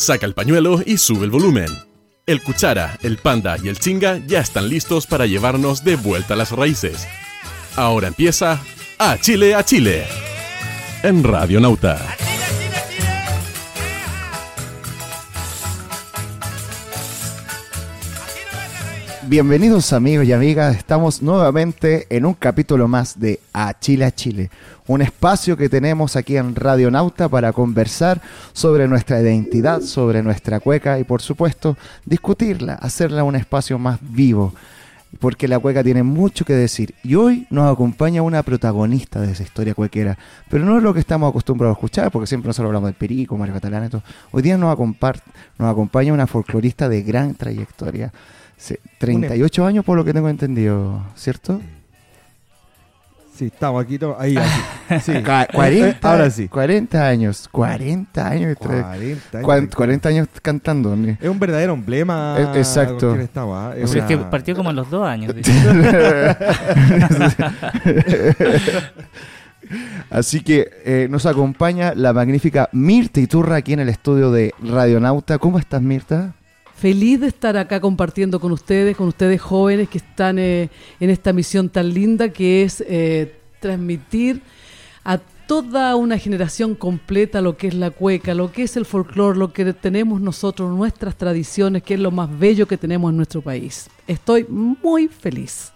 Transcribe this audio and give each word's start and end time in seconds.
Saca 0.00 0.24
el 0.24 0.32
pañuelo 0.32 0.80
y 0.86 0.96
sube 0.96 1.26
el 1.26 1.30
volumen. 1.30 1.68
El 2.24 2.42
cuchara, 2.42 2.98
el 3.02 3.18
panda 3.18 3.58
y 3.62 3.68
el 3.68 3.78
chinga 3.78 4.16
ya 4.26 4.40
están 4.40 4.70
listos 4.70 5.06
para 5.06 5.26
llevarnos 5.26 5.84
de 5.84 5.96
vuelta 5.96 6.32
a 6.32 6.36
las 6.38 6.52
raíces. 6.52 7.06
Ahora 7.76 8.08
empieza 8.08 8.62
A 8.96 9.18
Chile 9.18 9.54
a 9.54 9.62
Chile 9.62 10.06
en 11.02 11.22
Radio 11.22 11.60
Nauta. 11.60 12.16
Bienvenidos 19.30 19.92
amigos 19.92 20.26
y 20.26 20.32
amigas, 20.32 20.76
estamos 20.76 21.22
nuevamente 21.22 22.08
en 22.10 22.26
un 22.26 22.34
capítulo 22.34 22.88
más 22.88 23.20
de 23.20 23.38
A 23.52 23.78
Chile 23.78 24.04
a 24.04 24.10
Chile, 24.10 24.50
un 24.88 25.02
espacio 25.02 25.56
que 25.56 25.68
tenemos 25.68 26.16
aquí 26.16 26.36
en 26.36 26.56
Radio 26.56 26.90
Nauta 26.90 27.28
para 27.28 27.52
conversar 27.52 28.20
sobre 28.52 28.88
nuestra 28.88 29.20
identidad, 29.20 29.82
sobre 29.82 30.24
nuestra 30.24 30.58
cueca 30.58 30.98
y 30.98 31.04
por 31.04 31.22
supuesto 31.22 31.76
discutirla, 32.04 32.74
hacerla 32.74 33.22
un 33.22 33.36
espacio 33.36 33.78
más 33.78 34.00
vivo, 34.02 34.52
porque 35.20 35.46
la 35.46 35.60
cueca 35.60 35.84
tiene 35.84 36.02
mucho 36.02 36.44
que 36.44 36.54
decir. 36.54 36.96
Y 37.04 37.14
hoy 37.14 37.46
nos 37.50 37.72
acompaña 37.72 38.22
una 38.22 38.42
protagonista 38.42 39.20
de 39.20 39.30
esa 39.30 39.44
historia 39.44 39.74
cuequera, 39.74 40.18
pero 40.48 40.64
no 40.64 40.76
es 40.76 40.82
lo 40.82 40.92
que 40.92 40.98
estamos 40.98 41.30
acostumbrados 41.30 41.76
a 41.76 41.78
escuchar, 41.78 42.10
porque 42.10 42.26
siempre 42.26 42.48
nosotros 42.48 42.70
hablamos 42.70 42.88
del 42.88 42.96
Perico, 42.96 43.38
Mario 43.38 43.54
Catalán 43.54 43.84
y 43.84 43.90
todo. 43.90 44.02
Hoy 44.32 44.42
día 44.42 44.58
nos, 44.58 44.76
nos 44.76 45.70
acompaña 45.70 46.12
una 46.12 46.26
folclorista 46.26 46.88
de 46.88 47.02
gran 47.02 47.36
trayectoria. 47.36 48.12
38 48.98 49.66
años 49.66 49.84
por 49.84 49.96
lo 49.96 50.04
que 50.04 50.12
tengo 50.12 50.28
entendido, 50.28 51.02
¿cierto? 51.14 51.60
Sí, 53.40 53.46
estamos 53.46 53.82
aquí, 53.82 53.98
ahí, 54.18 54.34
Sí. 55.02 55.12
40, 55.54 55.98
ahora 56.10 56.28
sí. 56.28 56.46
40 56.46 57.08
años, 57.08 57.48
40 57.50 58.28
años. 58.28 58.58
40 58.58 59.38
años, 59.38 59.74
40 59.74 60.08
años 60.10 60.28
cantando. 60.42 60.92
Es 60.92 61.26
un 61.26 61.38
verdadero 61.38 61.72
emblema. 61.72 62.36
Exacto. 62.54 63.16
¿ah? 63.36 63.72
Es, 63.78 63.92
que 63.92 64.18
partió 64.18 64.54
como 64.54 64.68
a 64.68 64.74
los 64.74 64.90
dos 64.90 65.08
años. 65.08 65.34
Así 70.10 70.42
que 70.42 70.68
eh, 70.84 71.06
nos 71.08 71.24
acompaña 71.24 71.94
la 71.94 72.12
magnífica 72.12 72.68
Mirta 72.72 73.20
Iturra 73.20 73.56
aquí 73.56 73.72
en 73.72 73.80
el 73.80 73.88
estudio 73.88 74.30
de 74.30 74.52
Radionauta. 74.62 75.38
¿Cómo 75.38 75.58
estás, 75.58 75.80
Mirta? 75.80 76.34
Feliz 76.80 77.20
de 77.20 77.26
estar 77.26 77.58
acá 77.58 77.78
compartiendo 77.78 78.40
con 78.40 78.52
ustedes, 78.52 78.96
con 78.96 79.08
ustedes 79.08 79.38
jóvenes 79.38 79.90
que 79.90 79.98
están 79.98 80.38
eh, 80.38 80.70
en 80.98 81.10
esta 81.10 81.34
misión 81.34 81.68
tan 81.68 81.92
linda 81.92 82.30
que 82.30 82.62
es 82.62 82.82
eh, 82.88 83.34
transmitir 83.60 84.40
a 85.04 85.18
toda 85.18 85.94
una 85.96 86.16
generación 86.16 86.74
completa 86.74 87.42
lo 87.42 87.58
que 87.58 87.66
es 87.68 87.74
la 87.74 87.90
cueca, 87.90 88.32
lo 88.32 88.50
que 88.50 88.62
es 88.62 88.78
el 88.78 88.86
folclore, 88.86 89.38
lo 89.38 89.52
que 89.52 89.74
tenemos 89.74 90.22
nosotros, 90.22 90.74
nuestras 90.74 91.16
tradiciones, 91.16 91.82
que 91.82 91.94
es 91.94 92.00
lo 92.00 92.12
más 92.12 92.30
bello 92.38 92.66
que 92.66 92.78
tenemos 92.78 93.10
en 93.10 93.18
nuestro 93.18 93.42
país. 93.42 93.90
Estoy 94.06 94.46
muy 94.48 95.08
feliz. 95.08 95.72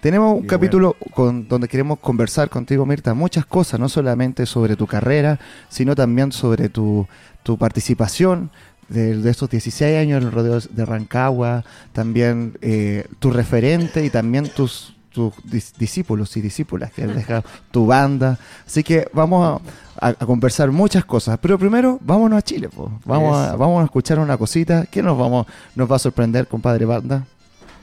Tenemos 0.00 0.34
un 0.40 0.46
capítulo 0.46 0.96
con, 1.12 1.46
donde 1.46 1.68
queremos 1.68 1.98
conversar 1.98 2.48
contigo, 2.48 2.86
Mirta, 2.86 3.12
muchas 3.12 3.44
cosas, 3.44 3.78
no 3.78 3.90
solamente 3.90 4.46
sobre 4.46 4.74
tu 4.74 4.86
carrera, 4.86 5.38
sino 5.68 5.94
también 5.94 6.32
sobre 6.32 6.70
tu, 6.70 7.06
tu 7.42 7.58
participación 7.58 8.50
de, 8.90 9.30
estos 9.30 9.48
16 9.48 9.98
años 9.98 10.20
en 10.20 10.28
el 10.28 10.32
rodeo 10.32 10.60
de 10.60 10.84
Rancagua, 10.84 11.64
también 11.92 12.58
eh, 12.60 13.06
tu 13.18 13.30
referente 13.30 14.04
y 14.04 14.10
también 14.10 14.48
tus, 14.48 14.94
tus 15.12 15.32
discípulos 15.78 16.36
y 16.36 16.40
discípulas 16.40 16.92
que 16.92 17.04
han 17.04 17.14
dejado 17.14 17.44
tu 17.70 17.86
banda. 17.86 18.38
Así 18.66 18.82
que 18.82 19.08
vamos 19.12 19.62
a, 20.00 20.14
conversar 20.26 20.70
muchas 20.70 21.04
cosas. 21.04 21.38
Pero 21.40 21.58
primero, 21.58 21.98
vámonos 22.02 22.38
a 22.38 22.42
Chile. 22.42 22.68
Vamos, 23.04 23.36
a, 23.36 23.56
vamos 23.56 23.82
a 23.82 23.84
escuchar 23.84 24.18
una 24.18 24.36
cosita. 24.36 24.86
¿Qué 24.90 25.02
nos, 25.02 25.16
vamos, 25.16 25.46
nos 25.74 25.90
va 25.90 25.96
a 25.96 26.00
sorprender, 26.00 26.46
compadre 26.46 26.84
banda? 26.84 27.24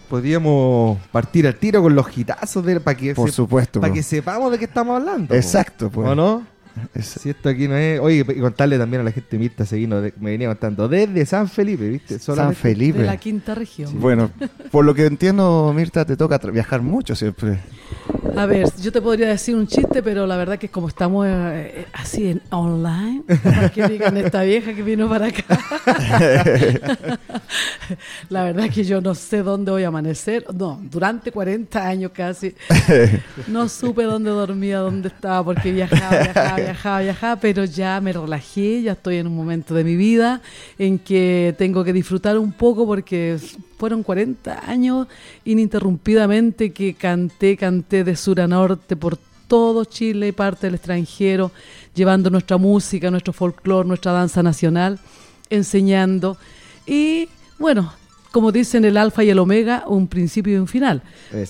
podríamos 0.10 0.98
partir 1.12 1.48
al 1.48 1.56
tiro 1.56 1.82
con 1.82 1.94
los 1.94 2.08
gitazos 2.08 2.64
de, 2.64 2.80
para 2.80 2.96
que 2.96 3.14
por 3.14 3.30
supuesto 3.30 3.82
para 3.82 3.94
que 3.94 4.02
sepamos 4.02 4.50
de 4.52 4.58
qué 4.58 4.64
estamos 4.64 4.96
hablando 4.96 5.36
exacto 5.36 5.90
pues. 5.90 6.08
¿o 6.08 6.16
no? 6.16 6.44
Si 7.02 7.30
esto 7.30 7.50
aquí 7.50 7.68
no 7.68 7.76
es. 7.76 8.00
Oye, 8.00 8.26
y 8.28 8.40
contarle 8.40 8.78
también 8.78 9.02
a 9.02 9.04
la 9.04 9.12
gente 9.12 9.38
Mirta 9.38 9.66
Seguino, 9.66 10.02
me 10.20 10.32
venía 10.32 10.48
contando, 10.48 10.88
desde 10.88 11.26
San 11.26 11.48
Felipe, 11.48 11.88
¿viste? 11.90 12.20
San 12.20 12.54
Felipe. 12.56 13.00
De 13.00 13.06
la 13.06 13.18
quinta 13.18 13.56
región. 13.56 14.00
Bueno, 14.00 14.32
por 14.72 14.86
lo 14.86 14.94
que 14.94 15.06
entiendo, 15.06 15.74
Mirta, 15.76 16.06
te 16.06 16.18
toca 16.18 16.38
viajar 16.38 16.82
mucho 16.82 17.16
siempre. 17.16 17.60
A 18.36 18.46
ver, 18.46 18.68
yo 18.82 18.92
te 18.92 19.02
podría 19.02 19.30
decir 19.30 19.56
un 19.56 19.68
chiste, 19.68 20.04
pero 20.04 20.28
la 20.28 20.38
verdad 20.38 20.60
que 20.60 20.70
como 20.70 20.88
estamos 20.88 21.26
eh, 21.26 21.32
eh, 21.32 21.86
así 21.94 22.28
en 22.28 22.42
online, 22.52 23.24
para 23.44 23.70
que 23.70 23.88
digan 23.88 24.16
esta 24.18 24.44
vieja 24.44 24.74
que 24.74 24.84
vino 24.84 25.10
para 25.10 25.28
acá. 25.28 25.60
la 28.30 28.44
verdad 28.44 28.70
que 28.70 28.84
yo 28.84 29.02
no 29.02 29.16
sé 29.16 29.42
dónde 29.42 29.72
voy 29.72 29.84
a 29.84 29.88
amanecer. 29.88 30.46
No, 30.54 30.80
durante 30.84 31.32
40 31.32 31.88
años 31.88 32.12
casi. 32.14 32.54
No 33.48 33.68
supe 33.70 34.04
dónde 34.04 34.30
dormía, 34.30 34.80
dónde 34.80 35.08
estaba, 35.08 35.44
porque 35.44 35.72
viajaba, 35.72 36.20
viajaba 36.22 36.56
viajaba, 36.58 37.00
viajaba, 37.02 37.36
pero 37.38 37.66
ya 37.66 38.00
me 38.02 38.14
relajé, 38.14 38.84
ya 38.84 38.92
estoy 38.94 39.18
en 39.18 39.28
un 39.28 39.36
momento 39.36 39.74
de 39.74 39.84
mi 39.84 39.96
vida 39.96 40.42
en 40.78 41.00
que 41.00 41.56
tengo 41.58 41.84
que 41.84 41.94
disfrutar 41.94 42.38
un 42.38 42.52
poco 42.52 42.86
porque 42.86 43.38
fueron 43.78 44.04
40 44.04 44.70
años 44.70 45.08
ininterrumpidamente 45.46 46.72
que 46.72 46.96
canté, 46.96 47.56
canté 47.56 48.04
de 48.04 48.16
sur 48.16 48.42
a 48.42 48.48
norte 48.48 48.96
por 48.96 49.18
todo 49.48 49.86
Chile 49.86 50.28
y 50.28 50.32
parte 50.32 50.68
del 50.68 50.76
extranjero, 50.76 51.52
llevando 51.96 52.30
nuestra 52.30 52.58
música, 52.58 53.10
nuestro 53.10 53.34
folclore, 53.34 53.88
nuestra 53.88 54.12
danza 54.12 54.44
nacional, 54.44 55.00
enseñando. 55.50 56.38
Y 56.86 57.30
bueno, 57.58 57.94
como 58.32 58.52
dicen 58.52 58.84
el 58.84 58.98
alfa 58.98 59.24
y 59.24 59.30
el 59.30 59.40
omega, 59.40 59.86
un 59.88 60.08
principio 60.08 60.54
y 60.54 60.58
un 60.58 60.68
final. 60.68 61.02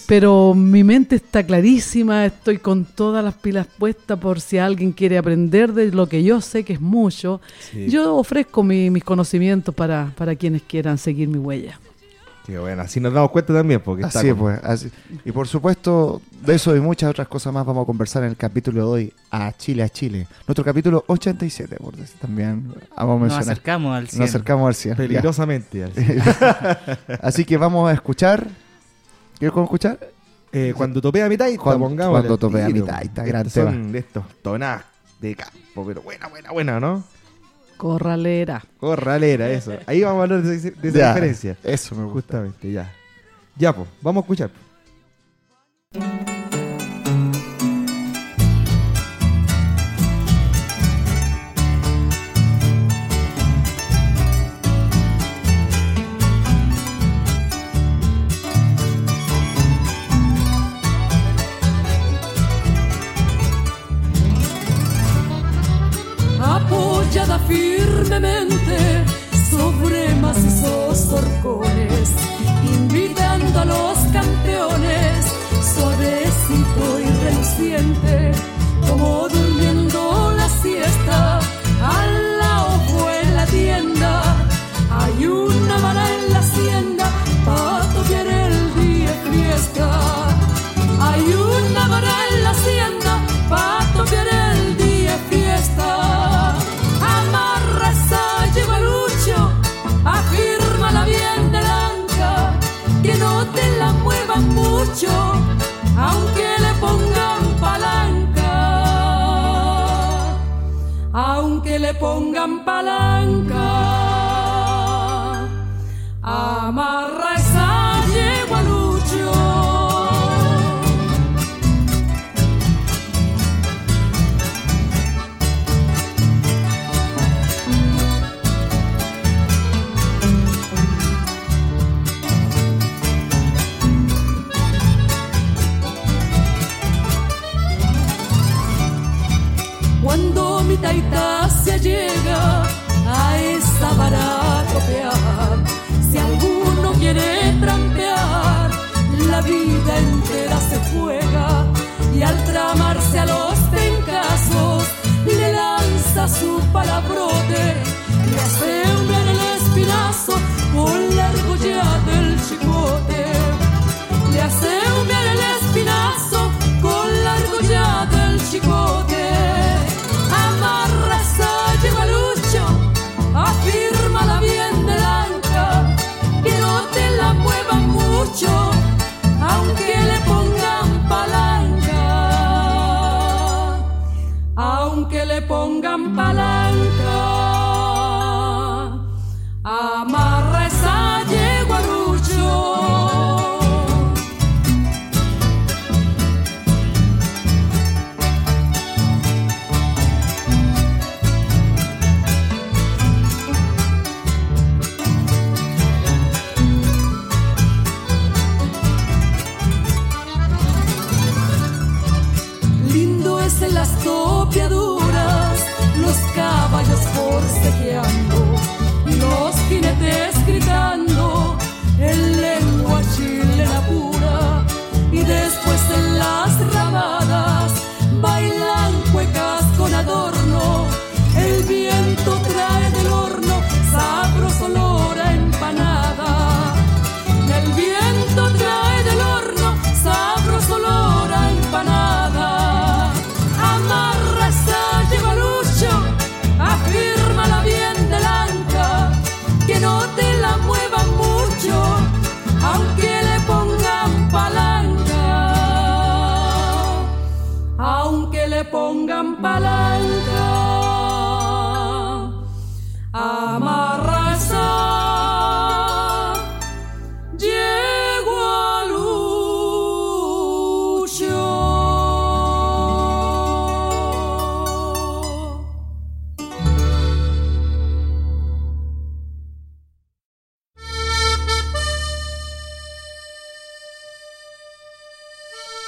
Pero 0.05 0.53
mi 0.53 0.83
mente 0.83 1.15
está 1.15 1.43
clarísima, 1.43 2.25
estoy 2.25 2.59
con 2.59 2.85
todas 2.85 3.23
las 3.23 3.33
pilas 3.33 3.67
puestas 3.79 4.19
por 4.19 4.41
si 4.41 4.57
alguien 4.57 4.91
quiere 4.91 5.17
aprender 5.17 5.73
de 5.73 5.91
lo 5.91 6.07
que 6.07 6.23
yo 6.23 6.39
sé 6.39 6.63
que 6.63 6.73
es 6.73 6.81
mucho. 6.81 7.41
Yo 7.87 8.15
ofrezco 8.15 8.63
mis 8.63 9.03
conocimientos 9.03 9.73
para, 9.73 10.13
para 10.15 10.35
quienes 10.35 10.61
quieran 10.61 10.97
seguir 10.97 11.29
mi 11.29 11.39
huella 11.39 11.79
bueno, 12.55 12.81
así 12.81 12.99
nos 13.01 13.13
damos 13.13 13.31
cuenta 13.31 13.53
también. 13.53 13.81
Porque 13.81 14.05
así 14.05 14.33
pues. 14.33 14.87
Y 15.25 15.31
por 15.31 15.47
supuesto, 15.47 16.21
de 16.45 16.55
eso 16.55 16.75
y 16.75 16.79
muchas 16.79 17.09
otras 17.09 17.27
cosas 17.27 17.53
más 17.53 17.65
vamos 17.65 17.83
a 17.83 17.85
conversar 17.85 18.23
en 18.23 18.29
el 18.29 18.37
capítulo 18.37 18.81
de 18.81 18.87
hoy, 18.87 19.13
a 19.31 19.51
Chile 19.51 19.83
a 19.83 19.89
Chile. 19.89 20.27
Nuestro 20.47 20.63
capítulo 20.63 21.03
87, 21.07 21.75
por 21.75 21.95
también 22.21 22.73
vamos 22.95 23.17
a 23.17 23.19
mencionar. 23.19 23.29
Nos 23.29 23.47
acercamos 23.49 23.97
al 23.97 24.07
100. 24.07 24.19
Nos 24.21 24.29
acercamos 24.29 24.67
al 24.67 24.75
100. 24.75 24.95
Peligrosamente 24.95 25.83
al 25.83 25.91
así 27.21 27.43
que 27.43 27.57
vamos 27.57 27.89
a 27.89 27.93
escuchar. 27.93 28.47
¿Quieres 29.37 29.57
escuchar? 29.57 29.99
Eh, 30.53 30.73
cuando 30.75 31.01
topea 31.01 31.25
a 31.25 31.29
mitad, 31.29 31.47
cuando, 31.57 31.87
pongamos 31.87 32.11
cuando 32.11 32.37
topea 32.37 32.67
a 32.67 32.69
mitad, 32.69 33.03
está 33.03 33.23
gran 33.23 33.49
tema. 33.49 33.71
de 33.71 33.99
estos 33.99 34.23
tonas 34.41 34.83
de 35.19 35.35
campo, 35.35 35.85
pero 35.85 36.01
buena, 36.01 36.27
buena, 36.27 36.51
buena, 36.51 36.79
¿no? 36.79 37.03
Corralera. 37.77 38.63
Corralera, 38.79 39.49
eso. 39.49 39.77
Ahí 39.85 40.01
vamos 40.01 40.19
a 40.19 40.23
hablar 40.23 40.41
de, 40.41 40.55
esa 40.55 40.69
diferencia. 40.69 41.57
Eso 41.63 41.95
me 41.95 42.03
gusta. 42.03 42.37
Justamente, 42.39 42.71
ya. 42.71 42.91
Ya, 43.55 43.73
pues, 43.73 43.87
vamos 44.01 44.21
a 44.21 44.25
escuchar. 44.25 44.51
Firmemente 67.07 67.39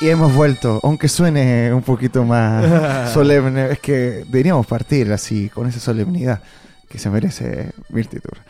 Y 0.09 0.11
hemos 0.11 0.33
vuelto, 0.33 0.79
aunque 0.81 1.07
suene 1.07 1.71
un 1.71 1.83
poquito 1.83 2.25
más 2.25 3.13
solemne, 3.13 3.73
es 3.73 3.79
que 3.79 4.25
deberíamos 4.25 4.65
partir 4.65 5.13
así, 5.13 5.49
con 5.49 5.67
esa 5.67 5.79
solemnidad 5.79 6.41
que 6.89 6.97
se 6.97 7.11
merece 7.11 7.73
Mirta 7.89 8.17
Iturra. 8.17 8.41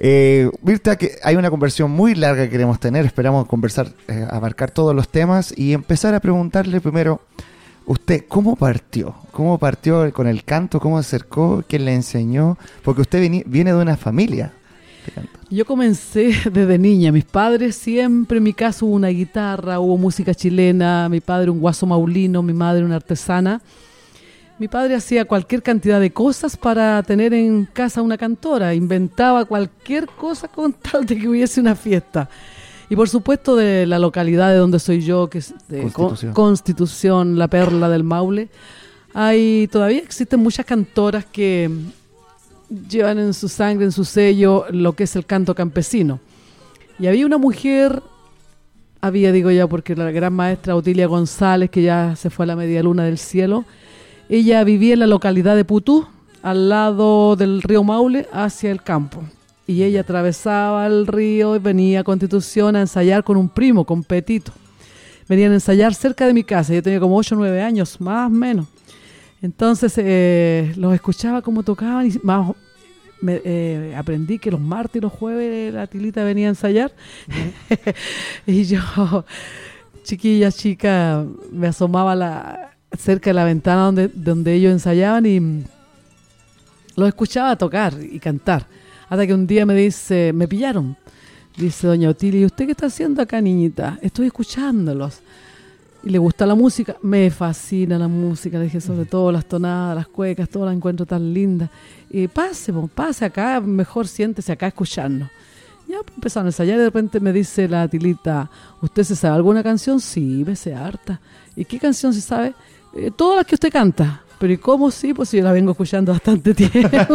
Eh, 0.00 0.50
Mirta, 0.62 0.96
que 0.96 1.12
hay 1.22 1.36
una 1.36 1.48
conversión 1.48 1.92
muy 1.92 2.16
larga 2.16 2.42
que 2.42 2.50
queremos 2.50 2.80
tener, 2.80 3.06
esperamos 3.06 3.46
conversar, 3.46 3.92
eh, 4.08 4.26
abarcar 4.28 4.72
todos 4.72 4.92
los 4.92 5.08
temas 5.08 5.54
y 5.56 5.74
empezar 5.74 6.12
a 6.12 6.18
preguntarle 6.18 6.80
primero, 6.80 7.20
usted, 7.86 8.24
¿cómo 8.26 8.56
partió? 8.56 9.14
¿Cómo 9.30 9.58
partió 9.58 10.12
con 10.12 10.26
el 10.26 10.42
canto? 10.42 10.80
¿Cómo 10.80 11.00
se 11.00 11.06
acercó? 11.06 11.62
¿Quién 11.68 11.84
le 11.84 11.94
enseñó? 11.94 12.58
Porque 12.82 13.02
usted 13.02 13.20
viene 13.46 13.72
de 13.72 13.78
una 13.78 13.96
familia 13.96 14.54
Yo 15.50 15.64
comencé 15.64 16.32
desde 16.52 16.78
niña. 16.78 17.10
Mis 17.12 17.24
padres 17.24 17.76
siempre, 17.76 18.38
en 18.38 18.44
mi 18.44 18.52
casa 18.52 18.84
hubo 18.84 18.94
una 18.94 19.08
guitarra, 19.08 19.80
hubo 19.80 19.96
música 19.98 20.34
chilena, 20.34 21.08
mi 21.08 21.20
padre 21.20 21.50
un 21.50 21.60
guaso 21.60 21.86
maulino, 21.86 22.42
mi 22.42 22.52
madre 22.52 22.84
una 22.84 22.96
artesana. 22.96 23.60
Mi 24.58 24.68
padre 24.68 24.94
hacía 24.94 25.24
cualquier 25.24 25.62
cantidad 25.62 25.98
de 26.00 26.12
cosas 26.12 26.56
para 26.56 27.02
tener 27.02 27.32
en 27.32 27.64
casa 27.64 28.02
una 28.02 28.18
cantora, 28.18 28.74
inventaba 28.74 29.46
cualquier 29.46 30.06
cosa 30.06 30.48
con 30.48 30.72
tal 30.90 31.06
de 31.06 31.18
que 31.18 31.28
hubiese 31.28 31.60
una 31.60 31.74
fiesta. 31.74 32.28
Y 32.90 32.96
por 32.96 33.08
supuesto 33.08 33.56
de 33.56 33.86
la 33.86 33.98
localidad 33.98 34.50
de 34.50 34.56
donde 34.56 34.78
soy 34.78 35.00
yo, 35.00 35.30
que 35.30 35.38
es 35.38 35.54
de 35.68 35.80
Con- 35.82 35.90
Constitución. 35.92 36.32
Constitución, 36.34 37.38
la 37.38 37.48
perla 37.48 37.88
del 37.88 38.04
Maule, 38.04 38.48
hay 39.14 39.66
todavía 39.72 39.98
existen 39.98 40.40
muchas 40.40 40.66
cantoras 40.66 41.24
que 41.24 41.70
llevan 42.88 43.18
en 43.18 43.34
su 43.34 43.48
sangre, 43.48 43.84
en 43.84 43.92
su 43.92 44.04
sello, 44.04 44.64
lo 44.70 44.94
que 44.94 45.04
es 45.04 45.16
el 45.16 45.26
canto 45.26 45.54
campesino. 45.54 46.20
Y 46.98 47.06
había 47.06 47.26
una 47.26 47.38
mujer, 47.38 48.02
había 49.00 49.32
digo 49.32 49.50
ya 49.50 49.66
porque 49.66 49.96
la 49.96 50.10
gran 50.10 50.32
maestra 50.32 50.76
Otilia 50.76 51.06
González, 51.06 51.70
que 51.70 51.82
ya 51.82 52.14
se 52.16 52.30
fue 52.30 52.44
a 52.44 52.48
la 52.48 52.56
media 52.56 52.82
luna 52.82 53.04
del 53.04 53.18
cielo, 53.18 53.64
ella 54.28 54.62
vivía 54.64 54.94
en 54.94 55.00
la 55.00 55.06
localidad 55.06 55.56
de 55.56 55.64
Putú, 55.64 56.06
al 56.42 56.68
lado 56.68 57.36
del 57.36 57.62
río 57.62 57.82
Maule, 57.82 58.28
hacia 58.32 58.70
el 58.70 58.82
campo. 58.82 59.22
Y 59.66 59.82
ella 59.82 60.02
atravesaba 60.02 60.86
el 60.86 61.06
río 61.06 61.56
y 61.56 61.58
venía 61.58 62.00
a 62.00 62.04
Constitución 62.04 62.76
a 62.76 62.80
ensayar 62.80 63.24
con 63.24 63.36
un 63.36 63.48
primo, 63.48 63.84
con 63.84 64.02
Petito. 64.04 64.52
Venían 65.28 65.52
a 65.52 65.54
ensayar 65.54 65.94
cerca 65.94 66.26
de 66.26 66.34
mi 66.34 66.44
casa, 66.44 66.74
yo 66.74 66.82
tenía 66.82 67.00
como 67.00 67.16
8 67.16 67.34
o 67.34 67.38
9 67.38 67.62
años, 67.62 68.00
más 68.00 68.26
o 68.26 68.30
menos. 68.30 68.66
Entonces 69.42 69.94
eh, 69.96 70.72
los 70.76 70.94
escuchaba 70.94 71.42
como 71.42 71.62
tocaban 71.62 72.06
y 72.06 72.12
más, 72.22 72.52
me, 73.20 73.40
eh, 73.44 73.94
aprendí 73.96 74.38
que 74.38 74.50
los 74.50 74.60
martes 74.60 74.96
y 74.96 75.00
los 75.00 75.12
jueves 75.12 75.72
la 75.72 75.86
tilita 75.86 76.24
venía 76.24 76.46
a 76.46 76.50
ensayar. 76.50 76.92
y 78.46 78.64
yo, 78.64 79.24
chiquilla, 80.02 80.52
chica, 80.52 81.24
me 81.52 81.68
asomaba 81.68 82.14
la, 82.14 82.76
cerca 82.98 83.30
de 83.30 83.34
la 83.34 83.44
ventana 83.44 83.82
donde, 83.82 84.08
donde 84.08 84.54
ellos 84.54 84.72
ensayaban 84.72 85.26
y 85.26 85.64
los 86.96 87.08
escuchaba 87.08 87.56
tocar 87.56 87.94
y 88.00 88.18
cantar. 88.18 88.66
Hasta 89.08 89.26
que 89.26 89.34
un 89.34 89.46
día 89.46 89.66
me 89.66 89.74
dice, 89.74 90.32
me 90.32 90.46
pillaron. 90.46 90.96
Dice 91.56 91.86
doña 91.86 92.08
Otilia, 92.08 92.40
¿y 92.40 92.44
usted 92.44 92.66
qué 92.66 92.72
está 92.72 92.86
haciendo 92.86 93.20
acá, 93.20 93.40
niñita? 93.40 93.98
Estoy 94.02 94.26
escuchándolos. 94.26 95.20
Y 96.02 96.08
le 96.08 96.18
gusta 96.18 96.46
la 96.46 96.54
música, 96.54 96.96
me 97.02 97.30
fascina 97.30 97.98
la 97.98 98.08
música, 98.08 98.58
le 98.58 98.64
dije 98.64 98.80
sobre 98.80 99.04
todo 99.04 99.30
las 99.30 99.44
tonadas, 99.44 99.94
las 99.94 100.08
cuecas, 100.08 100.48
todo 100.48 100.64
la 100.64 100.72
encuentro 100.72 101.04
tan 101.04 101.34
linda. 101.34 101.68
Y 102.08 102.26
pase, 102.26 102.72
po, 102.72 102.88
pase 102.88 103.26
acá, 103.26 103.60
mejor 103.60 104.08
siéntese 104.08 104.50
acá 104.52 104.68
escuchando. 104.68 105.28
Ya 105.86 105.98
pues, 106.02 106.14
empezaron 106.16 106.46
a 106.46 106.48
ensayar 106.50 106.76
y 106.76 106.78
de 106.78 106.84
repente 106.86 107.20
me 107.20 107.32
dice 107.34 107.68
la 107.68 107.86
tilita, 107.86 108.50
¿usted 108.80 109.02
se 109.04 109.14
sabe 109.14 109.36
alguna 109.36 109.62
canción? 109.62 110.00
Sí, 110.00 110.42
me 110.46 110.56
sé 110.56 110.74
harta. 110.74 111.20
¿Y 111.54 111.64
qué 111.66 111.78
canción 111.78 112.14
se 112.14 112.22
sabe? 112.22 112.54
"Eh, 112.94 113.10
todas 113.14 113.36
las 113.36 113.46
que 113.46 113.56
usted 113.56 113.70
canta. 113.70 114.22
Pero 114.40 114.54
¿y 114.54 114.56
cómo 114.56 114.90
sí? 114.90 115.12
Pues 115.12 115.30
yo 115.32 115.42
la 115.42 115.52
vengo 115.52 115.72
escuchando 115.72 116.12
bastante 116.12 116.54
tiempo. 116.54 116.78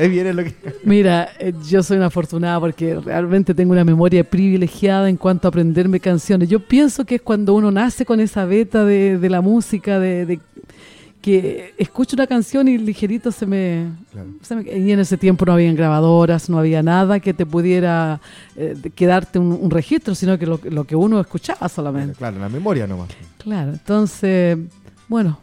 Ahí 0.00 0.08
viene 0.08 0.32
lo 0.32 0.42
que... 0.42 0.54
Mira, 0.84 1.28
eh, 1.38 1.52
yo 1.68 1.82
soy 1.82 1.98
una 1.98 2.06
afortunada 2.06 2.58
porque 2.58 2.98
realmente 2.98 3.52
tengo 3.52 3.72
una 3.72 3.84
memoria 3.84 4.24
privilegiada 4.24 5.10
en 5.10 5.18
cuanto 5.18 5.46
a 5.46 5.50
aprenderme 5.50 6.00
canciones. 6.00 6.48
Yo 6.48 6.60
pienso 6.60 7.04
que 7.04 7.16
es 7.16 7.20
cuando 7.20 7.52
uno 7.52 7.70
nace 7.70 8.06
con 8.06 8.20
esa 8.20 8.46
beta 8.46 8.86
de, 8.86 9.18
de 9.18 9.28
la 9.28 9.42
música, 9.42 10.00
de, 10.00 10.24
de 10.24 10.40
que 11.24 11.72
escucho 11.78 12.16
una 12.16 12.26
canción 12.26 12.68
y 12.68 12.76
ligerito 12.76 13.32
se 13.32 13.46
me, 13.46 13.86
se 14.42 14.54
me- 14.54 14.62
Y 14.78 14.92
en 14.92 14.98
ese 15.00 15.16
tiempo 15.16 15.46
no 15.46 15.54
habían 15.54 15.74
grabadoras, 15.74 16.50
no 16.50 16.58
había 16.58 16.82
nada 16.82 17.18
que 17.18 17.32
te 17.32 17.46
pudiera 17.46 18.20
eh, 18.56 18.76
quedarte 18.94 19.38
un, 19.38 19.58
un 19.58 19.70
registro, 19.70 20.14
sino 20.14 20.38
que 20.38 20.44
lo, 20.44 20.60
lo 20.64 20.84
que 20.84 20.94
uno 20.94 21.18
escuchaba 21.20 21.66
solamente. 21.70 22.14
Claro, 22.18 22.38
la 22.38 22.50
memoria 22.50 22.86
nomás. 22.86 23.08
Claro, 23.38 23.72
entonces, 23.72 24.58
bueno, 25.08 25.38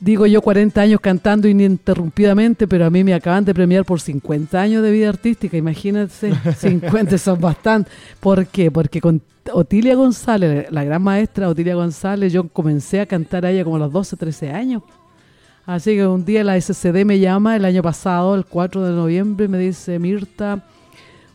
digo 0.00 0.26
yo 0.26 0.42
40 0.42 0.80
años 0.80 1.00
cantando 1.00 1.48
ininterrumpidamente, 1.48 2.66
pero 2.68 2.86
a 2.86 2.90
mí 2.90 3.04
me 3.04 3.14
acaban 3.14 3.44
de 3.44 3.54
premiar 3.54 3.84
por 3.84 4.00
50 4.00 4.60
años 4.60 4.82
de 4.82 4.90
vida 4.90 5.08
artística, 5.08 5.56
imagínense, 5.56 6.32
50 6.58 7.18
son 7.18 7.40
bastante. 7.40 7.90
¿Por 8.20 8.46
qué? 8.46 8.70
Porque 8.70 9.00
con 9.00 9.22
Otilia 9.52 9.94
González, 9.94 10.70
la 10.70 10.84
gran 10.84 11.02
maestra 11.02 11.48
Otilia 11.48 11.74
González, 11.74 12.32
yo 12.32 12.48
comencé 12.48 13.00
a 13.00 13.06
cantar 13.06 13.46
a 13.46 13.50
ella 13.50 13.64
como 13.64 13.76
a 13.76 13.80
los 13.80 13.92
12, 13.92 14.16
13 14.16 14.50
años. 14.50 14.82
Así 15.64 15.96
que 15.96 16.06
un 16.06 16.24
día 16.24 16.44
la 16.44 16.60
SCD 16.60 17.04
me 17.04 17.18
llama 17.18 17.56
el 17.56 17.64
año 17.64 17.82
pasado, 17.82 18.34
el 18.36 18.44
4 18.44 18.86
de 18.86 18.92
noviembre, 18.92 19.46
y 19.46 19.48
me 19.48 19.58
dice, 19.58 19.98
Mirta, 19.98 20.64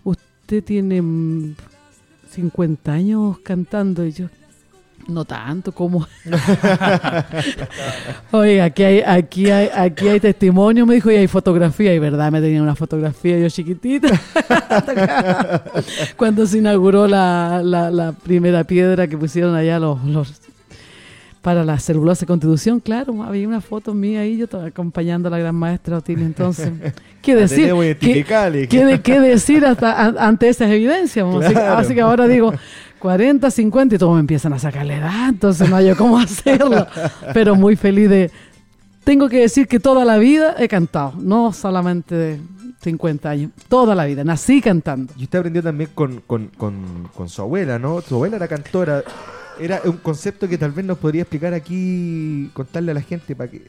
usted 0.03 0.63
tiene 0.63 1.01
mm, 1.01 1.56
50 2.30 2.94
años 2.94 3.39
cantando. 3.39 4.06
Y 4.06 4.13
yo, 4.13 4.27
no 5.08 5.25
tanto 5.25 5.72
como. 5.72 6.08
Oye, 8.31 8.62
aquí 8.62 8.84
hay, 8.84 9.01
aquí 9.01 9.50
hay, 9.51 9.70
aquí 9.74 10.08
hay 10.08 10.20
testimonio, 10.20 10.86
me 10.86 10.96
dijo, 10.96 11.12
y 11.12 11.15
hay 11.15 11.27
fotografía, 11.27 11.93
y 11.93 12.00
verdad, 12.00 12.31
me 12.31 12.41
tenía 12.41 12.62
una 12.62 12.75
fotografía 12.75 13.38
yo 13.39 13.50
chiquitita. 13.50 14.10
Cuando 16.17 16.46
se 16.46 16.60
inauguró 16.60 17.08
la, 17.08 17.62
la, 17.63 17.91
la 17.91 18.12
primera 18.13 18.63
piedra 18.63 19.08
que 19.08 19.17
pusieron 19.17 19.55
allá 19.55 19.79
los, 19.79 20.03
los 20.05 20.34
para 21.41 21.65
la 21.65 21.79
celulosa 21.79 22.22
de 22.22 22.27
constitución, 22.27 22.79
claro, 22.79 23.24
había 23.24 23.48
una 23.48 23.62
foto 23.62 23.96
mía 23.96 24.20
ahí, 24.22 24.38
yo 24.38 24.43
estaba 24.46 24.67
acompañando 24.67 25.27
a 25.27 25.31
la 25.31 25.39
gran 25.39 25.55
maestra 25.55 25.98
Otilia, 25.98 26.24
entonces, 26.24 26.72
¿qué 27.24 27.36
decir? 27.36 27.65
¿Qué, 28.00 28.24
qué 28.67 29.01
qué 29.01 29.20
decir 29.20 29.65
hasta 29.65 30.00
an- 30.05 30.17
ante 30.20 30.48
esas 30.50 30.70
evidencias? 30.70 31.25
Así 31.58 31.96
que 31.96 32.01
ahora 32.01 32.27
digo 32.27 32.53
40, 33.01 33.50
50 33.50 33.96
y 33.96 33.98
todos 33.98 34.13
me 34.13 34.20
empiezan 34.20 34.53
a 34.53 34.60
sacar 34.60 34.86
la 34.86 34.98
edad, 34.98 35.29
entonces 35.29 35.67
no 35.67 35.75
hay 35.75 35.93
cómo 35.96 36.17
hacerlo. 36.20 36.88
Pero 37.34 37.55
muy 37.55 37.75
feliz 37.75 38.10
de... 38.10 38.31
Tengo 39.03 39.27
que 39.27 39.39
decir 39.39 39.67
que 39.67 39.79
toda 39.79 40.05
la 40.05 40.20
vida 40.20 40.55
he 40.60 40.67
cantado, 40.67 41.13
no 41.17 41.51
solamente 41.51 42.13
de 42.13 42.39
50 42.84 43.29
años, 43.29 43.51
toda 43.67 43.96
la 43.96 44.05
vida, 44.05 44.24
nací 44.24 44.62
cantando. 44.62 45.12
Y 45.17 45.24
usted 45.24 45.39
aprendió 45.39 45.63
también 45.63 45.89
con, 45.96 46.22
con, 46.22 46.50
con, 46.50 47.10
con 47.15 47.27
su 47.27 47.41
abuela, 47.41 47.79
¿no? 47.79 48.01
Su 48.01 48.15
abuela 48.15 48.36
era 48.36 48.48
cantora. 48.48 49.03
Era 49.60 49.81
un 49.86 49.98
concepto 49.98 50.48
que 50.48 50.60
tal 50.60 50.72
vez 50.72 50.86
nos 50.86 51.00
podría 51.00 51.24
explicar 51.24 51.55
aquí, 51.55 52.51
contarle 52.53 52.91
a 52.91 52.93
la 52.93 53.01
gente, 53.01 53.36
para 53.36 53.50
que 53.50 53.63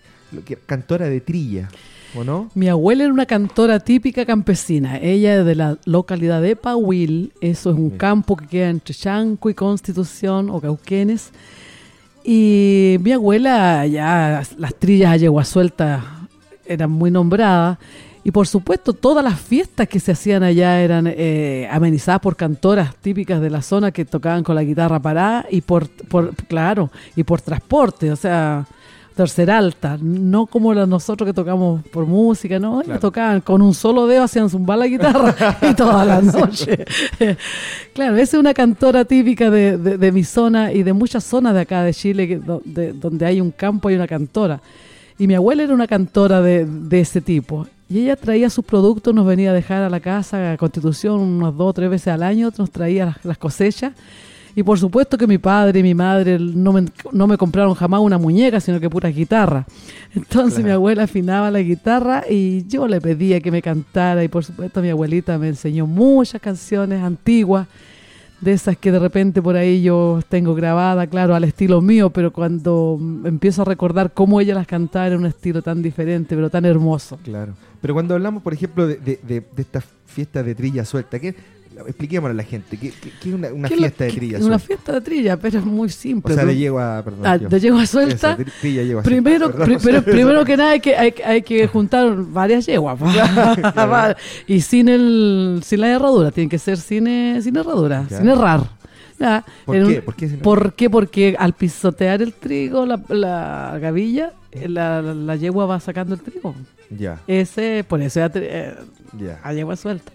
cantora 0.66 1.08
de 1.08 1.20
trilla, 1.20 1.68
¿o 2.16 2.24
no? 2.24 2.50
Mi 2.54 2.68
abuela 2.68 3.04
era 3.04 3.12
una 3.12 3.26
cantora 3.26 3.80
típica 3.80 4.24
campesina. 4.26 4.98
Ella 4.98 5.40
es 5.40 5.46
de 5.46 5.54
la 5.54 5.78
localidad 5.84 6.42
de 6.42 6.56
Pahuil. 6.56 7.32
Eso 7.40 7.70
es 7.70 7.76
un 7.78 7.90
Sí. 7.92 7.96
campo 7.98 8.36
que 8.36 8.46
queda 8.46 8.68
entre 8.70 8.94
Chanco 8.94 9.48
y 9.50 9.54
Constitución 9.54 10.50
o 10.50 10.60
Cauquenes. 10.60 11.30
Y 12.24 12.96
mi 13.00 13.12
abuela, 13.12 13.86
ya 13.86 14.42
las 14.58 14.74
trillas 14.76 15.12
a 15.12 15.16
yegua 15.16 15.44
suelta 15.44 16.04
eran 16.66 16.90
muy 16.90 17.10
nombradas. 17.10 17.78
Y 18.24 18.30
por 18.30 18.46
supuesto, 18.46 18.92
todas 18.92 19.24
las 19.24 19.40
fiestas 19.40 19.88
que 19.88 19.98
se 19.98 20.12
hacían 20.12 20.44
allá 20.44 20.80
eran 20.80 21.08
eh, 21.08 21.66
amenizadas 21.72 22.20
por 22.20 22.36
cantoras 22.36 22.94
típicas 22.94 23.40
de 23.40 23.50
la 23.50 23.62
zona 23.62 23.90
que 23.90 24.04
tocaban 24.04 24.44
con 24.44 24.54
la 24.54 24.62
guitarra 24.62 25.00
parada 25.00 25.44
y 25.50 25.60
por, 25.62 25.88
por 25.88 26.32
claro, 26.46 26.92
y 27.16 27.24
por 27.24 27.40
transporte, 27.40 28.12
o 28.12 28.16
sea, 28.16 28.64
tercera 29.14 29.58
alta, 29.58 29.98
no 30.00 30.46
como 30.46 30.72
la- 30.74 30.86
nosotros 30.86 31.26
que 31.26 31.32
tocamos 31.34 31.82
por 31.88 32.06
música, 32.06 32.58
¿no? 32.58 32.74
Ellos 32.76 32.84
Claro. 32.86 33.00
tocaban 33.00 33.40
con 33.40 33.62
un 33.62 33.74
solo 33.74 34.06
dedo, 34.06 34.24
hacían 34.24 34.48
zumbar 34.50 34.78
la 34.78 34.86
guitarra 34.86 35.34
y 35.70 35.74
toda 35.74 36.04
la 36.04 36.20
noche. 36.22 36.84
claro, 37.94 38.16
esa 38.16 38.36
es 38.36 38.40
una 38.40 38.54
cantora 38.54 39.04
típica 39.04 39.50
de, 39.50 39.76
de- 39.78 39.98
de 39.98 40.12
mi 40.12 40.24
zona 40.24 40.72
y 40.72 40.82
de 40.82 40.92
muchas 40.92 41.24
zonas 41.24 41.54
de 41.54 41.60
acá 41.60 41.82
de 41.82 41.92
Chile, 41.94 42.26
que, 42.28 42.38
do- 42.38 42.62
de- 42.64 42.92
donde 42.92 43.26
hay 43.26 43.40
un 43.40 43.50
campo 43.50 43.90
y 43.90 43.94
una 43.94 44.06
cantora. 44.06 44.60
Y 45.18 45.26
mi 45.26 45.34
abuela 45.34 45.62
era 45.62 45.74
una 45.74 45.86
cantora 45.86 46.40
de, 46.40 46.64
de 46.66 47.00
ese 47.00 47.20
tipo. 47.20 47.66
Y 47.88 48.00
ella 48.04 48.16
traía 48.16 48.48
sus 48.48 48.64
productos, 48.64 49.14
nos 49.14 49.26
venía 49.26 49.50
a 49.50 49.54
dejar 49.54 49.82
a 49.82 49.90
la 49.90 50.00
casa, 50.00 50.52
a 50.52 50.56
Constitución, 50.56 51.20
unas 51.20 51.54
dos 51.56 51.68
o 51.68 51.72
tres 51.74 51.90
veces 51.90 52.08
al 52.08 52.22
año, 52.22 52.50
nos 52.56 52.70
traía 52.70 53.04
las, 53.06 53.24
las 53.24 53.38
cosechas. 53.38 53.92
Y 54.54 54.62
por 54.62 54.78
supuesto 54.78 55.16
que 55.16 55.26
mi 55.26 55.38
padre 55.38 55.80
y 55.80 55.82
mi 55.82 55.94
madre 55.94 56.38
no 56.38 56.72
me, 56.72 56.84
no 57.12 57.26
me 57.26 57.38
compraron 57.38 57.74
jamás 57.74 58.00
una 58.00 58.18
muñeca, 58.18 58.60
sino 58.60 58.80
que 58.80 58.90
pura 58.90 59.08
guitarra. 59.08 59.66
Entonces 60.14 60.62
mi 60.64 60.70
abuela 60.70 61.04
afinaba 61.04 61.50
la 61.50 61.60
guitarra 61.60 62.24
y 62.28 62.66
yo 62.66 62.86
le 62.86 63.00
pedía 63.00 63.40
que 63.40 63.50
me 63.50 63.62
cantara. 63.62 64.22
Y 64.22 64.28
por 64.28 64.44
supuesto 64.44 64.82
mi 64.82 64.90
abuelita 64.90 65.38
me 65.38 65.48
enseñó 65.48 65.86
muchas 65.86 66.40
canciones 66.40 67.02
antiguas, 67.02 67.66
de 68.42 68.52
esas 68.52 68.76
que 68.76 68.90
de 68.90 68.98
repente 68.98 69.40
por 69.40 69.56
ahí 69.56 69.82
yo 69.82 70.20
tengo 70.28 70.54
grabada, 70.54 71.06
claro, 71.06 71.36
al 71.36 71.44
estilo 71.44 71.80
mío, 71.80 72.10
pero 72.10 72.32
cuando 72.32 72.98
empiezo 73.24 73.62
a 73.62 73.64
recordar 73.64 74.12
cómo 74.12 74.40
ella 74.40 74.54
las 74.54 74.66
cantaba 74.66 75.06
era 75.06 75.16
un 75.16 75.26
estilo 75.26 75.62
tan 75.62 75.80
diferente, 75.80 76.34
pero 76.34 76.50
tan 76.50 76.64
hermoso. 76.64 77.18
Claro. 77.22 77.54
Pero 77.80 77.94
cuando 77.94 78.14
hablamos, 78.14 78.42
por 78.42 78.52
ejemplo, 78.52 78.86
de, 78.86 78.96
de, 78.96 79.20
de, 79.22 79.40
de 79.40 79.62
estas 79.62 79.84
fiestas 80.06 80.44
de 80.44 80.56
trilla 80.56 80.84
suelta, 80.84 81.20
¿qué, 81.20 81.36
expliquémosle 81.86 82.32
a 82.32 82.36
la 82.36 82.42
gente, 82.44 82.76
¿qué, 82.76 82.90
qué- 82.90 83.10
qué 83.20 83.28
es 83.28 83.34
una, 83.34 83.48
una 83.52 83.68
¿Qué 83.68 83.74
es 83.74 83.80
fiesta 83.80 84.04
la- 84.04 84.10
de 84.10 84.16
trilla 84.18 84.38
Una 84.38 84.58
fiesta 84.58 84.92
de 84.92 85.00
trilla, 85.00 85.36
pero 85.36 85.58
es 85.58 85.64
muy 85.64 85.86
O 85.86 85.90
simple. 85.90 86.34
sea, 86.34 86.42
¿no? 86.44 86.48
de 86.50 86.56
yegua, 86.56 87.02
perdón. 87.04 87.26
Ah, 87.26 87.38
de 87.38 87.60
yegua 87.60 87.86
suelta. 87.86 88.32
Eso, 88.32 88.42
tri- 88.42 88.52
trilla, 88.60 88.82
yegua 88.82 89.02
Primero, 89.02 89.46
suelta, 89.52 89.64
perdón. 89.66 90.04
primero 90.04 90.44
que 90.44 90.56
nada 90.56 90.70
hay 90.72 90.80
que, 90.80 90.96
hay, 90.96 91.14
hay 91.24 91.42
que 91.42 91.66
juntar 91.66 92.14
varias 92.16 92.66
yeguas. 92.66 92.98
y 94.46 94.60
sin 94.60 94.88
el 94.88 95.60
sin 95.64 95.80
la 95.80 95.88
herradura, 95.90 96.30
tiene 96.30 96.48
que 96.50 96.58
ser 96.58 96.78
sin, 96.78 97.06
eh, 97.06 97.40
sin 97.42 97.56
herradura, 97.56 98.06
sin 98.08 98.28
errar. 98.28 98.60
¿Por 99.64 99.76
qué? 99.76 99.82
un- 99.84 100.00
¿Por 100.04 100.14
qué 100.16 100.28
sin 100.28 100.38
¿Por 100.40 100.72
qué? 100.74 100.90
Porque 100.90 101.36
al 101.38 101.52
pisotear 101.52 102.22
el 102.22 102.32
trigo, 102.32 102.84
la, 102.86 103.00
la 103.08 103.78
gavilla, 103.80 104.32
eh, 104.50 104.68
la, 104.68 105.00
la- 105.00 105.14
la 105.14 105.36
yegua 105.36 105.66
va 105.66 105.78
sacando 105.80 106.14
el 106.14 106.20
trigo. 106.20 106.54
Ya, 106.90 107.20
Ese, 107.26 107.84
por 107.88 108.02
eso 108.02 108.20
ya 108.20 108.30
eh, 108.34 108.74
ya. 109.18 109.40
a 109.42 109.52
yegua 109.54 109.76
suelta. 109.76 110.12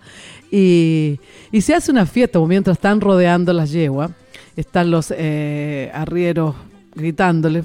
Y, 0.51 1.19
y 1.51 1.61
se 1.61 1.73
hace 1.73 1.91
una 1.91 2.05
fiesta, 2.05 2.39
mientras 2.39 2.77
están 2.77 3.01
rodeando 3.01 3.51
las 3.53 3.71
yeguas, 3.71 4.11
están 4.55 4.91
los 4.91 5.13
eh, 5.15 5.91
arrieros 5.93 6.55
gritándole, 6.95 7.63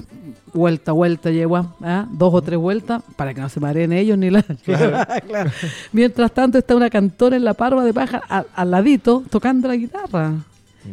vuelta, 0.53 0.93
vuelta, 0.93 1.31
yegua, 1.31 1.75
¿ah? 1.81 2.07
dos 2.11 2.35
o 2.35 2.43
tres 2.43 2.59
vueltas, 2.59 3.03
para 3.17 3.33
que 3.33 3.41
no 3.41 3.49
se 3.49 3.61
mareen 3.61 3.93
ellos 3.93 4.19
ni 4.19 4.31
la 4.31 4.43
claro. 5.27 5.51
Mientras 5.93 6.33
tanto 6.33 6.59
está 6.59 6.77
una 6.77 6.91
cantora 6.91 7.37
en 7.37 7.45
la 7.45 7.55
parva 7.55 7.85
de 7.85 7.95
paja 7.95 8.21
al, 8.29 8.47
al 8.55 8.71
ladito 8.71 9.23
tocando 9.31 9.69
la 9.69 9.77
guitarra. 9.77 10.35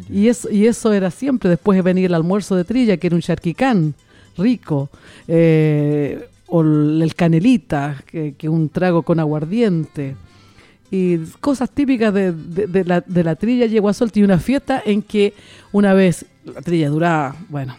Y 0.08 0.28
eso, 0.28 0.48
y 0.50 0.66
eso 0.66 0.92
era 0.92 1.10
siempre. 1.10 1.50
Después 1.50 1.82
venía 1.82 2.06
el 2.06 2.14
almuerzo 2.14 2.54
de 2.54 2.64
trilla, 2.64 2.96
que 2.96 3.08
era 3.08 3.16
un 3.16 3.22
charquicán 3.22 3.94
rico. 4.38 4.88
eh, 5.26 6.26
o 6.52 6.62
el 6.62 7.00
el 7.02 7.14
canelita, 7.14 8.02
que, 8.06 8.34
que 8.36 8.48
un 8.48 8.68
trago 8.68 9.02
con 9.02 9.20
aguardiente. 9.20 10.16
Y 10.90 11.18
cosas 11.40 11.70
típicas 11.70 12.12
de, 12.12 12.32
de- 12.32 12.66
de 12.66 12.84
la, 12.84 13.00
de 13.00 13.24
la 13.24 13.36
trilla 13.36 13.66
yegua 13.66 13.92
suelta. 13.94 14.18
Y 14.18 14.22
una 14.24 14.38
fiesta 14.38 14.82
en 14.84 15.02
que 15.02 15.34
una 15.72 15.94
vez 15.94 16.26
la 16.44 16.60
trilla 16.62 16.88
duraba, 16.90 17.36
bueno, 17.48 17.76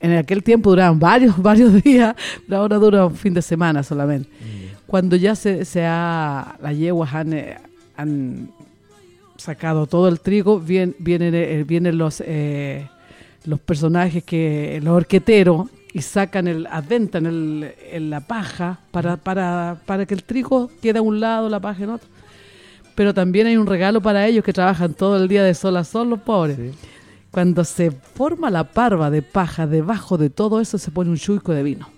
en 0.00 0.12
aquel 0.16 0.42
tiempo 0.42 0.70
duraban 0.70 0.98
varios, 1.00 1.36
varios 1.42 1.82
días, 1.82 2.14
pero 2.46 2.60
ahora 2.60 2.76
dura 2.76 3.06
un 3.06 3.16
fin 3.16 3.34
de 3.34 3.42
semana 3.42 3.82
solamente. 3.82 4.28
Cuando 4.86 5.16
ya 5.16 5.34
se, 5.34 5.64
se 5.64 5.84
ha, 5.84 6.56
las 6.62 6.76
yeguas 6.76 7.12
han, 7.14 7.32
eh, 7.32 7.56
han 7.96 8.50
sacado 9.36 9.86
todo 9.86 10.08
el 10.08 10.20
trigo, 10.20 10.60
vien- 10.60 10.94
vienen, 10.98 11.34
eh, 11.34 11.64
vienen 11.66 11.98
los, 11.98 12.22
eh, 12.24 12.86
los 13.46 13.58
personajes 13.60 14.22
que, 14.22 14.80
los 14.82 14.94
orqueteros, 14.94 15.68
y 15.92 16.02
sacan 16.02 16.48
el, 16.48 16.66
adventan 16.66 17.26
el, 17.26 17.72
en 17.92 18.10
la 18.10 18.20
paja 18.20 18.80
para, 18.90 19.16
para, 19.16 19.78
para 19.86 20.06
que 20.06 20.14
el 20.14 20.24
trigo 20.24 20.70
quede 20.82 20.98
a 20.98 21.02
un 21.02 21.20
lado, 21.20 21.48
la 21.48 21.60
paja 21.60 21.84
en 21.84 21.90
otro. 21.90 22.08
Pero 22.94 23.12
también 23.14 23.46
hay 23.46 23.56
un 23.56 23.66
regalo 23.66 24.00
para 24.00 24.26
ellos 24.26 24.44
que 24.44 24.52
trabajan 24.52 24.94
todo 24.94 25.16
el 25.16 25.26
día 25.28 25.42
de 25.42 25.54
sol 25.54 25.76
a 25.76 25.84
sol, 25.84 26.10
los 26.10 26.20
pobres. 26.20 26.56
Sí. 26.56 26.70
Cuando 27.30 27.64
se 27.64 27.90
forma 27.90 28.48
la 28.50 28.64
parva 28.64 29.10
de 29.10 29.20
paja, 29.22 29.66
debajo 29.66 30.16
de 30.18 30.30
todo 30.30 30.60
eso 30.60 30.78
se 30.78 30.90
pone 30.92 31.10
un 31.10 31.16
chuico 31.16 31.52
de 31.52 31.62
vino. 31.64 31.88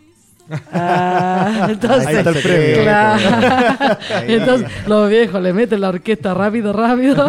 Ah, 0.73 1.67
entonces, 1.71 2.07
Ahí 2.07 2.17
está 2.17 2.31
el 2.31 2.37
premio. 2.41 2.83
claro. 2.85 3.99
entonces 4.29 4.69
los 4.87 5.11
viejos 5.11 5.43
le 5.43 5.53
meten 5.53 5.81
la 5.81 5.89
orquesta 5.91 6.33
rápido, 6.35 6.73
rápido, 6.73 7.29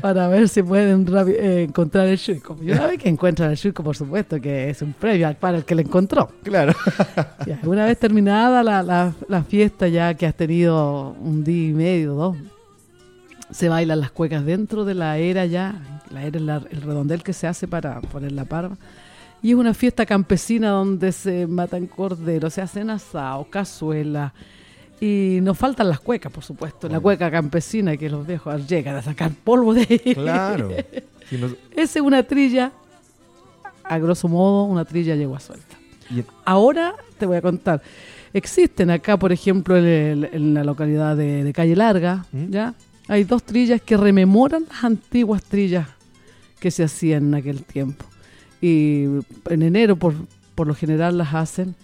para 0.00 0.28
ver 0.28 0.48
si 0.48 0.62
pueden 0.62 1.06
eh, 1.28 1.66
encontrar 1.68 2.08
el 2.08 2.18
chuico. 2.18 2.56
Y 2.60 2.72
una 2.72 2.88
vez 2.88 2.98
que 2.98 3.08
encuentran 3.08 3.50
el 3.52 3.56
chuico, 3.56 3.82
por 3.82 3.96
supuesto 3.96 4.40
que 4.40 4.68
es 4.70 4.82
un 4.82 4.92
premio 4.92 5.28
al- 5.28 5.36
para 5.36 5.58
el 5.58 5.64
que 5.64 5.74
le 5.76 5.82
encontró. 5.82 6.28
Claro. 6.42 6.72
Ya, 7.46 7.58
una 7.62 7.86
vez 7.86 7.98
terminada 7.98 8.62
la, 8.62 8.82
la- 8.82 9.12
la 9.28 9.42
fiesta, 9.44 9.88
ya 9.88 10.12
que 10.14 10.26
has 10.26 10.34
tenido 10.34 11.10
un 11.20 11.44
día 11.44 11.68
y 11.68 11.72
medio, 11.72 12.14
dos, 12.14 12.36
se 13.50 13.68
bailan 13.68 14.00
las 14.00 14.10
cuecas 14.10 14.44
dentro 14.44 14.84
de 14.84 14.94
la 14.94 15.18
era 15.18 15.46
ya, 15.46 15.74
la 16.10 16.24
era 16.24 16.40
la- 16.40 16.62
el 16.70 16.82
redondel 16.82 17.22
que 17.22 17.32
se 17.32 17.46
hace 17.46 17.68
para 17.68 18.00
poner 18.00 18.32
la 18.32 18.44
parva. 18.44 18.76
Y 19.42 19.50
es 19.50 19.56
una 19.56 19.74
fiesta 19.74 20.06
campesina 20.06 20.70
donde 20.70 21.12
se 21.12 21.46
matan 21.46 21.86
corderos, 21.86 22.54
se 22.54 22.62
hacen 22.62 22.90
asados, 22.90 23.46
cazuelas. 23.48 24.32
Y 25.00 25.40
nos 25.42 25.58
faltan 25.58 25.88
las 25.90 26.00
cuecas, 26.00 26.32
por 26.32 26.42
supuesto. 26.42 26.88
La 26.88 26.98
cueca 27.00 27.30
campesina 27.30 27.96
que 27.98 28.08
los 28.08 28.26
viejos 28.26 28.66
llegan 28.66 28.96
a 28.96 29.02
sacar 29.02 29.30
polvo 29.30 29.74
de 29.74 29.82
ahí. 29.82 30.14
Claro. 30.14 30.70
Si 31.28 31.36
nos- 31.38 31.52
Esa 31.72 31.98
es 31.98 32.04
una 32.04 32.22
trilla, 32.22 32.70
a 33.82 33.98
grosso 33.98 34.28
modo, 34.28 34.62
una 34.64 34.84
trilla 34.84 35.14
yegua 35.16 35.40
suelta. 35.40 35.76
y- 36.10 36.22
Ahora 36.44 36.94
te 37.18 37.26
voy 37.26 37.36
a 37.36 37.42
contar. 37.42 37.82
Existen 38.32 38.90
acá, 38.90 39.16
por 39.18 39.32
ejemplo, 39.32 39.76
en, 39.76 39.84
el- 39.84 40.24
en 40.32 40.54
la 40.54 40.62
localidad 40.62 41.16
de, 41.16 41.42
de 41.42 41.52
Calle 41.52 41.74
Larga, 41.76 42.24
¿Mm? 42.32 42.50
¿ya? 42.50 42.74
Hay 43.08 43.24
dos 43.24 43.42
trillas 43.44 43.80
que 43.80 43.96
rememoran 43.96 44.64
las 44.68 44.84
antiguas 44.84 45.42
trillas 45.42 45.88
que 46.58 46.70
se 46.70 46.82
hacían 46.84 47.26
en 47.26 47.34
aquel 47.34 47.62
tiempo. 47.62 48.04
Y 48.60 49.04
en 49.50 49.62
enero, 49.62 49.96
por, 49.96 50.14
por 50.54 50.66
lo 50.66 50.74
general, 50.74 51.18
las 51.18 51.34
hacen 51.34 51.74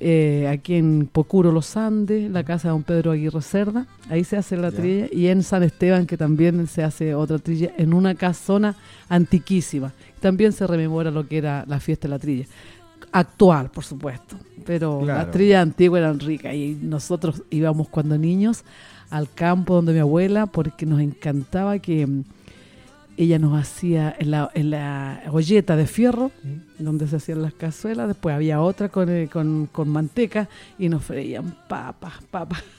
eh, 0.00 0.46
aquí 0.48 0.74
en 0.76 1.08
Pocuro 1.10 1.50
Los 1.50 1.76
Andes, 1.76 2.30
la 2.30 2.44
casa 2.44 2.68
de 2.68 2.72
don 2.72 2.84
Pedro 2.84 3.10
Aguirre 3.10 3.42
Cerda. 3.42 3.86
Ahí 4.08 4.22
se 4.22 4.36
hace 4.36 4.56
la 4.56 4.70
Ya. 4.70 4.76
trilla. 4.76 5.06
Y 5.10 5.26
en 5.28 5.42
San 5.42 5.62
Esteban, 5.64 6.06
que 6.06 6.16
también 6.16 6.66
se 6.68 6.84
hace 6.84 7.14
otra 7.14 7.38
trilla, 7.38 7.72
en 7.76 7.92
una 7.94 8.14
casona 8.14 8.76
antiquísima. 9.08 9.92
También 10.20 10.52
se 10.52 10.66
rememora 10.66 11.10
lo 11.10 11.26
que 11.26 11.38
era 11.38 11.64
la 11.66 11.80
fiesta 11.80 12.06
de 12.06 12.10
la 12.10 12.18
trilla. 12.20 12.44
Actual, 13.10 13.70
por 13.70 13.84
supuesto. 13.84 14.36
Pero 14.66 15.00
Claro. 15.02 15.22
las 15.22 15.30
trillas 15.32 15.62
antiguas 15.62 16.00
eran 16.00 16.20
ricas. 16.20 16.54
Y 16.54 16.78
nosotros 16.80 17.42
íbamos 17.50 17.88
cuando 17.88 18.18
niños 18.18 18.62
al 19.10 19.30
campo 19.32 19.74
donde 19.74 19.92
mi 19.92 19.98
abuela, 20.00 20.46
porque 20.46 20.84
nos 20.86 21.00
encantaba 21.00 21.78
que 21.78 22.06
mm, 22.06 22.24
ella 23.16 23.38
nos 23.38 23.58
hacía 23.60 24.14
en 24.18 24.30
la, 24.30 24.50
en 24.54 24.70
la 24.70 25.22
olleta 25.32 25.74
de 25.76 25.86
fierro, 25.86 26.30
donde 26.78 27.08
se 27.08 27.16
hacían 27.16 27.42
las 27.42 27.52
cazuelas, 27.54 28.06
después 28.08 28.34
había 28.34 28.60
otra 28.60 28.88
con, 28.90 29.08
eh, 29.08 29.28
con, 29.32 29.66
con 29.72 29.88
manteca 29.88 30.48
y 30.78 30.88
nos 30.88 31.04
freían 31.04 31.54
papas, 31.68 32.14
papas. 32.30 32.62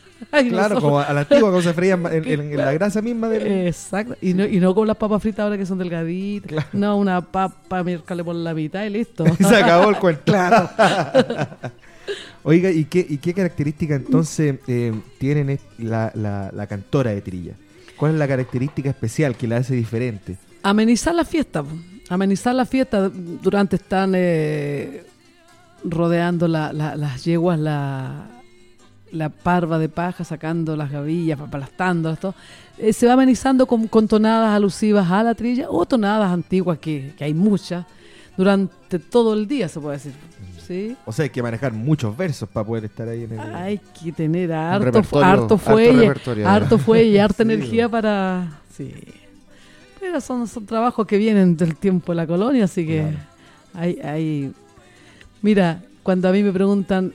Claro, 0.49 0.81
como 0.81 0.99
a 0.99 1.13
la 1.13 1.21
antigua 1.21 1.43
cuando 1.49 1.61
se 1.61 1.73
freían 1.73 2.05
en, 2.07 2.27
en- 2.27 2.51
en 2.51 2.57
la 2.57 2.73
grasa 2.73 3.01
misma 3.01 3.29
del... 3.29 3.67
Exacto. 3.67 4.17
Y 4.21 4.33
no, 4.33 4.45
y 4.45 4.59
no 4.59 4.75
con 4.75 4.85
las 4.85 4.97
papas 4.97 5.21
fritas 5.21 5.45
ahora 5.45 5.57
que 5.57 5.65
son 5.65 5.77
delgaditas. 5.77 6.65
No, 6.73 6.97
una 6.97 7.21
papa, 7.21 7.83
miércoles 7.85 8.25
por 8.25 8.35
la 8.35 8.53
mitad 8.53 8.83
y 8.83 8.89
listo. 8.89 9.23
Y 9.39 9.43
se 9.45 9.55
acabó 9.55 9.89
el 9.89 9.95
cuento. 9.95 10.23
Claro. 10.25 10.69
Oiga, 12.43 12.71
¿y 12.71 12.85
qué, 12.85 13.05
y 13.07 13.17
qué 13.17 13.33
característica 13.33 13.95
entonces 13.95 14.55
eh, 14.67 14.93
tienen 15.17 15.59
la, 15.77 16.11
la- 16.15 16.51
la 16.53 16.67
cantora 16.67 17.11
de 17.11 17.21
trilla? 17.21 17.53
¿Cuál 17.97 18.13
es 18.13 18.17
la 18.19 18.27
característica 18.27 18.89
especial 18.89 19.35
que 19.35 19.47
la 19.47 19.57
hace 19.57 19.75
diferente? 19.75 20.37
Amenizar 20.63 21.13
la 21.13 21.25
fiesta. 21.25 21.63
Amenizar 22.09 22.55
la 22.55 22.65
fiesta. 22.65 23.09
Durante 23.09 23.75
están 23.75 24.13
eh, 24.15 25.03
rodeando 25.83 26.47
la- 26.47 26.71
las 26.73 27.23
yeguas, 27.25 27.59
la, 27.59 28.27
la 29.11 29.29
parva 29.29 29.77
de 29.79 29.89
paja, 29.89 30.23
sacando 30.23 30.75
las 30.75 30.91
gavillas, 30.91 31.39
aplastándolas, 31.39 32.19
todo. 32.19 32.35
Eh, 32.77 32.93
se 32.93 33.05
va 33.05 33.13
amenizando 33.13 33.65
con, 33.65 33.87
con 33.87 34.07
tonadas 34.07 34.55
alusivas 34.55 35.09
a 35.11 35.21
la 35.23 35.35
trilla 35.35 35.67
o 35.69 35.85
tonadas 35.85 36.31
antiguas, 36.31 36.79
que, 36.79 37.13
que 37.17 37.25
hay 37.25 37.33
muchas, 37.33 37.85
durante 38.37 38.99
todo 38.99 39.33
el 39.33 39.45
día, 39.47 39.67
se 39.67 39.79
puede 39.81 39.97
decir. 39.97 40.13
¿Sí? 40.69 40.95
O 41.03 41.11
sea, 41.11 41.23
hay 41.23 41.31
que 41.31 41.41
manejar 41.41 41.73
muchos 41.73 42.15
versos 42.15 42.47
para 42.47 42.63
poder 42.63 42.85
estar 42.85 43.07
ahí 43.07 43.23
en 43.23 43.31
el... 43.33 43.39
Hay 43.55 43.79
que 43.79 44.11
tener 44.11 44.53
harto, 44.53 44.99
harto 44.99 45.19
harto 45.19 45.57
fuelle, 45.57 46.01
repertorio, 46.01 46.47
harto 46.47 46.77
fuelle 46.77 47.09
y 47.09 47.17
harta 47.17 47.43
Sí, 47.43 47.51
energía 47.51 47.89
para... 47.89 48.59
Sí. 48.77 48.93
Pero 49.99 50.21
son, 50.21 50.47
son 50.47 50.67
trabajos 50.67 51.07
que 51.07 51.17
vienen 51.17 51.57
del 51.57 51.75
tiempo 51.75 52.11
de 52.11 52.17
la 52.17 52.27
colonia, 52.27 52.65
así 52.65 52.85
que 52.85 52.99
Claro. 52.99 53.17
hay, 53.73 53.99
hay... 54.03 54.53
Mira, 55.41 55.81
cuando 56.03 56.29
a 56.29 56.31
mí 56.31 56.43
me 56.43 56.51
preguntan, 56.51 57.13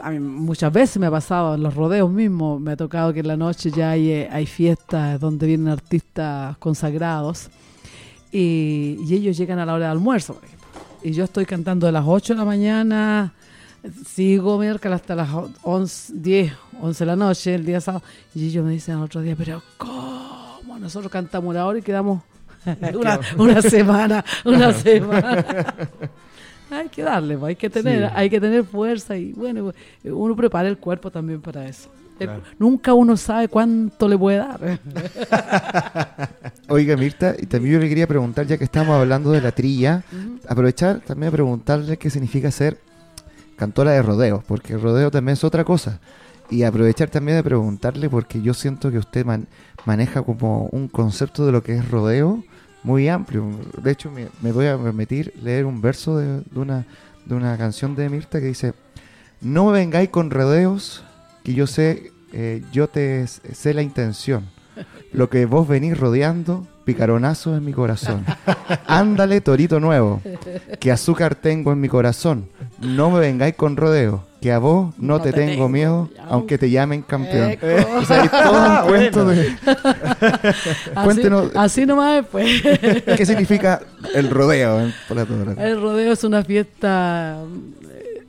a 0.00 0.10
mí 0.10 0.18
muchas 0.18 0.72
veces 0.72 0.98
me 0.98 1.06
ha 1.06 1.10
pasado 1.12 1.54
en 1.54 1.62
los 1.62 1.76
rodeos 1.76 2.10
mismos, 2.10 2.60
me 2.60 2.72
ha 2.72 2.76
tocado 2.76 3.12
que 3.12 3.20
en 3.20 3.28
la 3.28 3.36
noche 3.36 3.70
ya 3.70 3.92
hay, 3.92 4.10
eh, 4.10 4.28
hay 4.32 4.46
fiestas 4.46 5.20
donde 5.20 5.46
vienen 5.46 5.68
artistas 5.68 6.56
consagrados 6.58 7.50
y, 8.32 8.98
y 9.06 9.14
ellos 9.14 9.36
llegan 9.38 9.60
a 9.60 9.64
la 9.64 9.74
hora 9.74 9.84
de 9.86 9.92
almuerzo, 9.92 10.34
por 10.34 10.42
ejemplo. 10.44 10.55
Y 11.06 11.12
yo 11.12 11.22
estoy 11.22 11.46
cantando 11.46 11.86
de 11.86 11.92
las 11.92 12.02
8 12.04 12.34
de 12.34 12.38
la 12.38 12.44
mañana, 12.44 13.32
sigo 14.08 14.58
miércoles 14.58 14.96
hasta 14.96 15.14
las 15.14 15.28
11, 15.62 16.14
10, 16.16 16.52
11 16.80 16.98
de 17.04 17.06
la 17.06 17.14
noche, 17.14 17.54
el 17.54 17.64
día 17.64 17.80
sábado. 17.80 18.02
Y 18.34 18.46
ellos 18.48 18.64
me 18.64 18.72
dicen 18.72 18.96
al 18.96 19.02
otro 19.04 19.20
día, 19.20 19.36
pero 19.38 19.62
¿cómo? 19.78 20.76
Nosotros 20.80 21.12
cantamos 21.12 21.48
una 21.50 21.64
hora 21.64 21.78
y 21.78 21.82
quedamos 21.82 22.22
una, 22.94 23.20
una 23.38 23.62
semana, 23.62 24.24
una 24.44 24.72
semana. 24.72 25.44
hay 26.72 26.88
que 26.88 27.02
darle, 27.04 27.38
pues, 27.38 27.50
hay 27.50 27.54
que 27.56 27.70
tener, 27.70 28.08
Sí. 28.08 28.12
hay 28.12 28.28
que 28.28 28.40
tener 28.40 28.64
fuerza 28.64 29.16
y 29.16 29.32
bueno, 29.32 29.72
uno 30.02 30.34
prepara 30.34 30.68
el 30.68 30.78
cuerpo 30.78 31.12
también 31.12 31.40
para 31.40 31.68
eso. 31.68 31.88
Claro. 32.18 32.42
Nunca 32.58 32.94
uno 32.94 33.16
sabe 33.16 33.48
cuánto 33.48 34.08
le 34.08 34.16
puede 34.16 34.38
dar. 34.38 34.60
Oiga, 36.68 36.96
Mirta, 36.96 37.34
y 37.38 37.46
también 37.46 37.74
yo 37.74 37.80
le 37.80 37.88
quería 37.88 38.06
preguntar, 38.06 38.46
ya 38.46 38.58
que 38.58 38.64
estamos 38.64 38.94
hablando 38.98 39.30
de 39.32 39.40
la 39.40 39.52
trilla, 39.52 40.02
aprovechar 40.48 41.00
también 41.00 41.28
a 41.28 41.32
preguntarle 41.32 41.96
qué 41.96 42.10
significa 42.10 42.50
ser 42.50 42.78
cantora 43.56 43.92
de 43.92 44.02
rodeo, 44.02 44.42
porque 44.46 44.74
el 44.74 44.82
rodeo 44.82 45.10
también 45.10 45.34
es 45.34 45.44
otra 45.44 45.64
cosa. 45.64 46.00
Y 46.50 46.62
aprovechar 46.62 47.08
también 47.10 47.38
de 47.38 47.42
preguntarle, 47.42 48.08
porque 48.08 48.40
yo 48.40 48.54
siento 48.54 48.90
que 48.90 48.98
usted 48.98 49.24
man- 49.24 49.48
maneja 49.84 50.22
como 50.22 50.68
un 50.72 50.88
concepto 50.88 51.44
de 51.44 51.52
lo 51.52 51.62
que 51.62 51.74
es 51.74 51.90
rodeo 51.90 52.44
muy 52.82 53.08
amplio. 53.08 53.44
De 53.82 53.90
hecho, 53.90 54.10
me, 54.12 54.28
me 54.42 54.52
voy 54.52 54.66
a 54.66 54.78
permitir 54.78 55.32
leer 55.42 55.64
un 55.66 55.80
verso 55.80 56.16
de, 56.18 56.42
de 56.42 56.58
una, 56.60 56.86
de 57.24 57.34
una 57.34 57.56
canción 57.58 57.96
de 57.96 58.08
Mirta 58.08 58.38
que 58.38 58.46
dice, 58.46 58.74
no 59.40 59.66
me 59.66 59.72
vengáis 59.72 60.10
con 60.10 60.30
rodeos, 60.30 61.02
que 61.46 61.54
yo 61.54 61.68
sé, 61.68 62.10
eh, 62.32 62.60
yo 62.72 62.88
te 62.88 63.24
sé 63.28 63.72
la 63.72 63.82
intención. 63.82 64.46
Lo 65.12 65.30
que 65.30 65.46
vos 65.46 65.68
venís 65.68 65.96
rodeando, 65.96 66.66
picaronazos 66.84 67.56
en 67.56 67.64
mi 67.64 67.72
corazón. 67.72 68.24
Ándale, 68.88 69.40
torito 69.40 69.78
nuevo, 69.78 70.20
que 70.80 70.90
azúcar 70.90 71.36
tengo 71.36 71.70
en 71.70 71.80
mi 71.80 71.88
corazón. 71.88 72.48
No 72.80 73.12
me 73.12 73.20
vengáis 73.20 73.54
con 73.54 73.76
rodeo, 73.76 74.24
que 74.40 74.50
a 74.50 74.58
vos 74.58 74.92
no, 74.98 75.20
te, 75.20 75.32
tengo, 75.32 75.68
miedo, 75.68 76.10
aunque 76.28 76.58
te 76.58 76.68
llamen 76.68 77.02
campeón. 77.02 77.52
Eco. 77.52 77.66
O 77.96 78.04
sea, 78.04 78.22
hay 78.22 78.28
todo 78.28 78.82
un 78.82 78.88
cuento 78.88 79.24
de... 79.26 79.56
Así, 80.96 81.04
Cuéntenos. 81.04 81.50
así 81.54 81.86
nomás 81.86 82.22
después. 82.22 82.60
¿Qué 83.16 83.24
significa 83.24 83.82
el 84.16 84.30
rodeo 84.30 84.80
en? 84.80 84.92
El 85.60 85.80
rodeo 85.80 86.12
es 86.12 86.24
una 86.24 86.42
fiesta 86.42 87.38
eh, 87.88 88.26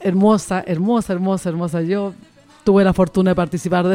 hermosa, 0.00 0.64
hermosa, 0.66 1.12
hermosa, 1.12 1.48
hermosa. 1.48 1.82
Yo 1.82 2.12
tuve 2.66 2.82
la 2.82 2.92
fortuna 2.92 3.30
de 3.30 3.36
participar 3.36 3.86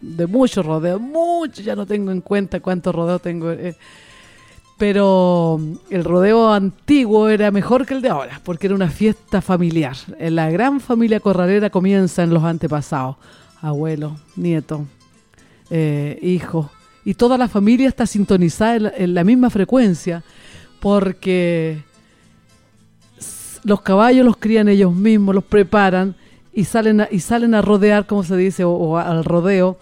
de, 0.00 0.26
muchos 0.26 0.66
rodeos, 0.66 1.00
muchos, 1.00 1.64
ya 1.64 1.76
no 1.76 1.86
tengo 1.86 2.10
en 2.10 2.20
cuenta 2.20 2.58
cuántos 2.58 2.92
rodeos 2.92 3.22
tengo. 3.22 3.52
eh, 3.52 3.76
pero 4.76 5.60
el 5.90 6.04
rodeo 6.04 6.52
antiguo 6.52 7.28
era 7.28 7.50
mejor 7.50 7.86
que 7.86 7.94
el 7.94 8.02
de 8.02 8.08
ahora, 8.08 8.40
porque 8.42 8.66
era 8.66 8.74
una 8.74 8.88
fiesta 8.88 9.42
familiar. 9.42 9.94
La 10.18 10.50
gran 10.50 10.80
familia 10.80 11.20
corralera 11.20 11.68
comienza 11.68 12.22
en 12.22 12.32
los 12.32 12.42
antepasados, 12.42 13.16
abuelo, 13.60 14.16
nieto, 14.36 14.86
eh, 15.68 16.18
hijo, 16.22 16.70
y 17.04 17.12
toda 17.14 17.36
la 17.36 17.46
familia 17.46 17.88
está 17.88 18.06
sintonizada 18.06 18.92
en 18.96 19.14
la, 19.14 19.22
misma 19.22 19.50
frecuencia, 19.50 20.24
porque 20.80 21.82
los 23.62 23.82
caballos 23.82 24.24
los 24.24 24.38
crían 24.38 24.68
ellos 24.68 24.94
mismos, 24.94 25.34
los 25.34 25.44
preparan 25.44 26.16
y 26.52 26.64
salen 26.64 27.02
a, 27.02 27.08
y 27.10 27.20
salen 27.20 27.54
a 27.54 27.62
rodear, 27.62 28.06
como 28.06 28.24
se 28.24 28.36
dice, 28.36 28.64
o, 28.64 28.72
o 28.72 28.98
al 28.98 29.24
rodeo, 29.24 29.78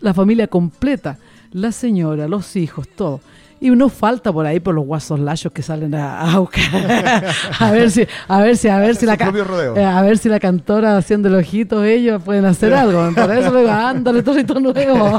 la 0.00 0.14
familia 0.14 0.46
completa, 0.46 1.18
la 1.52 1.72
señora, 1.72 2.28
los 2.28 2.56
hijos, 2.56 2.88
todo. 2.88 3.20
Y 3.58 3.70
no 3.70 3.88
falta 3.88 4.30
por 4.34 4.44
ahí 4.44 4.60
por 4.60 4.74
los 4.74 4.84
guasos 4.84 5.18
lachos 5.18 5.50
que 5.50 5.62
salen 5.62 5.94
a, 5.94 6.20
a 6.20 6.38
buscar 6.40 6.62
a 7.58 7.70
ver 7.70 7.90
si 7.90 8.06
a 8.28 8.40
ver 8.42 8.54
si 8.58 8.68
a 8.68 8.78
ver 8.78 8.96
si 8.96 9.06
la 9.06 9.14
eh, 9.14 9.82
a 9.82 10.02
ver 10.02 10.18
si 10.18 10.28
la 10.28 10.38
cantora 10.38 10.98
haciendo 10.98 11.28
el 11.28 11.36
ojito 11.36 11.82
ellos 11.82 12.22
pueden 12.22 12.44
hacer 12.44 12.74
algo. 12.74 13.10
Por 13.14 13.30
eso 13.32 13.50
le 13.54 13.60
digo, 13.60 13.72
ándale, 13.72 14.22
torito 14.22 14.60
nuevo. 14.60 15.18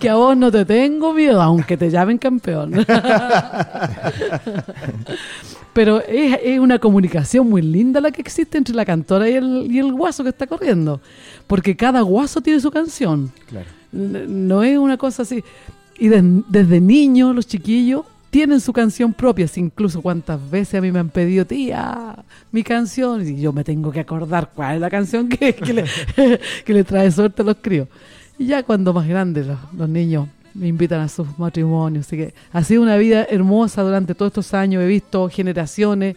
que 0.00 0.08
a 0.08 0.14
vos 0.14 0.34
no 0.34 0.50
te 0.50 0.64
tengo 0.64 1.12
miedo, 1.12 1.42
aunque 1.42 1.76
te 1.76 1.90
llamen 1.90 2.16
campeón. 2.16 2.72
Pero 5.72 6.00
es, 6.00 6.38
es 6.42 6.58
una 6.58 6.78
comunicación 6.78 7.48
muy 7.48 7.62
linda 7.62 8.00
la 8.00 8.10
que 8.10 8.20
existe 8.20 8.58
entre 8.58 8.74
la 8.74 8.84
cantora 8.84 9.28
y 9.30 9.34
el, 9.34 9.68
y 9.70 9.78
el 9.78 9.92
guaso 9.92 10.22
que 10.24 10.30
está 10.30 10.46
corriendo. 10.46 11.00
Porque 11.46 11.76
cada 11.76 12.00
guaso 12.00 12.40
tiene 12.40 12.60
su 12.60 12.70
canción. 12.70 13.30
Claro. 13.48 13.66
No 13.92 14.62
es 14.64 14.78
una 14.78 14.96
cosa 14.96 15.22
así. 15.22 15.44
Y 15.98 16.08
de- 16.08 16.42
desde 16.48 16.80
niños 16.80 17.34
los 17.34 17.46
chiquillos 17.46 18.04
tienen 18.30 18.60
su 18.60 18.72
canción 18.72 19.12
propia. 19.12 19.46
Incluso 19.56 20.02
cuántas 20.02 20.38
veces 20.50 20.74
a 20.76 20.80
mí 20.80 20.90
me 20.90 20.98
han 20.98 21.08
pedido, 21.10 21.44
tía, 21.44 22.16
mi 22.50 22.62
canción. 22.64 23.26
Y 23.26 23.40
yo 23.40 23.52
me 23.52 23.62
tengo 23.64 23.92
que 23.92 24.00
acordar 24.00 24.50
cuál 24.54 24.76
es 24.76 24.80
la 24.80 24.90
canción 24.90 25.28
que, 25.28 25.54
que 25.54 25.72
le, 25.72 25.84
que 26.64 26.74
le 26.74 26.82
trae 26.84 27.10
suerte 27.12 27.42
a 27.42 27.44
los 27.44 27.56
críos. 27.60 27.86
Y 28.38 28.46
ya 28.46 28.62
cuando 28.64 28.92
más 28.92 29.06
grandes 29.06 29.46
los, 29.46 29.58
los 29.76 29.88
niños 29.88 30.26
me 30.60 30.68
invitan 30.68 31.00
a 31.00 31.08
sus 31.08 31.26
matrimonios. 31.38 32.06
Así 32.06 32.18
que 32.18 32.34
ha 32.52 32.62
sido 32.62 32.82
una 32.82 32.96
vida 32.98 33.26
hermosa 33.30 33.82
durante 33.82 34.14
todos 34.14 34.30
estos 34.30 34.52
años. 34.52 34.82
He 34.82 34.86
visto 34.86 35.28
generaciones 35.30 36.16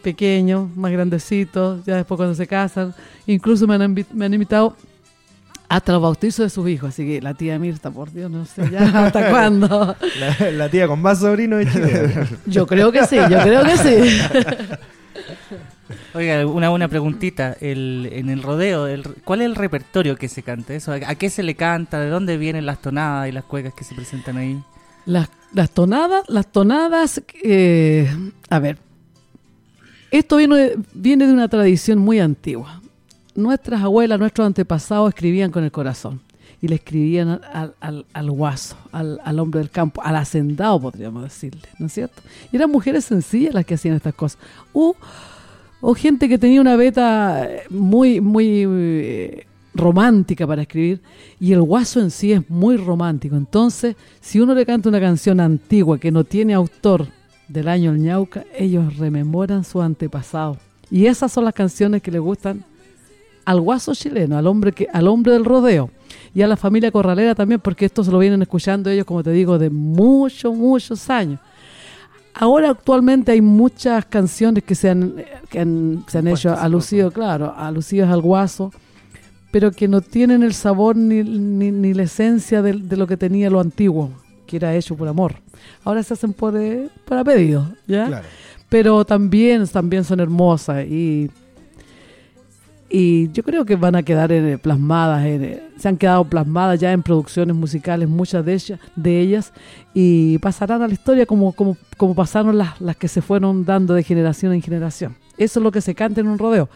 pequeños, 0.00 0.74
más 0.76 0.92
grandecitos, 0.92 1.84
ya 1.84 1.96
después 1.96 2.16
cuando 2.16 2.36
se 2.36 2.46
casan. 2.46 2.94
Incluso 3.26 3.66
me 3.66 3.74
han, 3.74 4.06
me 4.12 4.24
han 4.26 4.32
invitado 4.32 4.76
hasta 5.68 5.92
los 5.92 6.02
bautizos 6.02 6.44
de 6.44 6.50
sus 6.50 6.68
hijos. 6.68 6.90
Así 6.90 7.04
que 7.04 7.20
la 7.20 7.34
tía 7.34 7.58
Mirta, 7.58 7.90
por 7.90 8.12
Dios, 8.12 8.30
no 8.30 8.44
sé 8.44 8.70
ya 8.70 8.82
hasta 9.06 9.28
cuándo. 9.28 9.96
La, 10.20 10.50
la 10.52 10.68
tía 10.68 10.86
con 10.86 11.02
más 11.02 11.18
sobrinos 11.18 11.58
de 11.58 11.70
Chile. 11.72 12.26
Yo 12.46 12.68
creo 12.68 12.92
que 12.92 13.04
sí, 13.06 13.16
yo 13.16 13.40
creo 13.40 13.64
que 13.64 13.76
sí. 13.76 14.20
Oiga, 16.14 16.46
una, 16.46 16.70
una 16.70 16.88
preguntita. 16.88 17.56
El, 17.60 18.08
en 18.12 18.30
el 18.30 18.42
rodeo, 18.42 18.86
¿cuál 19.24 19.42
es 19.42 19.46
el 19.46 19.54
repertorio 19.54 20.16
que 20.16 20.28
se 20.28 20.42
canta? 20.42 20.74
Eso, 20.74 20.92
¿A 20.92 21.14
qué 21.14 21.30
se 21.30 21.42
le 21.42 21.54
canta? 21.54 22.00
¿De 22.00 22.08
dónde 22.08 22.36
vienen 22.36 22.66
las 22.66 22.80
tonadas 22.80 23.28
y 23.28 23.32
las 23.32 23.44
cuecas 23.44 23.74
que 23.74 23.84
se 23.84 23.94
presentan 23.94 24.36
ahí? 24.36 24.62
Las, 25.06 25.28
las 25.52 25.70
tonadas, 25.70 26.24
las 26.28 26.50
tonadas, 26.50 27.22
eh, 27.42 28.08
a 28.48 28.58
ver, 28.58 28.78
esto 30.10 30.36
viene, 30.36 30.72
viene 30.94 31.26
de 31.26 31.32
una 31.32 31.48
tradición 31.48 31.98
muy 31.98 32.20
antigua. 32.20 32.80
Nuestras 33.34 33.82
abuelas, 33.82 34.18
nuestros 34.18 34.46
antepasados 34.46 35.08
escribían 35.10 35.50
con 35.50 35.64
el 35.64 35.72
corazón 35.72 36.20
y 36.62 36.68
le 36.68 36.76
escribían 36.76 37.28
al, 37.52 37.74
al- 37.80 38.06
al- 38.14 38.30
guaso, 38.30 38.76
al, 38.92 39.20
al 39.24 39.38
hombre 39.40 39.58
del 39.60 39.70
campo, 39.70 40.00
al 40.02 40.16
hacendado, 40.16 40.80
podríamos 40.80 41.24
decirle, 41.24 41.68
¿no 41.78 41.86
es 41.86 41.92
cierto? 41.92 42.22
Y 42.52 42.56
eran 42.56 42.70
mujeres 42.70 43.04
sencillas 43.04 43.52
las 43.52 43.66
que 43.66 43.74
hacían 43.74 43.96
estas 43.96 44.14
cosas. 44.14 44.38
O, 44.72 44.96
o 45.86 45.94
gente 45.94 46.30
que 46.30 46.38
tenía 46.38 46.62
una 46.62 46.76
beta 46.76 47.44
eh, 47.44 47.64
muy, 47.68 48.18
muy 48.18 48.64
eh, 48.66 49.46
romántica 49.74 50.46
para 50.46 50.62
escribir 50.62 51.02
y 51.38 51.52
el 51.52 51.60
guaso 51.60 52.00
en 52.00 52.10
sí 52.10 52.32
es 52.32 52.48
muy 52.48 52.78
romántico. 52.78 53.36
Entonces, 53.36 53.94
si 54.18 54.40
uno 54.40 54.54
le 54.54 54.64
canta 54.64 54.88
una 54.88 54.98
canción 54.98 55.40
antigua 55.40 55.98
que 55.98 56.10
no 56.10 56.24
tiene 56.24 56.54
autor 56.54 57.08
del 57.48 57.68
año 57.68 57.90
el 57.90 58.00
ñauca, 58.00 58.44
ellos 58.56 58.96
rememoran 58.96 59.62
su 59.62 59.82
antepasado. 59.82 60.56
Y 60.90 61.04
esas 61.04 61.30
son 61.30 61.44
las 61.44 61.52
canciones 61.52 62.00
que 62.00 62.10
le 62.10 62.18
gustan 62.18 62.64
al 63.44 63.60
guaso 63.60 63.94
chileno, 63.94 64.38
al 64.38 64.46
hombre 64.46 64.72
que 64.72 64.88
al 64.90 65.06
hombre 65.06 65.34
del 65.34 65.44
rodeo 65.44 65.90
y 66.34 66.40
a 66.40 66.46
la 66.46 66.56
familia 66.56 66.90
corralera 66.90 67.34
también, 67.34 67.60
porque 67.60 67.84
esto 67.84 68.02
se 68.02 68.10
lo 68.10 68.18
vienen 68.20 68.40
escuchando 68.40 68.88
ellos, 68.88 69.04
como 69.04 69.22
te 69.22 69.32
digo, 69.32 69.58
de 69.58 69.68
muchos, 69.68 70.56
muchos 70.56 71.10
años. 71.10 71.40
Ahora 72.34 72.70
actualmente 72.70 73.32
hay 73.32 73.40
muchas 73.40 74.04
canciones 74.06 74.64
que 74.64 74.74
se 74.74 74.90
han, 74.90 75.14
que 75.48 75.60
han- 75.60 76.04
se 76.08 76.18
han 76.18 76.26
hecho 76.28 76.52
alucido, 76.52 77.10
claro, 77.12 77.54
alucidas 77.56 78.10
al 78.10 78.20
guaso, 78.20 78.72
pero 79.52 79.70
que 79.70 79.86
no 79.86 80.00
tienen 80.00 80.42
el 80.42 80.52
sabor 80.52 80.96
ni, 80.96 81.22
ni- 81.22 81.70
ni 81.70 81.94
la 81.94 82.02
esencia 82.02 82.60
de, 82.60 82.72
de 82.72 82.96
lo 82.96 83.06
que 83.06 83.16
tenía 83.16 83.48
lo 83.50 83.60
antiguo, 83.60 84.10
que 84.48 84.56
era 84.56 84.74
hecho 84.74 84.96
por 84.96 85.06
amor. 85.06 85.36
Ahora 85.84 86.02
se 86.02 86.14
hacen 86.14 86.32
por, 86.32 86.56
eh, 86.56 86.88
para 87.04 87.22
pedido, 87.22 87.70
¿ya? 87.86 88.06
Claro. 88.08 88.26
pero 88.68 89.04
también, 89.04 89.64
también 89.68 90.02
son 90.02 90.18
hermosas 90.18 90.84
y, 90.86 91.30
y 92.90 93.30
yo 93.32 93.42
creo 93.42 93.64
que 93.64 93.76
van 93.76 93.96
a 93.96 94.02
quedar 94.02 94.30
eh, 94.32 94.58
plasmadas, 94.58 95.24
eh, 95.24 95.62
se 95.78 95.88
han 95.88 95.96
quedado 95.96 96.24
plasmadas 96.24 96.78
ya 96.78 96.92
en 96.92 97.02
producciones 97.02 97.56
musicales, 97.56 98.08
muchas 98.08 98.44
de 98.44 98.54
ellas, 98.54 98.80
de 98.94 99.20
ellas 99.20 99.52
y 99.94 100.38
pasarán 100.38 100.82
a 100.82 100.86
la 100.88 100.92
historia 100.94 101.26
como, 101.26 101.52
como, 101.52 101.76
como 101.96 102.14
pasaron 102.14 102.56
las, 102.58 102.80
las 102.80 102.96
que 102.96 103.08
se 103.08 103.22
fueron 103.22 103.64
dando 103.64 103.94
de 103.94 104.02
generación 104.02 104.52
en 104.52 104.62
generación. 104.62 105.16
Eso 105.38 105.58
es 105.60 105.64
lo 105.64 105.72
que 105.72 105.80
se 105.80 105.94
canta 105.94 106.20
en 106.20 106.28
un 106.28 106.38
rodeo. 106.38 106.68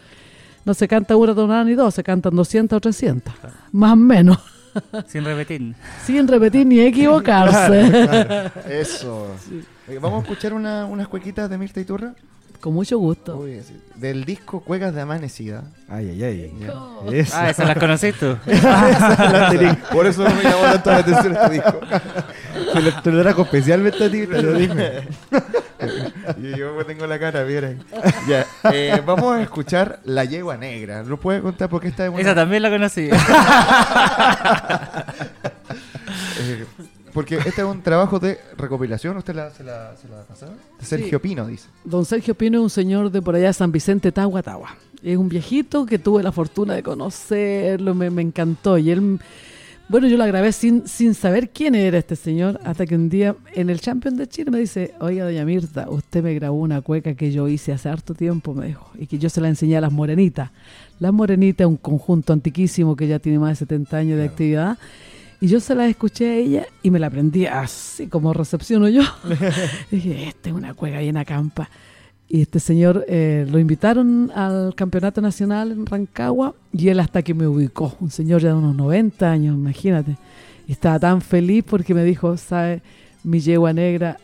No 0.65 0.73
se 0.73 0.87
canta 0.87 1.15
una 1.15 1.33
tonada 1.33 1.63
ni 1.63 1.73
dos, 1.73 1.93
se 1.95 2.03
cantan 2.03 2.35
200 2.35 2.75
o 2.75 2.79
300, 2.81 3.33
más 3.71 3.93
o 3.93 3.95
menos, 3.95 4.37
Sin 5.07 5.23
repetir. 5.23 5.73
sin 6.05 6.27
repetir 6.27 6.65
ni 6.67 6.79
equivocarse. 6.81 8.07
Eso. 8.69 9.27
Vamos 10.01 10.19
a 10.19 10.21
escuchar 10.23 10.53
una- 10.53 10.85
unas 10.85 11.07
cuequitas 11.07 11.49
de 11.49 11.57
Mirta 11.57 11.79
Iturra. 11.79 12.13
Con 12.59 12.73
mucho 12.73 12.97
gusto. 12.97 13.37
Uy. 13.37 13.61
Del 13.95 14.25
disco 14.25 14.59
Cuecas 14.61 14.93
de 14.93 14.99
Amanecida. 15.01 15.63
Ay, 15.87 16.09
ay, 16.09 16.23
ay. 16.23 16.53
Eso. 17.13 17.33
Ah, 17.37 17.49
esas 17.49 17.67
las 17.67 17.77
conoces 17.77 18.15
tú. 18.15 18.35
Por 19.93 20.05
eso 20.07 20.23
me 20.23 20.43
llamó 20.43 20.63
tanto 20.63 20.91
la 20.91 20.97
atención 20.97 21.33
este 21.37 21.49
disco. 21.51 21.79
Te 22.73 22.81
lo, 22.81 23.01
te 23.01 23.11
lo 23.11 23.21
trajo 23.23 23.41
especialmente 23.43 24.03
a 24.03 24.11
ti, 24.11 24.27
te 24.27 24.41
lo 24.41 24.53
dije. 24.53 25.07
Y 26.41 26.57
yo 26.57 26.85
tengo 26.85 27.07
la 27.07 27.17
cara, 27.17 27.45
miren. 27.45 27.81
Ya, 28.27 28.45
eh, 28.73 29.01
vamos 29.05 29.37
a 29.37 29.41
escuchar 29.41 29.99
La 30.03 30.25
Yegua 30.25 30.57
Negra. 30.57 31.01
¿Lo 31.03 31.17
puede 31.17 31.39
contar 31.41 31.69
por 31.69 31.81
qué 31.81 31.87
esta 31.87 32.03
es 32.05 32.11
una- 32.11 32.19
Esa 32.21 32.35
también 32.35 32.61
la 32.61 32.69
conocí. 32.69 33.09
eh, 36.39 36.65
porque 37.13 37.37
este 37.37 37.61
es 37.61 37.67
un 37.67 37.81
trabajo 37.81 38.19
de 38.19 38.39
recopilación. 38.57 39.17
¿Usted 39.17 39.35
la, 39.35 39.49
se 39.51 39.63
la, 39.63 39.95
se 39.97 40.07
la 40.07 40.23
pasó? 40.23 40.47
De 40.79 40.85
Sergio 40.85 41.21
Pino, 41.21 41.45
dice. 41.47 41.67
Don 41.83 42.05
Sergio 42.05 42.35
Pino 42.35 42.59
es 42.59 42.63
un 42.63 42.69
señor 42.69 43.11
de 43.11 43.21
por 43.21 43.35
allá 43.35 43.51
San 43.53 43.71
Vicente, 43.71 44.11
Tagua, 44.11 44.43
Tagua. 44.43 44.75
Es 45.03 45.17
un 45.17 45.29
viejito 45.29 45.85
que 45.85 45.97
tuve 45.99 46.23
la 46.23 46.31
fortuna 46.31 46.73
de 46.73 46.83
conocerlo, 46.83 47.95
me, 47.95 48.09
me 48.09 48.21
encantó. 48.21 48.77
Y 48.77 48.91
él, 48.91 49.19
bueno, 49.87 50.07
yo 50.07 50.17
la 50.17 50.27
grabé 50.27 50.51
sin, 50.51 50.87
sin 50.87 51.13
saber 51.15 51.49
quién 51.49 51.73
era 51.73 51.97
este 51.97 52.15
señor, 52.15 52.59
hasta 52.63 52.85
que 52.85 52.95
un 52.95 53.09
día 53.09 53.35
en 53.53 53.69
el 53.69 53.79
Champion 53.81 54.17
de 54.17 54.27
Chile 54.27 54.51
me 54.51 54.59
dice, 54.59 54.93
oiga, 54.99 55.25
doña 55.25 55.45
Mirta, 55.45 55.89
usted 55.89 56.21
me 56.21 56.33
grabó 56.35 56.57
una 56.57 56.81
cueca 56.81 57.15
que 57.15 57.31
yo 57.31 57.47
hice 57.47 57.71
hace 57.71 57.89
harto 57.89 58.13
tiempo, 58.13 58.53
me 58.53 58.67
dijo, 58.67 58.91
y 58.99 59.07
que 59.07 59.17
yo 59.17 59.29
se 59.29 59.41
la 59.41 59.47
enseñé 59.47 59.77
a 59.77 59.81
las 59.81 59.91
Morenitas. 59.91 60.51
Las 60.99 61.13
Morenitas 61.13 61.65
es 61.65 61.69
un 61.69 61.77
conjunto 61.77 62.33
antiquísimo 62.33 62.95
que 62.95 63.07
ya 63.07 63.19
tiene 63.19 63.39
más 63.39 63.51
de 63.51 63.55
70 63.55 63.97
años 63.97 64.17
de 64.17 64.25
actividad. 64.25 64.77
Y 65.41 65.47
yo 65.47 65.59
se 65.59 65.73
la 65.73 65.87
escuché 65.87 66.29
a 66.29 66.35
ella 66.35 66.67
y 66.83 66.91
me 66.91 66.99
la 66.99 67.07
aprendí 67.07 67.45
así 67.45 68.07
como 68.07 68.33
recepciono 68.33 68.89
yo. 68.89 69.03
Dije, 69.91 70.27
esta 70.27 70.49
es 70.49 70.55
una 70.55 70.73
cuega 70.73 71.01
llena 71.01 71.23
campa. 71.23 71.69
Y 72.27 72.41
este 72.41 72.59
señor 72.59 73.05
eh, 73.07 73.47
lo 73.49 73.57
invitaron 73.57 74.31
al 74.35 74.75
campeonato 74.75 75.19
nacional 75.19 75.71
en 75.71 75.85
Rancagua 75.85 76.53
y 76.71 76.89
él 76.89 76.99
hasta 76.99 77.23
que 77.23 77.33
me 77.33 77.47
ubicó, 77.47 77.97
un 77.99 78.11
señor 78.11 78.41
ya 78.41 78.49
de 78.49 78.55
unos 78.55 78.75
90 78.75 79.31
años, 79.31 79.55
imagínate. 79.55 80.15
Y 80.67 80.73
estaba 80.73 80.99
tan 80.99 81.21
feliz 81.21 81.63
porque 81.67 81.95
me 81.95 82.03
dijo, 82.03 82.37
sabe, 82.37 82.83
mi 83.23 83.39
yegua 83.39 83.73
negra, 83.73 84.17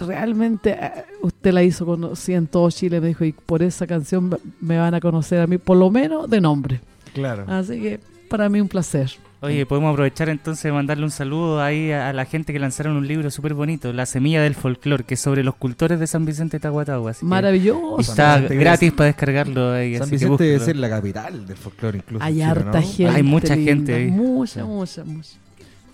realmente 0.00 0.70
eh, 0.70 1.04
usted 1.20 1.52
la 1.52 1.62
hizo 1.62 1.86
conocida 1.86 2.36
en 2.36 2.48
todo 2.48 2.68
Chile, 2.70 3.00
me 3.00 3.08
dijo, 3.08 3.24
y 3.24 3.32
por 3.32 3.62
esa 3.62 3.86
canción 3.86 4.36
me 4.60 4.78
van 4.78 4.94
a 4.94 5.00
conocer 5.00 5.38
a 5.38 5.46
mí, 5.46 5.58
por 5.58 5.76
lo 5.76 5.88
menos 5.88 6.28
de 6.28 6.40
nombre. 6.40 6.80
Claro. 7.14 7.44
Así 7.46 7.80
que 7.80 8.00
para 8.28 8.48
mí 8.48 8.60
un 8.60 8.68
placer. 8.68 9.12
Oye, 9.42 9.66
podemos 9.66 9.92
aprovechar 9.92 10.28
entonces 10.28 10.62
de 10.62 10.70
mandarle 10.72 11.02
un 11.04 11.10
saludo 11.10 11.60
ahí 11.60 11.90
a, 11.90 12.10
a 12.10 12.12
la 12.12 12.24
gente 12.26 12.52
que 12.52 12.60
lanzaron 12.60 12.96
un 12.96 13.08
libro 13.08 13.28
súper 13.30 13.54
bonito, 13.54 13.92
La 13.92 14.06
Semilla 14.06 14.40
del 14.40 14.54
Folclor, 14.54 15.04
que 15.04 15.14
es 15.14 15.20
sobre 15.20 15.42
los 15.42 15.56
cultores 15.56 15.98
de 15.98 16.06
San 16.06 16.24
Vicente 16.24 16.58
de 16.58 16.60
Tahuatahua. 16.60 17.12
Maravilloso. 17.22 17.98
Está 17.98 18.38
gratis 18.38 18.92
para 18.92 19.06
descargarlo 19.06 19.72
ahí. 19.72 19.94
San 19.94 20.02
así 20.04 20.10
que 20.10 20.16
Vicente 20.16 20.44
debe 20.44 20.64
ser 20.64 20.76
la 20.76 20.88
capital 20.88 21.44
del 21.44 21.56
folclore 21.56 21.98
incluso. 21.98 22.24
Hay 22.24 22.34
Chile, 22.34 22.44
harta 22.44 22.80
¿no? 22.80 22.86
gente. 22.86 23.08
Hay 23.08 23.22
mucha 23.24 23.56
linda, 23.56 23.70
gente 23.72 23.94
ahí. 23.94 24.10
Mucha, 24.12 24.64
mucha, 24.64 25.04
mucha. 25.04 25.30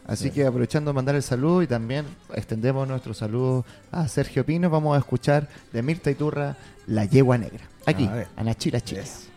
Así 0.06 0.30
que 0.30 0.44
aprovechando 0.46 0.90
de 0.90 0.94
mandar 0.94 1.14
el 1.14 1.22
saludo 1.22 1.62
y 1.62 1.66
también 1.66 2.04
extendemos 2.34 2.87
nuestro 2.88 3.12
saludo 3.14 3.64
a 3.90 4.08
Sergio 4.08 4.44
Pino, 4.44 4.68
vamos 4.70 4.94
a 4.94 4.98
escuchar 4.98 5.48
de 5.72 5.82
Mirta 5.82 6.11
Iturra 6.11 6.56
La 6.87 7.04
Yegua 7.06 7.37
Negra. 7.38 7.64
Aquí, 7.87 8.06
A 8.06 8.12
ver. 8.14 8.26
a 8.37 8.42
Nachila 8.44 8.80
Chile. 8.80 9.02
Yes. 9.02 9.27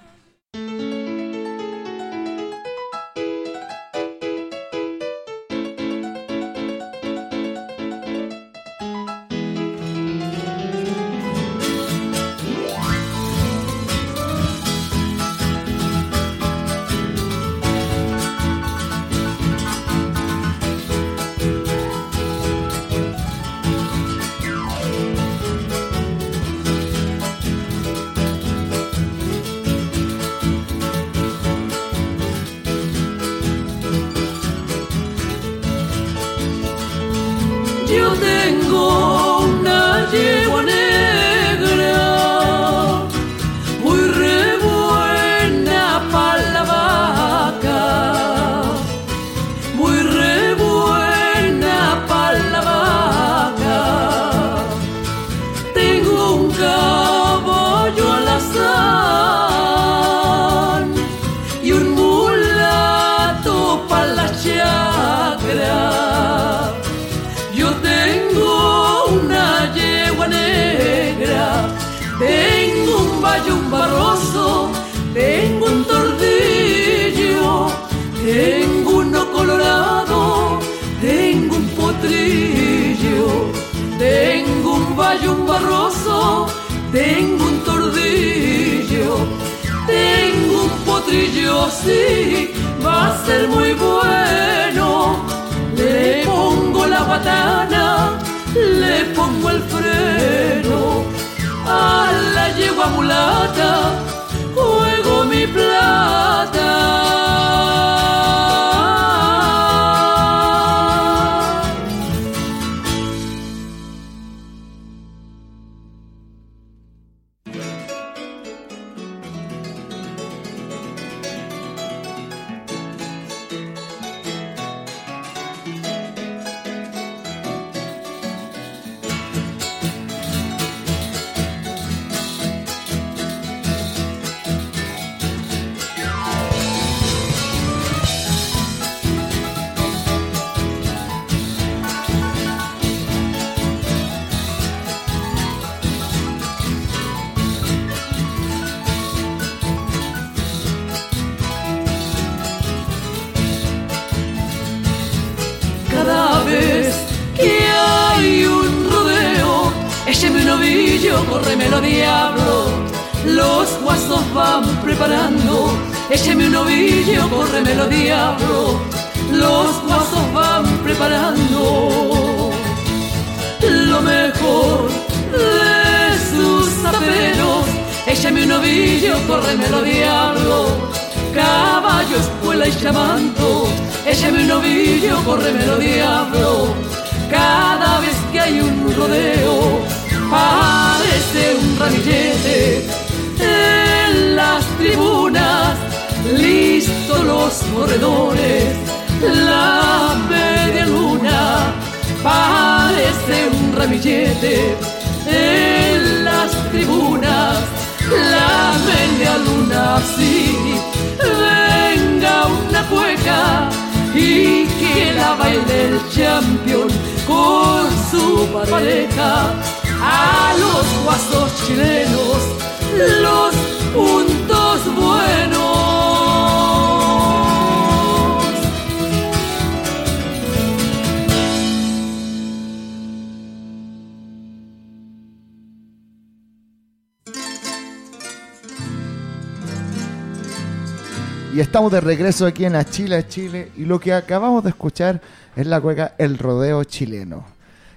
Y 241.54 241.60
estamos 241.60 241.92
de 241.92 242.00
regreso 242.00 242.46
aquí 242.46 242.64
en 242.64 242.74
la 242.74 242.86
Chile, 242.86 243.26
Chile. 243.28 243.72
Y 243.76 243.84
lo 243.84 244.00
que 244.00 244.14
acabamos 244.14 244.64
de 244.64 244.70
escuchar 244.70 245.22
es 245.56 245.68
la 245.68 245.82
cueca 245.82 246.16
El 246.18 246.38
Rodeo 246.38 246.84
Chileno. 246.86 247.46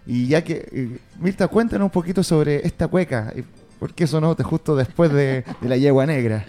Y 0.06 0.26
ya 0.26 0.42
que, 0.42 0.98
Mirta, 1.20 1.46
cuéntanos 1.46 1.86
un 1.86 1.90
poquito 1.90 2.24
sobre 2.24 2.66
esta 2.66 2.88
cueca. 2.88 3.32
y 3.36 3.44
¿Por 3.78 3.94
qué 3.94 4.08
sonó 4.08 4.34
justo 4.34 4.74
después 4.74 5.12
de, 5.12 5.44
de 5.60 5.68
la 5.68 5.76
yegua 5.76 6.04
negra? 6.04 6.44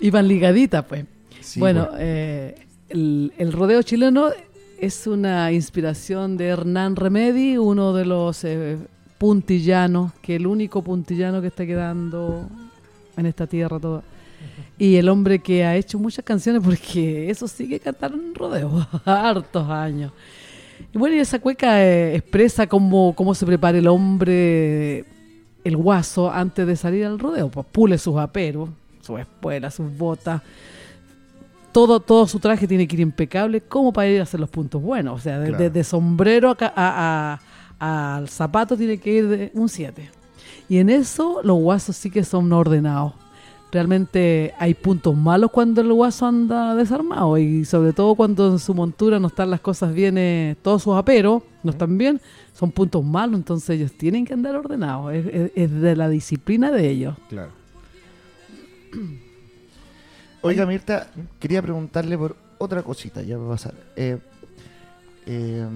Iban 0.00 0.26
ligaditas, 0.26 0.84
pues. 0.86 1.04
Sí, 1.42 1.60
bueno, 1.60 1.88
pues. 1.90 1.98
eh, 2.00 2.66
el, 2.88 3.32
el 3.36 3.52
rodeo 3.52 3.82
chileno 3.82 4.30
es 4.80 5.06
una 5.06 5.52
inspiración 5.52 6.38
de 6.38 6.46
Hernán 6.46 6.96
Remedi, 6.96 7.58
uno 7.58 7.92
de 7.92 8.06
los 8.06 8.42
eh, 8.44 8.78
puntillanos, 9.18 10.12
que 10.22 10.36
el 10.36 10.46
único 10.46 10.82
puntillano 10.82 11.42
que 11.42 11.48
está 11.48 11.66
quedando 11.66 12.48
en 13.18 13.26
esta 13.26 13.46
tierra 13.46 13.78
toda. 13.78 14.02
Y 14.78 14.96
el 14.96 15.08
hombre 15.08 15.38
que 15.38 15.64
ha 15.64 15.74
hecho 15.76 15.98
muchas 15.98 16.24
canciones, 16.24 16.62
porque 16.62 17.30
eso 17.30 17.48
sí 17.48 17.66
que 17.68 17.80
cantaron 17.80 18.34
rodeo, 18.34 18.86
hartos 19.06 19.68
años. 19.70 20.12
Y 20.92 20.98
bueno, 20.98 21.16
y 21.16 21.20
esa 21.20 21.38
cueca 21.38 21.82
eh, 21.82 22.16
expresa 22.16 22.66
cómo, 22.66 23.14
cómo 23.16 23.34
se 23.34 23.46
prepara 23.46 23.78
el 23.78 23.86
hombre, 23.86 25.04
el 25.64 25.76
guaso, 25.76 26.30
antes 26.30 26.66
de 26.66 26.76
salir 26.76 27.06
al 27.06 27.18
rodeo. 27.18 27.48
Pues 27.48 27.66
pule 27.72 27.96
sus 27.96 28.16
aperos, 28.18 28.68
sus 29.00 29.18
espuelas, 29.18 29.74
sus 29.74 29.96
botas. 29.96 30.42
Todo, 31.72 32.00
todo 32.00 32.26
su 32.26 32.38
traje 32.38 32.66
tiene 32.66 32.86
que 32.88 32.96
ir 32.96 33.00
impecable, 33.00 33.60
como 33.60 33.92
para 33.92 34.08
ir 34.08 34.20
a 34.20 34.22
hacer 34.24 34.40
los 34.40 34.48
puntos 34.50 34.80
buenos. 34.82 35.20
O 35.20 35.22
sea, 35.22 35.42
Claro. 35.42 35.58
desde 35.58 35.84
sombrero 35.84 36.50
a 36.50 36.56
a- 36.74 37.40
a- 37.78 38.16
al 38.18 38.28
zapato 38.28 38.76
tiene 38.76 38.98
que 38.98 39.10
ir 39.12 39.28
de 39.28 39.50
un 39.54 39.68
7. 39.68 40.10
Y 40.68 40.78
en 40.78 40.88
eso 40.90 41.40
los 41.42 41.58
guasos 41.58 41.96
sí 41.96 42.10
que 42.10 42.24
son 42.24 42.50
ordenados. 42.52 43.12
Realmente 43.72 44.54
hay 44.58 44.74
puntos 44.74 45.16
malos 45.16 45.50
cuando 45.50 45.80
el 45.80 45.92
guaso 45.92 46.24
anda 46.26 46.74
desarmado 46.74 47.36
y 47.36 47.64
sobre 47.64 47.92
todo 47.92 48.14
cuando 48.14 48.50
en 48.52 48.58
su 48.58 48.72
montura 48.74 49.18
no 49.18 49.26
están 49.26 49.50
las 49.50 49.60
cosas 49.60 49.92
bien, 49.92 50.16
eh, 50.18 50.56
todos 50.62 50.82
sus 50.84 50.94
aperos 50.96 51.42
no 51.62 51.72
están 51.72 51.98
bien, 51.98 52.20
son 52.54 52.70
puntos 52.70 53.04
malos, 53.04 53.36
entonces 53.36 53.70
ellos 53.70 53.92
tienen 53.92 54.24
que 54.24 54.34
andar 54.34 54.54
ordenados. 54.56 55.12
Es, 55.12 55.26
es- 55.26 55.50
es 55.54 55.70
de 55.72 55.96
la 55.96 56.08
disciplina 56.08 56.70
de 56.70 56.88
ellos. 56.88 57.16
Claro. 57.28 57.50
Oiga, 60.42 60.64
Mirta, 60.66 61.08
quería 61.40 61.60
preguntarle 61.60 62.16
por 62.16 62.36
otra 62.58 62.82
cosita, 62.82 63.22
ya 63.22 63.36
va 63.36 63.46
a 63.46 63.48
pasar. 63.50 63.74
Eh, 63.96 64.18
eh, 65.26 65.66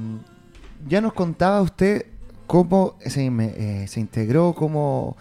ya 0.89 1.01
nos 1.01 1.13
contaba 1.13 1.61
usted 1.61 2.07
cómo 2.47 2.97
se, 3.05 3.27
eh, 3.27 3.87
se 3.89 4.01
integró, 4.01 4.55
cómo 4.55 5.17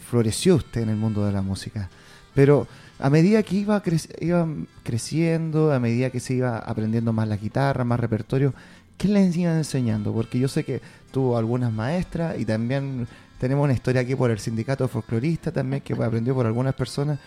floreció 0.00 0.56
usted 0.56 0.82
en 0.82 0.88
el 0.90 0.96
mundo 0.96 1.24
de 1.24 1.32
la 1.32 1.42
música. 1.42 1.88
Pero 2.34 2.66
a 2.98 3.10
medida 3.10 3.42
que 3.42 3.56
iba, 3.56 3.82
crec- 3.82 4.14
iba 4.20 4.46
creciendo, 4.82 5.72
a 5.72 5.78
medida 5.78 6.10
que 6.10 6.20
se 6.20 6.34
iba 6.34 6.58
aprendiendo 6.58 7.12
más 7.12 7.28
la 7.28 7.36
guitarra, 7.36 7.84
más 7.84 8.00
repertorio, 8.00 8.54
¿qué 8.96 9.08
le 9.08 9.20
iban 9.28 9.58
enseñando? 9.58 10.12
Porque 10.12 10.38
yo 10.38 10.48
sé 10.48 10.64
que 10.64 10.80
tuvo 11.10 11.36
algunas 11.36 11.72
maestras 11.72 12.38
y 12.38 12.44
también 12.44 13.06
tenemos 13.38 13.64
una 13.64 13.72
historia 13.74 14.02
aquí 14.02 14.14
por 14.14 14.30
el 14.30 14.38
sindicato 14.38 14.84
de 14.84 14.88
folcloristas 14.88 15.52
también 15.52 15.82
que 15.82 15.92
aprendió 15.94 16.34
por 16.34 16.46
algunas 16.46 16.74
personas. 16.74 17.18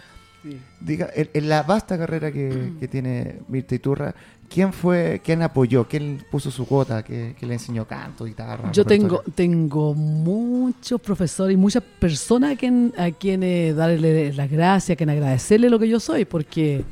Diga, 0.79 1.09
en, 1.15 1.29
en 1.33 1.49
la 1.49 1.63
vasta 1.63 1.97
carrera 1.97 2.31
que, 2.31 2.73
que 2.79 2.87
tiene 2.87 3.39
Mirta 3.47 3.75
Iturra, 3.75 4.13
¿quién 4.49 4.73
fue, 4.73 5.21
quién 5.23 5.41
apoyó, 5.41 5.87
quién 5.87 6.23
puso 6.29 6.51
su 6.51 6.65
cuota, 6.65 7.03
que, 7.03 7.35
que 7.37 7.45
le 7.45 7.53
enseñó 7.53 7.85
canto, 7.85 8.25
guitarra? 8.25 8.71
Yo 8.71 8.85
tengo, 8.85 9.23
tengo 9.33 9.93
muchos 9.93 10.99
profesores 11.01 11.53
y 11.53 11.57
muchas 11.57 11.83
personas 11.83 12.53
a, 12.53 12.55
quien, 12.55 12.93
a 12.97 13.11
quienes 13.11 13.75
darle 13.75 14.33
las 14.33 14.49
gracias, 14.49 14.95
a 14.95 14.97
quienes 14.97 15.15
agradecerle 15.15 15.69
lo 15.69 15.79
que 15.79 15.87
yo 15.87 15.99
soy, 15.99 16.25
porque 16.25 16.83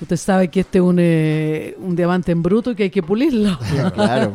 usted 0.00 0.16
sabe 0.16 0.48
que 0.48 0.60
este 0.60 0.78
es 0.78 0.84
un, 0.84 0.96
eh, 1.00 1.76
un 1.78 1.96
diamante 1.96 2.32
en 2.32 2.42
bruto 2.42 2.70
y 2.70 2.74
que 2.74 2.84
hay 2.84 2.90
que 2.90 3.02
pulirlo. 3.02 3.58
Claro. 3.94 4.34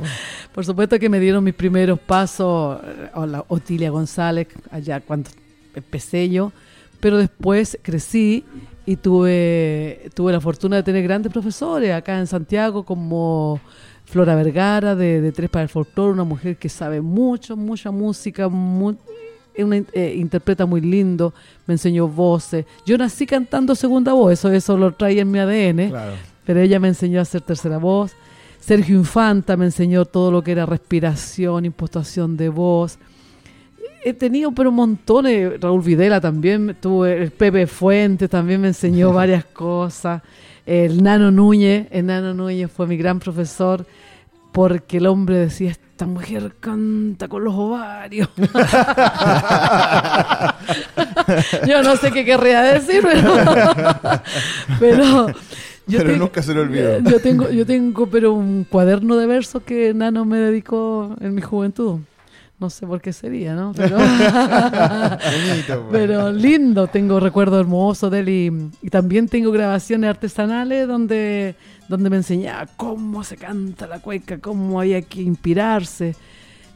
Por 0.54 0.66
supuesto 0.66 1.00
que 1.00 1.10
me 1.10 1.20
dieron 1.20 1.44
mis 1.44 1.56
primeros 1.56 2.00
pasos, 2.00 2.80
eh, 2.84 3.10
hola, 3.16 3.44
Otilia 3.48 3.90
González, 3.90 4.48
allá 4.70 5.02
cuando 5.02 5.30
empecé 5.74 6.30
yo, 6.30 6.52
pero 7.00 7.18
después 7.18 7.78
crecí 7.82 8.46
y 8.86 8.96
tuve, 8.98 10.10
tuve 10.14 10.32
la 10.34 10.42
fortuna 10.42 10.76
de 10.78 10.84
tener 10.84 11.04
grandes 11.04 11.32
profesores 11.32 11.94
acá 11.94 12.20
en 12.20 12.28
Santiago 12.28 12.84
como 12.84 13.60
Flora 14.06 14.36
Vergara 14.36 14.96
de, 14.96 15.22
de 15.22 15.32
Tres 15.32 15.50
para 15.50 15.64
el 15.64 15.70
Folclore, 15.70 16.12
una 16.12 16.24
mujer 16.26 16.58
que 16.58 16.68
sabe 16.70 17.00
mucho, 17.02 17.56
mucha 17.56 17.92
música, 17.92 18.50
mu- 18.50 18.96
es 19.56 19.64
una 19.64 19.78
eh, 19.94 20.16
interpreta 20.18 20.66
muy 20.66 20.82
lindo, 20.82 21.34
me 21.68 21.76
enseñó 21.76 22.08
voces. 22.08 22.66
Yo 22.86 22.98
nací 22.98 23.26
cantando 23.26 23.76
segunda 23.76 24.12
voz, 24.14 24.34
eso, 24.34 24.52
eso 24.52 24.76
lo 24.78 24.92
traía 24.94 25.22
en 25.22 25.32
mi 25.32 25.40
ADN, 25.40 25.90
Claro. 25.90 26.14
pero 26.46 26.60
ella 26.60 26.80
me 26.80 26.88
enseñó 26.90 27.20
a 27.20 27.22
hacer 27.22 27.42
tercera 27.42 27.78
voz. 27.78 28.12
Sergio 28.60 28.96
Infanta 28.98 29.56
me 29.58 29.66
enseñó 29.66 30.06
todo 30.06 30.32
lo 30.32 30.42
que 30.44 30.54
era 30.54 30.66
respiración, 30.66 31.66
impostación 31.66 32.36
de 32.38 32.50
voz. 32.50 32.98
He 34.06 34.14
tenido 34.14 34.52
pero 34.52 34.72
montones, 34.72 35.60
Raúl 35.62 35.82
Videla 35.82 36.20
también, 36.20 36.76
tuve 36.82 37.22
el 37.24 37.32
Pepe 37.32 37.68
Fuentes 37.68 38.30
también 38.30 38.62
me 38.62 38.68
enseñó 38.70 39.14
varias 39.14 39.46
cosas. 39.46 40.22
El 40.66 41.02
Nano 41.04 41.30
Núñez, 41.32 41.88
el 41.92 42.06
Nano 42.06 42.34
Núñez 42.34 42.72
fue 42.72 42.88
mi 42.88 42.98
gran 42.98 43.20
profesor 43.20 43.86
porque 44.52 44.98
el 44.98 45.08
hombre 45.08 45.36
decía, 45.38 45.72
esta 45.72 46.06
mujer 46.06 46.54
canta 46.60 47.28
con 47.28 47.44
los 47.44 47.54
ovarios. 47.56 48.30
Yo 51.68 51.82
no 51.84 51.96
sé 51.98 52.12
qué 52.12 52.24
querría 52.26 52.62
decir, 52.62 53.02
pero... 53.04 53.34
pero 54.80 55.28
yo 55.86 55.98
Pero 55.98 56.04
tengo- 56.12 56.20
nunca 56.26 56.42
se 56.42 56.54
lo 56.54 56.62
olvidó. 56.62 57.00
Yo 57.00 57.20
tengo, 57.20 57.50
yo 57.50 57.66
tengo 57.66 58.08
pero 58.08 58.32
un 58.34 58.64
cuaderno 58.70 59.18
de 59.18 59.26
versos 59.28 59.64
que 59.64 59.94
Nano 59.94 60.24
me 60.24 60.38
dedicó 60.38 61.14
en 61.20 61.36
mi 61.36 61.42
juventud. 61.42 62.00
No 62.60 62.70
sé 62.70 62.88
por 62.88 63.02
qué 63.02 63.12
sería, 63.12 63.56
¿no? 63.56 63.74
Pero, 63.78 63.98
pero 65.92 66.32
lindo, 66.32 66.88
tengo 66.88 67.20
recuerdos 67.20 67.60
hermosos 67.60 68.10
de 68.12 68.20
él 68.20 68.30
y, 68.30 68.52
y 68.82 68.90
también 68.90 69.28
tengo 69.28 69.52
grabaciones 69.52 70.10
artesanales 70.10 70.88
donde, 70.88 71.56
donde 71.90 72.10
me 72.10 72.18
enseñaba 72.18 72.68
cómo 72.78 73.24
se 73.24 73.36
canta 73.38 73.88
la 73.88 74.00
cueca, 74.00 74.38
cómo 74.38 74.80
había 74.80 75.02
que 75.02 75.22
inspirarse 75.22 76.16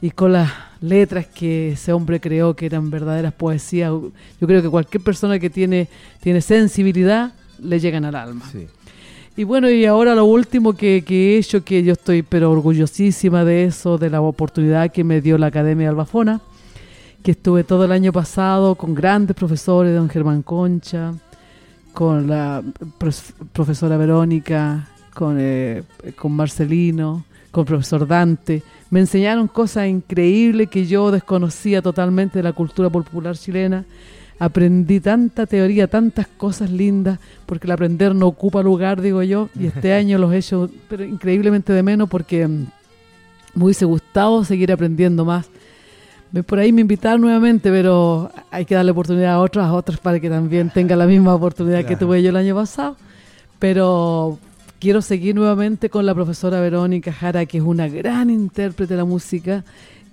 y 0.01 0.11
con 0.11 0.33
las 0.33 0.51
letras 0.81 1.25
que 1.27 1.71
ese 1.71 1.93
hombre 1.93 2.19
creó 2.19 2.55
que 2.55 2.65
eran 2.65 2.89
verdaderas 2.89 3.33
poesías. 3.33 3.91
Yo 3.91 4.47
creo 4.47 4.61
que 4.61 4.69
cualquier 4.69 5.03
persona 5.03 5.39
que 5.39 5.49
tiene, 5.49 5.87
tiene 6.21 6.41
sensibilidad 6.41 7.33
le 7.61 7.79
llegan 7.79 8.05
al 8.05 8.15
alma. 8.15 8.45
Sí. 8.51 8.67
Y 9.37 9.43
bueno, 9.43 9.69
y 9.69 9.85
ahora 9.85 10.15
lo 10.15 10.25
último 10.25 10.73
que, 10.73 11.03
que 11.05 11.35
he 11.35 11.37
hecho, 11.37 11.63
que 11.63 11.83
yo 11.83 11.93
estoy 11.93 12.23
pero 12.23 12.51
orgullosísima 12.51 13.45
de 13.45 13.65
eso, 13.65 13.99
de 13.99 14.09
la 14.09 14.19
oportunidad 14.19 14.91
que 14.91 15.03
me 15.03 15.21
dio 15.21 15.37
la 15.37 15.45
Academia 15.45 15.85
de 15.85 15.89
Albafona, 15.89 16.41
que 17.21 17.31
estuve 17.31 17.63
todo 17.63 17.85
el 17.85 17.91
año 17.91 18.11
pasado 18.11 18.73
con 18.73 18.95
grandes 18.95 19.35
profesores, 19.35 19.95
don 19.95 20.09
Germán 20.09 20.41
Concha, 20.41 21.13
con 21.93 22.25
la 22.25 22.63
profesora 23.53 23.95
Verónica, 23.95 24.87
con, 25.13 25.37
eh, 25.39 25.83
con 26.15 26.31
Marcelino, 26.31 27.23
con 27.51 27.61
el 27.61 27.67
profesor 27.67 28.07
Dante. 28.07 28.63
Me 28.89 29.01
enseñaron 29.01 29.47
cosas 29.47 29.87
increíbles 29.87 30.67
que 30.67 30.87
yo 30.87 31.11
desconocía 31.11 31.83
totalmente 31.83 32.39
de 32.39 32.43
la 32.43 32.53
cultura 32.53 32.89
popular 32.89 33.37
chilena. 33.37 33.85
Aprendí 34.39 34.99
tanta 34.99 35.45
teoría, 35.45 35.87
tantas 35.87 36.27
cosas 36.27 36.69
lindas, 36.69 37.19
porque 37.45 37.67
el 37.67 37.71
aprender 37.71 38.13
no 38.13 38.27
ocupa 38.27 38.61
lugar, 38.61 39.01
digo 39.01 39.23
yo, 39.23 39.49
y 39.59 39.67
este 39.67 39.93
año 40.01 40.17
los 40.17 40.31
he 40.33 40.37
hecho 40.37 40.69
pero 40.87 41.03
increíblemente 41.03 41.73
de 41.73 41.83
menos 41.83 42.07
porque 42.09 42.47
mm, 42.47 42.67
me 43.55 43.63
hubiese 43.63 43.85
gustado 43.85 44.43
seguir 44.43 44.71
aprendiendo 44.71 45.25
más. 45.25 45.49
Por 46.45 46.59
ahí 46.59 46.73
me 46.73 46.81
invitaron 46.81 47.21
nuevamente, 47.21 47.71
pero 47.71 48.29
hay 48.51 48.65
que 48.65 48.75
darle 48.75 48.91
oportunidad 48.91 49.33
a 49.33 49.39
otros, 49.39 49.65
a 49.65 49.73
otros 49.73 49.99
para 49.99 50.19
que 50.19 50.29
también 50.29 50.69
tengan 50.69 50.99
la 50.99 51.07
misma 51.07 51.33
oportunidad 51.33 51.85
que 51.85 51.95
tuve 51.95 52.21
yo 52.21 52.29
el 52.29 52.35
año 52.35 52.53
pasado. 52.53 52.97
Pero 53.59 54.37
quiero 54.79 55.01
seguir 55.01 55.35
nuevamente 55.35 55.89
con 55.89 56.05
la 56.05 56.13
profesora 56.13 56.59
Verónica 56.59 57.13
Jara, 57.13 57.45
que 57.45 57.57
es 57.57 57.63
una 57.63 57.87
gran 57.87 58.29
intérprete 58.29 58.93
de 58.93 58.97
la 58.97 59.05
música 59.05 59.63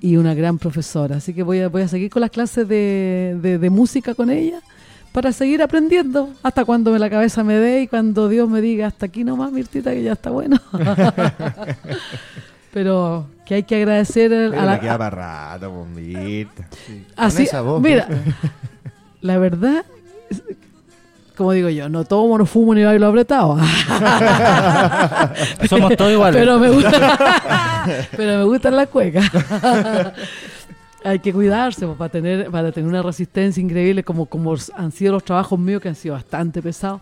y 0.05 0.17
una 0.19 0.35
gran 0.35 0.59
profesora. 0.59 1.17
Así 1.17 1.33
que 1.33 1.43
voy 1.43 1.61
a, 1.61 1.69
voy 1.69 1.81
a 1.83 1.89
seguir 1.89 2.11
con 2.11 2.21
las 2.21 2.31
clases 2.31 2.69
de, 2.69 3.39
de- 3.41 3.59
de 3.59 3.71
música 3.71 4.15
con 4.15 4.29
ella 4.31 4.61
para 5.13 5.33
seguir 5.33 5.63
aprendiendo 5.63 6.29
hasta 6.43 6.65
cuando 6.67 6.91
me 6.91 6.99
la 6.99 7.09
cabeza 7.09 7.43
me 7.43 7.55
dé 7.55 7.83
y 7.83 7.89
cuando 7.89 8.29
Dios 8.29 8.47
me 8.49 8.61
diga 8.61 8.89
hasta 8.89 9.07
aquí 9.07 9.25
nomás, 9.25 9.51
Mirtita, 9.53 9.93
que 9.93 10.03
ya 10.03 10.13
está 10.13 10.31
bueno. 10.31 10.61
Pero 12.73 13.27
que 13.47 13.55
hay 13.55 13.63
que 13.63 13.77
agradecer 13.77 14.33
a 14.35 14.51
Pero 14.51 14.65
la, 14.67 14.75
le 14.75 14.81
queda 14.81 14.99
para 14.99 15.51
rato, 15.53 15.87
Mirta. 15.95 16.67
Así, 17.17 17.45
esa 17.45 17.61
voz, 17.61 17.81
mira, 17.81 18.09
la 19.21 19.39
verdad, 19.39 19.85
como 21.37 21.53
digo 21.53 21.69
yo, 21.69 21.89
no 21.89 22.05
tomo, 22.05 22.39
no 22.39 22.47
fumo 22.47 22.75
ni 22.75 22.85
bailo 22.85 23.09
apretado. 23.09 23.59
Somos 25.69 25.97
todos 25.97 26.13
iguales. 26.13 26.41
pero 26.41 26.59
me 26.59 26.71
gusta, 26.71 28.09
pero 28.17 28.39
me 28.39 28.45
gustan 28.45 28.77
las 28.77 28.89
cuecas. 28.89 29.31
Hay 31.05 31.19
que 31.19 31.33
cuidarse 31.33 31.87
pues, 31.87 31.99
para 31.99 32.09
tener 32.09 32.51
para 32.51 32.73
tener 32.73 32.89
una 32.89 33.03
resistencia 33.03 33.61
increíble 33.61 34.05
como 34.05 34.27
como 34.27 34.55
han 34.75 34.93
sido 34.93 35.13
los 35.13 35.25
trabajos 35.25 35.59
míos 35.59 35.83
que 35.83 35.89
han 35.89 35.97
sido 35.97 36.15
bastante 36.15 36.63
pesados. 36.63 37.01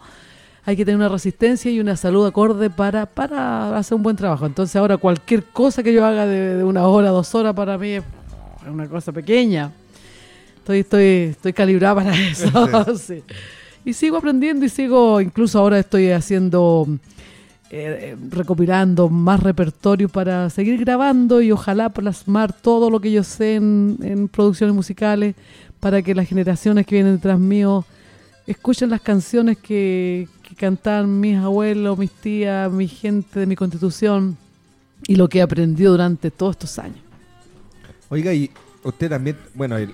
Hay 0.64 0.77
que 0.77 0.85
tener 0.85 0.97
una 0.97 1.09
resistencia 1.09 1.71
y 1.71 1.81
una 1.81 1.97
salud 1.97 2.27
acorde 2.27 2.71
para, 2.71 3.05
para 3.05 3.77
hacer 3.77 3.97
un 3.97 4.03
buen 4.03 4.16
trabajo. 4.16 4.47
Entonces 4.47 4.75
ahora 4.77 4.97
cualquier 4.97 5.45
cosa 5.45 5.83
que 5.83 5.92
yo 5.92 6.07
haga 6.07 6.25
de, 6.25 6.57
de 6.57 6.64
una 6.64 6.87
hora, 6.87 7.11
dos 7.11 7.35
horas 7.35 7.53
para 7.53 7.77
mí 7.79 7.95
es 7.95 8.05
una 8.66 8.88
cosa 8.88 9.12
pequeña. 9.12 9.73
Estoy, 10.59 10.81
estoy, 10.81 11.05
estoy 11.31 11.53
calibrada 11.53 11.97
para 11.97 12.16
eso. 12.16 12.97
sí. 12.97 13.23
Y 13.85 13.92
sigo 13.95 14.16
aprendiendo 14.16 14.64
y 14.64 14.68
sigo, 14.68 15.21
incluso 15.21 15.59
ahora 15.59 15.79
estoy 15.79 16.11
haciendo, 16.11 16.87
eh, 17.71 18.12
eh, 18.12 18.16
recopilando 18.31 19.09
más 19.09 19.40
repertorio 19.40 20.09
para 20.09 20.49
seguir 20.51 20.79
grabando 20.79 21.42
y 21.42 21.51
ojalá 21.51 21.88
plasmar 21.88 22.53
todo 22.53 22.90
lo 22.90 23.01
que 23.01 23.11
yo 23.11 23.25
sé 23.25 23.57
en, 23.57 24.29
producciones 24.33 24.75
musicales 24.75 25.35
para 25.81 26.01
que 26.01 26.14
las 26.14 26.29
generaciones 26.29 26.87
que 26.87 26.95
vienen 26.95 27.16
detrás 27.16 27.40
mío 27.40 27.85
escuchen 28.47 28.90
las 28.90 29.01
canciones 29.01 29.59
que, 29.59 30.29
que 30.42 30.55
cantaban 30.55 31.18
mis 31.18 31.37
abuelos, 31.38 31.99
mis 31.99 32.12
tías, 32.12 32.71
mi 32.71 32.87
gente 32.87 33.40
de 33.40 33.47
mi 33.47 33.57
constitución 33.57 34.37
y 35.09 35.16
lo 35.16 35.29
que 35.29 35.38
he 35.38 35.42
aprendido 35.42 35.92
durante 35.92 36.31
todos 36.31 36.53
estos 36.53 36.79
años. 36.79 36.99
Oiga, 38.09 38.33
y 38.33 38.51
usted 38.85 39.09
también, 39.09 39.37
bueno, 39.55 39.77
eh, 39.79 39.88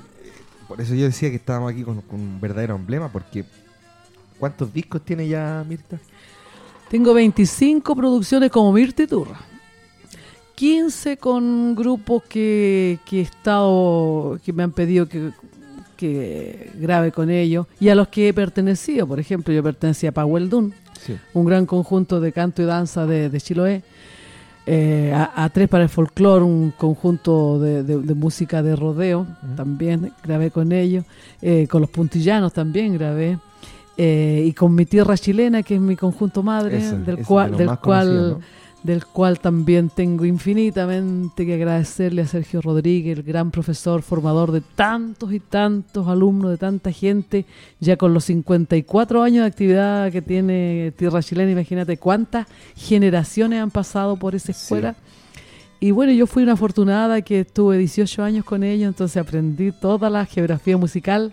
por 0.66 0.81
eso 0.81 0.94
yo 0.94 1.05
decía 1.05 1.31
que 1.31 1.37
estábamos 1.37 1.72
aquí 1.72 1.83
con 1.83 2.03
un 2.11 2.40
verdadero 2.40 2.74
emblema, 2.74 3.11
porque 3.11 3.44
¿cuántos 4.38 4.72
discos 4.72 5.03
tiene 5.05 5.27
ya 5.29 5.64
Mirta? 5.68 5.98
Tengo 6.90 7.12
25 7.14 7.94
producciones 7.94 8.51
como 8.51 8.72
Mirta 8.72 9.03
y 9.03 9.07
Turra. 9.07 9.38
15 10.55 11.18
con 11.18 11.74
grupos 11.77 12.24
que, 12.29 12.98
que 13.05 13.18
he 13.18 13.22
estado, 13.22 14.38
que 14.44 14.53
me 14.53 14.64
han 14.64 14.72
pedido 14.72 15.09
que, 15.09 15.31
que 15.96 16.72
grabe 16.81 17.12
con 17.12 17.31
ellos 17.31 17.66
y 17.79 17.90
a 17.90 17.94
los 17.94 18.09
que 18.09 18.29
he 18.29 18.35
pertenecido. 18.35 19.07
Por 19.07 19.20
ejemplo, 19.20 19.55
yo 19.55 19.62
pertenecía 19.62 20.11
a 20.11 20.12
Powell 20.12 20.48
Dun, 20.51 20.74
Sí. 21.01 21.16
un 21.33 21.44
gran 21.44 21.64
conjunto 21.64 22.20
de 22.20 22.33
canto 22.33 22.61
y 22.61 22.64
danza 22.64 23.07
de, 23.07 23.31
de 23.31 23.40
Chiloé. 23.40 23.83
Eh, 24.66 25.12
a, 25.14 25.44
a 25.44 25.48
Tres 25.48 25.68
para 25.68 25.85
el 25.85 25.88
Folclore, 25.88 26.44
un 26.44 26.72
conjunto 26.77 27.59
de, 27.61 27.84
de- 27.84 27.99
de 28.03 28.14
música 28.14 28.62
de 28.62 28.74
rodeo, 28.76 29.26
también 29.57 30.12
grabé 30.24 30.51
con 30.51 30.72
ellos. 30.72 31.05
Eh, 31.41 31.68
con 31.70 31.80
los 31.82 31.89
Puntillanos 31.91 32.53
también 32.53 32.93
grabé. 32.95 33.39
Eh, 34.01 34.44
y 34.46 34.53
con 34.53 34.76
mi 34.76 34.86
tierra 34.86 35.18
chilena, 35.18 35.64
que 35.64 35.74
es 35.74 35.80
mi 35.80 35.96
conjunto 35.96 36.44
madre, 36.44 36.78
del 37.05 37.26
cual, 37.26 37.46
de 37.46 37.51
los 37.51 37.59
del 37.59 37.66
más 37.66 37.78
cual 37.80 38.07
conocidos, 38.07 38.38
¿no? 38.38 38.59
del 38.82 39.05
cual 39.07 39.40
también 39.40 39.90
tengo 39.90 40.24
infinitamente 40.24 41.44
que 41.44 41.55
agradecerle 41.55 42.22
a 42.22 42.26
Sergio 42.26 42.62
Rodríguez, 42.62 43.18
el 43.18 43.24
gran 43.24 43.51
profesor, 43.51 44.03
formador 44.03 44.53
de 44.53 44.61
tantos 44.61 45.32
y 45.32 45.40
tantos 45.40 46.07
alumnos, 46.07 46.53
de 46.53 46.59
tanta 46.59 46.92
gente, 46.92 47.44
ya 47.80 47.96
con 47.96 48.14
los 48.14 48.24
54 48.26 49.22
años 49.22 49.42
de 49.42 49.49
actividad 49.49 50.12
que 50.12 50.22
tiene 50.22 50.92
Tierra 50.96 51.22
Chilena, 51.22 51.51
imagínate 51.51 51.96
cuántas 51.96 52.46
generaciones 52.76 53.61
han 53.61 53.70
pasado 53.70 54.16
por 54.16 54.34
esa 54.34 54.53
escuela. 54.53 54.94
Y 55.80 55.90
bueno, 55.90 56.12
yo 56.12 56.26
fui 56.26 56.42
una 56.42 56.53
afortunada 56.53 57.20
que 57.22 57.40
estuve 57.40 57.78
18 57.78 58.22
años 58.22 58.44
con 58.44 58.62
ellos, 58.62 58.88
entonces 58.88 59.16
aprendí 59.16 59.72
toda 59.72 60.09
la 60.09 60.24
geografía 60.24 60.76
musical 60.76 61.32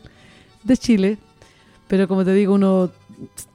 de 0.63 0.77
Chile, 0.77 1.17
pero 1.87 2.07
como 2.07 2.23
te 2.25 2.33
digo, 2.33 2.53
uno 2.53 2.89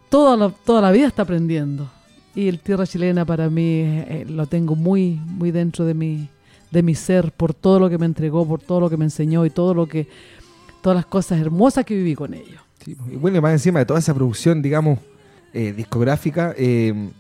toda 0.09 0.37
la, 0.37 0.51
toda 0.51 0.81
la 0.81 0.91
vida 0.93 1.07
está 1.07 1.23
aprendiendo. 1.23 1.91
Y 2.35 2.49
el 2.49 2.61
Tierra 2.61 2.87
Chilena 2.87 3.25
para 3.25 3.51
mí 3.51 3.81
eh, 3.85 4.25
lo 4.29 4.47
tengo 4.47 4.77
muy, 4.77 5.21
muy 5.27 5.51
dentro 5.51 5.85
de 5.85 5.95
mi, 5.95 6.29
de 6.71 6.83
mi 6.83 6.95
ser, 6.95 7.33
por 7.33 7.55
todo 7.55 7.81
lo 7.81 7.91
que 7.91 7.99
me 7.99 8.07
entregó, 8.07 8.47
por 8.47 8.61
todo 8.61 8.81
lo 8.81 8.89
que 8.91 8.97
me 8.97 9.05
enseñó 9.05 9.45
y 9.45 9.51
todo 9.51 9.75
lo 9.75 9.87
que, 9.87 10.07
todas 10.81 10.95
las 10.97 11.07
cosas 11.07 11.41
hermosas 11.41 11.85
que 11.85 11.95
viví 11.95 12.15
con 12.15 12.33
ellos. 12.35 12.61
Y 12.87 12.95
bueno, 13.17 13.39
y 13.39 13.41
más 13.41 13.53
encima 13.53 13.81
de 13.81 13.85
toda 13.87 13.99
esa 13.99 14.15
producción, 14.15 14.63
digamos, 14.63 15.01
eh, 15.53 15.73
discográfica, 15.77 16.55
eh, 16.57 17.11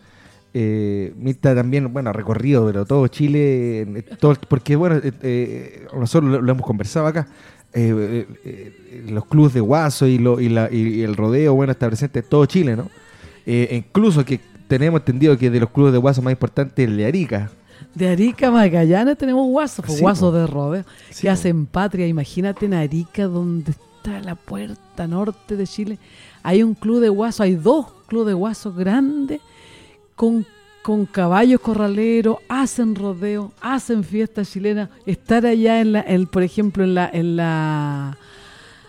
eh, 0.54 1.12
Mirta 1.16 1.54
también, 1.54 1.92
bueno, 1.92 2.10
ha 2.10 2.12
recorrido, 2.12 2.64
pero 2.66 2.84
todo 2.86 3.06
Chile, 3.08 3.80
en- 3.82 4.04
todo, 4.18 4.34
porque 4.48 4.74
bueno, 4.76 4.96
eh, 4.96 5.12
eh, 5.22 5.86
nosotros 5.96 6.42
lo 6.42 6.52
hemos 6.52 6.64
conversado 6.66 7.06
acá, 7.06 7.26
eh, 7.72 8.26
eh, 8.28 8.28
eh, 8.44 9.06
los 9.10 9.24
clubes 9.26 9.54
de 9.54 9.60
Guaso 9.60 10.06
y, 10.06 10.18
lo, 10.18 10.40
y, 10.40 10.48
la, 10.48 10.68
y, 10.72 11.02
el 11.02 11.16
rodeo, 11.16 11.54
bueno, 11.54 11.72
está 11.72 11.86
presente 11.86 12.18
en 12.20 12.24
todo 12.24 12.46
Chile, 12.46 12.76
¿no? 12.76 12.88
Eh, 13.46 13.68
incluso 13.72 14.24
que 14.24 14.40
tenemos 14.68 15.00
entendido 15.00 15.36
que 15.38 15.50
de 15.50 15.60
los 15.60 15.70
clubes 15.70 15.92
de 15.92 15.98
Guaso 15.98 16.22
más 16.22 16.32
importante 16.32 16.82
es 16.82 16.88
el 16.88 16.96
de 16.96 17.06
Arica. 17.06 17.50
De 17.94 18.08
Arica 18.08 18.50
Magallanes 18.50 19.16
tenemos 19.18 19.48
guasos, 19.48 19.84
pues, 19.84 19.98
Sí, 19.98 20.02
guasos 20.02 20.30
po. 20.30 20.36
de 20.38 20.46
rodeo, 20.46 20.84
Sí, 21.10 21.22
que 21.22 21.28
po. 21.28 21.32
hacen 21.32 21.66
patria. 21.66 22.06
Imagínate 22.06 22.66
en 22.66 22.74
Arica, 22.74 23.24
donde 23.24 23.72
está 23.72 24.20
la 24.20 24.34
puerta 24.34 25.06
norte 25.06 25.56
de 25.56 25.66
Chile. 25.66 25.98
Hay 26.42 26.62
un 26.62 26.74
club 26.74 27.00
de 27.00 27.08
guasos, 27.08 27.40
hay 27.40 27.54
dos 27.54 27.86
clubes 28.06 28.28
de 28.28 28.34
guasos 28.34 28.76
grandes 28.76 29.40
con, 30.14 30.46
con 30.82 31.06
caballos 31.06 31.60
corraleros, 31.60 32.38
hacen 32.48 32.94
rodeo, 32.94 33.52
hacen 33.60 34.02
fiestas 34.04 34.50
chilenas. 34.50 34.88
Estar 35.06 35.44
allá, 35.46 35.80
en 35.80 35.92
la, 35.92 36.00
en, 36.02 36.26
por 36.26 36.42
ejemplo, 36.42 36.84
en 36.84 36.94
la, 36.94 37.08
en 37.12 37.36
la 37.36 38.16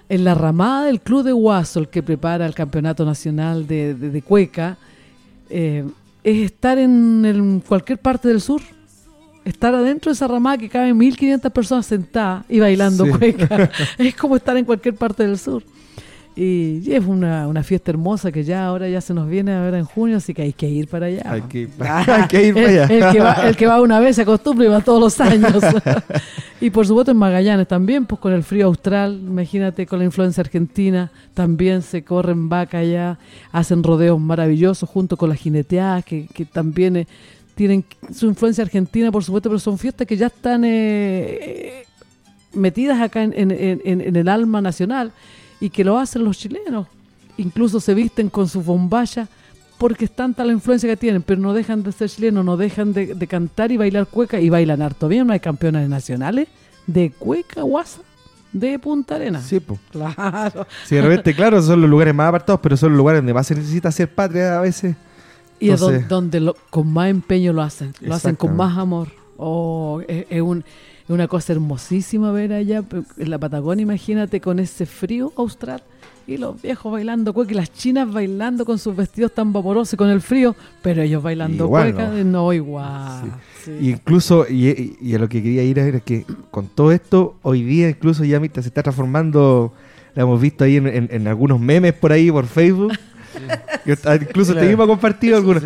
en 0.10 0.26
la 0.26 0.36
ramada 0.36 0.86
del 0.88 1.00
Club 1.00 1.24
de 1.24 1.32
Guaso, 1.32 1.80
el 1.80 1.88
que 1.88 2.04
prepara 2.04 2.46
el 2.46 2.54
Campeonato 2.54 3.06
Nacional 3.06 3.66
de, 3.66 3.94
de- 3.94 4.10
de 4.10 4.22
Cueca, 4.22 4.78
eh, 5.50 5.86
es 6.22 6.38
estar 6.52 6.78
en, 6.78 7.24
el- 7.26 7.64
cualquier 7.66 7.98
parte 7.98 8.28
del 8.28 8.42
sur. 8.42 8.62
Estar 9.46 9.74
adentro 9.74 10.12
de 10.12 10.14
esa 10.14 10.28
ramada 10.28 10.58
que 10.58 10.68
caben 10.70 11.00
1.500 11.00 11.50
personas 11.52 11.86
sentadas 11.86 12.44
y 12.50 12.60
bailando 12.60 13.06
Sí. 13.06 13.12
cueca. 13.12 13.72
es 13.98 14.14
como 14.16 14.36
estar 14.36 14.56
en 14.58 14.66
cualquier 14.66 14.96
parte 14.96 15.26
del 15.26 15.40
sur. 15.40 15.64
Y, 16.44 16.92
es 16.92 17.06
una, 17.06 17.48
una 17.48 17.62
fiesta 17.62 17.92
hermosa 17.92 18.32
que 18.32 18.44
ya 18.44 18.66
ahora 18.66 18.90
ya 18.90 19.00
se 19.00 19.14
nos 19.14 19.30
viene 19.30 19.52
a 19.54 19.62
ver 19.62 19.76
en 19.76 19.86
junio, 19.86 20.18
así 20.18 20.34
que 20.34 20.42
hay 20.42 20.54
que 20.54 20.68
ir 20.68 20.88
para 20.88 21.06
allá. 21.06 21.22
Hay 21.26 21.42
que, 21.44 21.68
hay 21.80 22.28
que 22.28 22.48
ir 22.48 22.54
para 22.56 22.68
allá. 22.68 22.84
el 22.86 23.12
que 23.14 23.20
va, 23.20 23.34
el 23.50 23.56
que 23.56 23.68
va 23.68 23.80
una 23.82 24.00
vez 24.00 24.16
se 24.16 24.24
acostumbra 24.24 24.66
y 24.66 24.70
va 24.70 24.82
todos 24.82 25.00
los 25.00 25.20
años. 25.22 25.54
y 26.62 26.72
por 26.72 26.88
supuesto 26.88 27.12
en 27.12 27.18
Magallanes 27.18 27.68
también, 27.68 28.06
pues 28.08 28.20
con 28.20 28.34
el 28.34 28.42
frío 28.44 28.66
austral, 28.68 29.20
imagínate 29.22 29.86
con 29.86 30.00
la 30.00 30.06
influencia 30.06 30.42
argentina, 30.42 31.12
también 31.36 31.84
se 31.84 32.04
corren 32.04 32.50
vaca 32.50 32.80
allá, 32.80 33.20
hacen 33.52 33.84
rodeos 33.84 34.20
maravillosos 34.20 34.90
junto 34.90 35.18
con 35.18 35.30
las 35.30 35.38
jineteadas 35.38 36.04
que, 36.06 36.26
que 36.34 36.46
también 36.46 36.96
eh, 36.96 37.08
tienen 37.54 37.86
su 38.12 38.26
influencia 38.26 38.64
argentina, 38.64 39.12
por 39.12 39.24
supuesto, 39.24 39.48
pero 39.50 39.60
son 39.60 39.78
fiestas 39.78 40.08
que 40.08 40.18
ya 40.18 40.28
están 40.28 40.64
eh, 40.66 40.70
eh, 40.72 41.84
metidas 42.54 43.00
acá 43.00 43.22
en- 43.22 43.34
en- 43.36 43.52
en 43.86 44.16
el 44.16 44.28
alma 44.28 44.60
nacional 44.60 45.12
y 45.62 45.70
que 45.70 45.86
lo 45.86 45.98
hacen 45.98 46.26
los 46.26 46.38
chilenos. 46.38 46.88
Incluso 47.38 47.80
se 47.80 47.94
visten 47.94 48.30
con 48.30 48.50
sus 48.50 48.66
bombayas 48.66 49.30
porque 49.78 50.06
es 50.06 50.12
tanta 50.12 50.44
la 50.44 50.52
influencia 50.52 50.90
que 50.90 50.98
tienen, 50.98 51.22
pero 51.24 51.40
no 51.42 51.54
dejan 51.54 51.82
de 51.84 51.92
ser 51.94 52.10
chilenos, 52.10 52.44
no 52.44 52.58
dejan 52.58 52.92
de, 52.94 53.16
de 53.16 53.28
cantar 53.28 53.72
y 53.72 53.78
bailar 53.78 54.06
cueca 54.08 54.40
y 54.40 54.50
bailan 54.50 54.82
harto 54.82 55.08
bien. 55.08 55.26
No 55.26 55.34
hay 55.34 55.40
campeonas 55.40 55.88
nacionales 55.88 56.50
de 56.86 57.12
cueca 57.12 57.62
guasa 57.62 58.02
de 58.52 58.78
Punta 58.80 59.16
Arenas. 59.16 59.46
Sí, 59.46 59.60
po. 59.62 59.80
Claro. 59.92 60.68
Sí, 60.86 60.96
de 60.96 61.02
repente, 61.02 61.34
claro, 61.34 61.62
son 61.62 61.80
los 61.82 61.90
lugares 61.90 62.14
más 62.14 62.28
apartados, 62.28 62.60
pero 62.62 62.76
son 62.76 62.90
los 62.90 62.98
lugares 62.98 63.20
donde 63.20 63.34
más 63.34 63.48
se 63.48 63.56
necesita 63.56 63.90
hacer 63.90 64.14
patria 64.14 64.58
a 64.60 64.62
veces. 64.62 64.96
Y 65.60 65.70
es 65.70 65.80
don- 65.80 65.90
Entonces- 65.94 66.10
donde 66.10 66.40
lo- 66.42 66.56
con 66.70 66.92
más 66.92 67.10
empeño 67.10 67.54
lo 67.54 67.62
hacen, 67.62 67.94
lo 68.02 68.14
hacen 68.14 68.36
con 68.36 68.56
más 68.56 68.78
amor. 68.78 69.08
Oh, 69.38 70.02
es, 70.08 70.26
es 70.30 70.42
un- 70.42 70.64
es 71.04 71.10
una 71.10 71.28
cosa 71.28 71.54
hermosísima 71.54 72.32
ver 72.32 72.54
allá 72.54 72.84
en 73.18 73.30
la 73.30 73.38
Patagonia, 73.40 73.84
imagínate 73.84 74.40
con 74.42 74.60
ese 74.60 74.86
frío 74.86 75.32
austral 75.36 75.82
y 76.28 76.38
los 76.38 76.62
viejos 76.62 76.92
bailando 76.92 77.34
cueca 77.34 77.52
y 77.52 77.56
las 77.56 77.74
chinas 77.74 78.12
bailando 78.12 78.64
con 78.64 78.78
sus 78.78 78.96
vestidos 78.96 79.34
tan 79.34 79.52
vaporosos 79.52 79.94
y 79.94 79.98
con 79.98 80.10
el 80.10 80.22
frío, 80.22 80.56
pero 80.82 81.02
ellos 81.02 81.22
bailando 81.24 81.66
Igual, 81.66 81.94
cueca, 81.94 82.10
¿no? 82.10 82.18
eh, 82.18 82.24
no, 82.24 82.54
igual. 82.54 83.34
sí. 83.66 83.72
Y 83.82 83.90
incluso, 83.90 84.46
y, 84.48 85.14
a 85.16 85.18
lo 85.20 85.28
que 85.28 85.42
quería 85.42 85.64
ir 85.64 85.80
era 85.80 86.00
que 86.00 86.26
con 86.52 86.68
todo 86.68 86.92
esto, 86.92 87.36
hoy 87.42 87.64
día 87.64 87.90
incluso 87.90 88.24
ya 88.24 88.40
se 88.40 88.60
está 88.62 88.84
transformando, 88.84 89.74
la 90.16 90.22
hemos 90.24 90.40
visto 90.40 90.64
ahí 90.64 90.78
en, 90.78 90.88
en- 90.88 91.10
en 91.12 91.28
algunos 91.28 91.60
memes 91.60 91.94
por 91.94 92.12
ahí, 92.12 92.32
por 92.32 92.46
Facebook. 92.46 92.94
Yo, 93.86 93.96
ah, 94.06 94.16
incluso 94.16 94.54
te 94.54 94.62
mismo 94.66 94.86
compartido 94.88 95.38
algunos. 95.38 95.64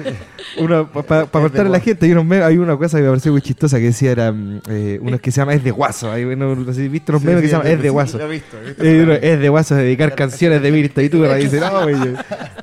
Para 1.08 1.26
contarle 1.28 1.70
a 1.70 1.72
la 1.74 1.80
gente, 1.80 2.06
hay, 2.06 2.12
unos 2.12 2.26
memes- 2.26 2.44
hay 2.46 2.58
una 2.58 2.78
cosa 2.78 2.98
que 2.98 3.04
me 3.04 3.10
pareció 3.10 3.32
muy 3.32 3.42
chistosa 3.42 3.78
que 3.78 3.86
decía, 3.86 4.12
era 4.12 4.32
mm, 4.32 4.62
eh, 4.70 5.00
unos 5.02 5.20
que 5.20 5.32
se 5.32 5.42
llama 5.42 5.54
Es 5.54 5.64
de 5.64 5.72
Guaso. 5.72 6.12
Hay, 6.12 6.24
bueno, 6.26 6.56
no 6.56 6.66
sé 6.74 6.82
si 6.84 6.88
viste 6.88 7.12
los 7.12 7.22
memes 7.24 7.42
que 7.42 7.48
se 7.48 7.54
llama 7.58 7.70
Es 7.70 7.82
de 7.82 7.90
Guaso. 7.90 8.18
Lo 8.18 8.26
he 8.26 8.30
visto, 8.30 8.56
lo 8.58 8.64
he 8.64 8.68
visto. 8.70 8.84
Eh, 8.84 9.04
uno, 9.04 9.14
es 9.14 9.40
de 9.40 9.50
guaso 9.50 9.76
dedicar 9.76 10.16
canciones 10.16 10.62
de 10.62 10.72
Mirta 10.72 11.02
y 11.04 11.10
tú 11.10 11.26
y 11.26 11.44
dice, 11.44 11.60
no, 11.60 11.84
güey, 11.84 11.96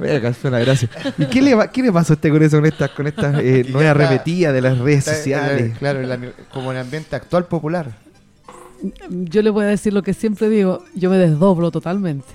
vaya 0.01 0.21
canción, 0.23 0.53
gracias. 0.53 0.91
¿Y 1.19 1.27
qué 1.27 1.43
le, 1.43 1.57
qué 1.73 1.83
le 1.83 1.93
pasó 1.93 2.13
a 2.13 2.17
usted 2.17 2.31
con 2.31 2.43
eso, 2.43 2.57
con 2.59 2.67
estas, 2.67 2.91
con 2.91 3.07
estas 3.07 3.39
eh, 3.41 3.61
está- 3.67 3.95
repetidas 3.95 4.55
de 4.55 4.61
las 4.61 4.79
redes 4.79 4.99
Está- 5.01 5.15
sociales? 5.17 5.61
eh, 5.63 5.75
Claro, 5.79 6.01
en 6.01 6.09
la- 6.09 6.19
como 6.53 6.71
en 6.73 6.79
el 6.79 6.85
ambiente 6.85 7.15
actual 7.17 7.45
popular. 7.47 7.91
Yo 9.11 9.43
le 9.43 9.51
voy 9.51 9.65
a 9.65 9.69
decir 9.69 9.93
lo 9.93 10.03
que 10.03 10.13
siempre 10.15 10.49
digo, 10.49 10.85
yo 10.95 11.09
me 11.11 11.17
desdoblo 11.17 11.71
totalmente. 11.71 12.27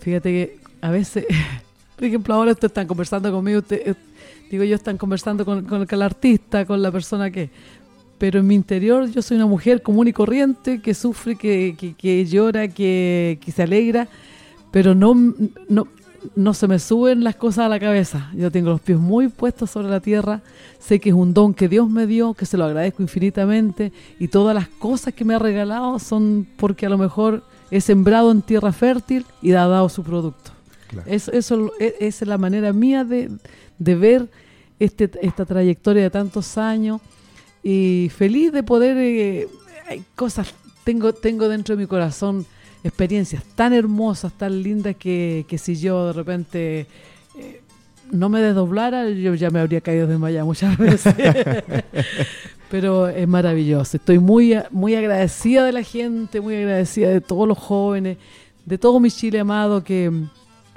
Fíjate 0.00 0.30
que 0.30 0.56
a 0.80 0.90
veces, 0.90 1.24
por 2.02 2.08
ejemplo, 2.08 2.34
ahora 2.34 2.50
ustedes 2.50 2.70
están 2.70 2.88
conversando 2.88 3.30
conmigo, 3.30 3.60
usted, 3.60 3.80
eh, 3.90 3.94
digo 4.50 4.64
yo, 4.64 4.74
están 4.74 4.98
conversando 4.98 5.44
con, 5.44 5.86
el 5.88 6.02
artista, 6.02 6.66
con 6.66 6.82
la 6.82 6.90
persona 6.90 7.30
que... 7.30 7.48
Pero 8.18 8.40
en 8.40 8.46
mi 8.48 8.56
interior 8.56 9.08
yo 9.08 9.22
soy 9.22 9.36
una 9.36 9.46
mujer 9.46 9.82
común 9.82 10.08
y 10.08 10.12
corriente 10.12 10.82
que 10.82 10.94
sufre, 10.94 11.36
que 11.36 12.26
llora, 12.28 12.66
que, 12.66 13.38
que 13.40 13.52
se 13.52 13.62
alegra, 13.62 14.08
pero 14.72 14.96
no, 14.96 15.14
no, 15.68 15.86
no 16.34 16.54
se 16.54 16.66
me 16.66 16.80
suben 16.80 17.22
las 17.22 17.36
cosas 17.36 17.66
a 17.66 17.68
la 17.68 17.78
cabeza. 17.78 18.32
Yo 18.34 18.50
tengo 18.50 18.70
los 18.70 18.80
pies 18.80 18.98
muy 18.98 19.28
puestos 19.28 19.70
sobre 19.70 19.88
la 19.88 20.00
tierra, 20.00 20.40
sé 20.80 20.98
que 20.98 21.10
es 21.10 21.14
un 21.14 21.32
don 21.32 21.54
que 21.54 21.68
Dios 21.68 21.88
me 21.88 22.08
dio, 22.08 22.34
que 22.34 22.46
se 22.46 22.56
lo 22.56 22.64
agradezco 22.64 23.00
infinitamente 23.00 23.92
y 24.18 24.26
todas 24.26 24.56
las 24.56 24.66
cosas 24.66 25.14
que 25.14 25.24
me 25.24 25.34
ha 25.34 25.38
regalado 25.38 26.00
son 26.00 26.48
porque 26.56 26.86
a 26.86 26.88
lo 26.88 26.98
mejor 26.98 27.44
he 27.70 27.80
sembrado 27.80 28.32
en 28.32 28.42
tierra 28.42 28.72
fértil 28.72 29.24
y 29.40 29.52
ha 29.52 29.68
dado 29.68 29.88
su 29.88 30.02
producto. 30.02 30.51
Claro. 30.92 31.10
Eso, 31.10 31.32
eso 31.32 31.72
e- 31.80 31.96
esa 32.00 32.24
es 32.24 32.28
la 32.28 32.38
manera 32.38 32.72
mía 32.72 33.04
de, 33.04 33.30
ver 33.78 34.28
este, 34.78 35.10
esta 35.22 35.46
trayectoria 35.46 36.02
de 36.02 36.10
tantos 36.10 36.58
años. 36.58 37.00
Y 37.62 38.10
feliz 38.14 38.52
de 38.52 38.62
poder 38.62 38.96
eh, 38.98 39.48
hay 39.88 40.04
cosas 40.14 40.52
tengo 40.84 41.12
tengo 41.12 41.48
dentro 41.48 41.76
de 41.76 41.82
mi 41.82 41.86
corazón 41.86 42.44
experiencias 42.82 43.44
tan 43.54 43.72
hermosas 43.72 44.32
tan 44.32 44.60
lindas 44.62 44.96
que, 44.96 45.46
si 45.56 45.76
yo 45.76 46.08
de 46.08 46.12
repente 46.12 46.86
eh, 47.38 47.60
no 48.10 48.28
me 48.28 48.40
desdoblara 48.40 49.08
yo 49.10 49.34
ya 49.34 49.50
me 49.50 49.60
habría 49.60 49.80
caído 49.80 50.08
desmayada 50.08 50.44
muchas 50.44 50.76
veces. 50.78 51.14
Pero 52.68 53.08
es 53.08 53.28
maravilloso. 53.28 53.96
Estoy 53.96 54.18
muy 54.18 54.56
muy 54.70 54.96
agradecida 54.96 55.64
de 55.64 55.72
la 55.72 55.82
gente 55.84 56.40
muy 56.40 56.56
agradecida 56.56 57.10
de 57.10 57.20
todos 57.20 57.46
los 57.46 57.58
jóvenes 57.58 58.18
de 58.64 58.78
todo 58.78 58.98
mi 58.98 59.10
Chile 59.10 59.40
amado 59.40 59.84
que 59.84 60.10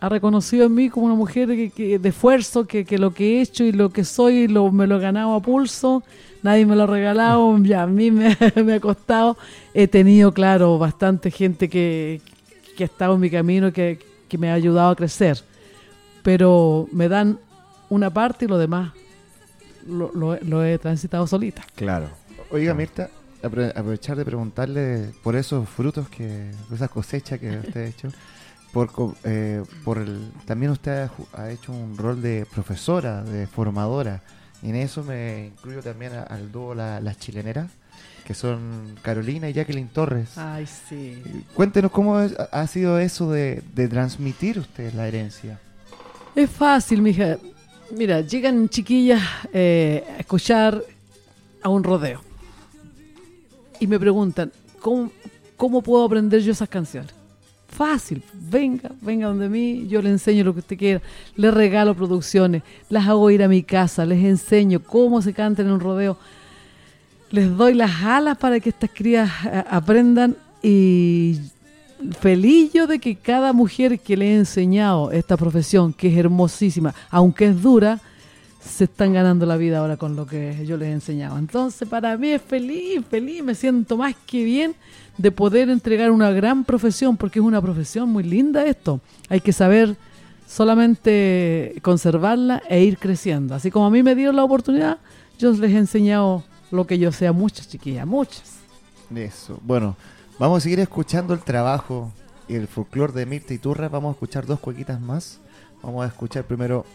ha 0.05 0.09
reconocido 0.09 0.65
en 0.67 0.75
mí 0.75 0.89
como 0.89 1.07
una 1.07 1.15
mujer 1.15 1.47
que, 1.49 1.69
que- 1.71 1.97
de 1.99 2.09
esfuerzo, 2.09 2.65
que, 2.67 2.85
que 2.85 2.97
lo 2.97 3.11
que 3.13 3.37
he 3.37 3.41
hecho 3.41 3.63
y 3.63 3.71
lo 3.71 3.89
que 3.89 4.03
soy 4.03 4.47
lo, 4.47 4.71
me 4.71 4.85
lo 4.87 4.97
he 4.97 4.99
ganado 5.01 5.33
a 5.33 5.41
pulso, 5.41 6.03
nadie 6.43 6.65
me 6.65 6.75
lo 6.75 6.83
ha 6.83 6.87
regalado, 6.87 7.57
ya 7.63 7.83
a 7.83 7.87
mí 7.87 8.11
me, 8.11 8.37
me 8.63 8.73
ha 8.73 8.79
costado. 8.79 9.37
He 9.73 9.87
tenido, 9.87 10.31
claro, 10.31 10.77
bastante 10.77 11.31
gente 11.31 11.69
que, 11.69 12.21
que 12.77 12.83
ha 12.83 12.85
estado 12.85 13.15
en 13.15 13.19
mi 13.21 13.29
camino, 13.29 13.73
que, 13.73 13.97
que 14.29 14.37
me 14.37 14.51
ha 14.51 14.53
ayudado 14.53 14.89
a 14.91 14.95
crecer, 14.95 15.39
pero 16.23 16.87
me 16.91 17.07
dan 17.09 17.39
una 17.89 18.09
parte 18.11 18.45
y 18.45 18.47
lo 18.47 18.57
demás 18.57 18.93
lo, 19.87 20.11
lo- 20.13 20.37
lo 20.41 20.63
he 20.63 20.77
transitado 20.77 21.25
solita. 21.27 21.63
Claro. 21.75 22.09
Oiga, 22.51 22.73
Mirta, 22.73 23.09
apro- 23.43 23.69
aprovechar 23.75 24.17
de 24.17 24.25
preguntarle 24.25 25.09
por 25.23 25.35
esos 25.35 25.67
frutos 25.67 26.09
que, 26.09 26.51
por 26.67 26.75
esas 26.75 26.89
cosechas 26.89 27.39
que 27.39 27.57
usted 27.57 27.81
ha 27.83 27.87
hecho. 27.87 28.09
Por, 28.76 29.15
eh, 29.23 29.63
por 29.86 29.99
el, 29.99 30.34
también 30.45 30.69
usted 30.73 31.09
ha, 31.34 31.49
hecho 31.49 31.71
un 31.71 31.97
rol 31.97 32.21
de 32.21 32.45
profesora, 32.53 33.23
de 33.23 33.47
formadora. 33.47 34.21
Y 34.61 34.69
en 34.71 34.76
eso 34.76 35.01
me 35.01 35.45
incluyo 35.47 35.82
también 35.82 36.11
a- 36.11 36.23
al 36.23 36.51
dúo 36.51 36.76
la- 36.76 36.99
Las 36.99 37.17
Chileneras, 37.17 37.71
que 38.26 38.34
son 38.34 38.95
Carolina 39.01 39.49
y 39.49 39.53
Jacqueline 39.53 39.88
Torres. 39.88 40.38
Ay, 40.38 40.67
sí. 40.67 41.23
Cuéntenos 41.53 41.89
cómo 41.89 42.19
es- 42.19 42.38
ha 42.38 42.49
ha 42.63 42.67
sido 42.67 42.99
eso 42.99 43.32
de, 43.32 43.63
de 43.73 43.88
transmitir 43.88 44.59
usted 44.59 44.91
la 44.93 45.07
herencia. 45.07 45.57
Es 46.36 46.49
fácil, 46.49 47.01
mija. 47.01 47.38
Mira, 47.91 48.19
llegan 48.19 48.67
chiquillas 48.67 49.21
eh, 49.53 50.03
a 50.17 50.19
escuchar 50.19 50.84
a 51.61 51.69
un 51.69 51.82
rodeo 51.82 52.19
y 53.80 53.88
me 53.88 53.97
preguntan, 53.97 54.51
¿cómo, 54.82 55.11
¿cómo 55.55 55.82
puedo 55.82 56.03
aprender 56.03 56.41
yo 56.41 56.51
esas 56.51 56.67
canciones? 56.67 57.13
Fácil, 57.76 58.23
venga, 58.34 58.89
venga 59.01 59.28
donde 59.28 59.49
mí, 59.49 59.86
yo 59.89 60.01
le 60.01 60.09
enseño 60.09 60.45
lo 60.45 60.53
que 60.53 60.61
usted 60.61 60.78
quiera, 60.78 61.01
le 61.36 61.51
regalo 61.51 61.93
producciones, 61.93 62.63
las 62.89 63.05
hago 63.05 63.30
ir 63.30 63.43
a 63.43 63.49
mi 63.49 63.63
casa, 63.63 64.05
les 64.05 64.23
enseño 64.23 64.80
cómo 64.82 65.21
se 65.21 65.34
canta 65.34 65.61
en 65.61 65.69
un 65.69 65.82
rodeo, 65.82 66.17
les 67.32 67.53
doy 67.57 67.73
las 67.73 68.01
alas 68.01 68.38
para 68.38 68.61
que 68.61 68.69
estas 68.69 68.89
crías 68.93 69.30
eh, 69.45 69.61
aprendan 69.69 70.38
y 70.63 71.38
feliz 72.17 72.71
yo 72.71 72.88
de 72.88 72.99
que 72.99 73.17
cada 73.17 73.51
mujer 73.51 73.99
que 73.99 74.15
le 74.15 74.32
he 74.32 74.36
enseñado 74.38 75.11
esta 75.11 75.36
profesión, 75.36 75.91
que 75.91 76.07
es 76.07 76.17
hermosísima, 76.17 76.95
aunque 77.09 77.47
es 77.47 77.61
dura, 77.61 77.99
se 78.61 78.86
están 78.86 79.11
ganando 79.11 79.45
la 79.45 79.57
vida 79.57 79.80
ahora 79.80 79.97
con 79.97 80.15
lo 80.15 80.26
que 80.26 80.65
yo 80.65 80.78
les 80.78 80.88
he 80.88 80.93
enseñado. 80.93 81.38
Entonces, 81.38 81.89
para 81.89 82.17
mí 82.17 82.30
es 82.30 82.41
feliz, 82.41 83.01
feliz, 83.09 83.43
me 83.43 83.53
siento 83.53 83.97
más 83.97 84.15
que 84.26 84.45
bien 84.45 84.76
de 85.18 85.32
poder 85.32 85.70
entregar 85.70 86.11
una 86.11 86.32
gran 86.32 86.63
profesión, 86.63 87.18
porque 87.18 87.39
es 87.39 87.45
una 87.45 87.61
profesión 87.61 88.09
muy 88.09 88.24
linda 88.24 88.66
esto. 88.66 88.99
Hay 89.30 89.41
que 89.41 89.53
saber 89.53 89.95
solamente 90.47 91.76
conservarla 91.82 92.61
e 92.70 92.84
ir 92.84 92.97
creciendo. 92.97 93.55
Así 93.55 93.72
como 93.72 93.86
a 93.86 93.89
mí 93.89 94.03
me 94.03 94.16
dieron 94.16 94.36
la 94.36 94.43
oportunidad, 94.43 94.99
yo 95.39 95.51
les 95.51 95.72
he 95.72 95.78
enseñado 95.78 96.43
lo 96.72 96.86
que 96.86 96.97
yo 96.97 97.11
sea, 97.11 97.32
muchas 97.32 97.70
chiquillas, 97.70 98.05
muchas. 98.05 98.55
Eso. 99.16 99.59
Bueno, 99.63 99.95
vamos 100.39 100.57
a 100.57 100.61
seguir 100.61 100.80
escuchando 100.80 101.34
el 101.34 101.39
trabajo 101.39 102.11
y 102.47 102.55
el 102.55 102.68
folclore 102.68 103.13
de 103.13 103.26
Mirta 103.26 103.53
y 103.53 103.57
Turra. 103.57 103.89
Vamos 103.89 104.09
a 104.09 104.11
escuchar 104.13 104.45
dos 104.45 104.59
cuequitas 104.59 104.99
más. 104.99 105.39
Vamos 105.82 106.03
a 106.03 106.07
escuchar 106.07 106.43
primero 106.43 106.86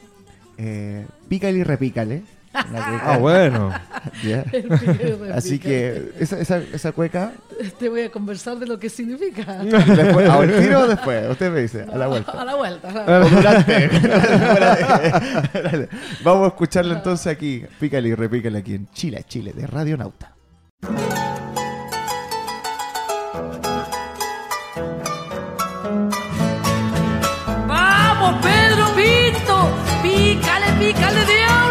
eh, 0.58 1.06
Pícale 1.28 1.58
y 1.58 1.62
Repícale. 1.62 2.22
La 2.52 2.64
cueca. 2.64 3.00
Ah, 3.04 3.16
bueno. 3.18 3.72
Así 5.34 5.58
que 5.58 6.12
esa, 6.18 6.38
esa, 6.38 6.58
esa 6.58 6.92
cueca, 6.92 7.32
Te 7.78 7.88
voy 7.88 8.02
a 8.02 8.10
conversar 8.10 8.58
de 8.58 8.66
lo 8.66 8.78
que 8.78 8.90
significa. 8.90 9.44
después, 9.62 10.28
¿al 10.28 10.60
tiro 10.60 10.80
o 10.80 10.86
después? 10.88 11.30
Usted 11.30 11.50
me 11.52 11.60
dice, 11.62 11.86
a 11.90 11.96
la 11.96 12.08
vuelta. 12.08 12.32
A 12.32 12.44
la 12.44 12.54
vuelta. 12.56 12.88
a 12.88 12.92
la-. 12.92 13.20
Vamos 16.24 16.44
a 16.44 16.48
escucharlo 16.48 16.94
entonces 16.94 17.26
aquí. 17.28 17.62
Pícale 17.78 18.08
y 18.08 18.14
repícale 18.14 18.58
aquí 18.58 18.74
en 18.74 18.88
Chile, 18.92 19.24
Chile, 19.28 19.52
de 19.52 19.66
Radio 19.66 19.96
Nauta. 19.96 20.34
Vamos, 27.66 28.34
Pedro 28.42 28.86
Pinto, 28.94 29.70
pícale, 30.02 30.66
pícale, 30.78 31.24
diablo, 31.24 31.69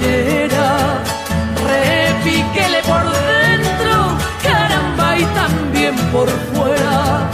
la 0.00 0.06
collera. 0.06 1.02
Repíquele 1.66 2.82
por 2.82 3.04
dentro, 3.04 4.18
caramba 4.42 5.18
y 5.18 5.24
también 5.24 5.96
por 6.12 6.28
fuera. 6.28 7.28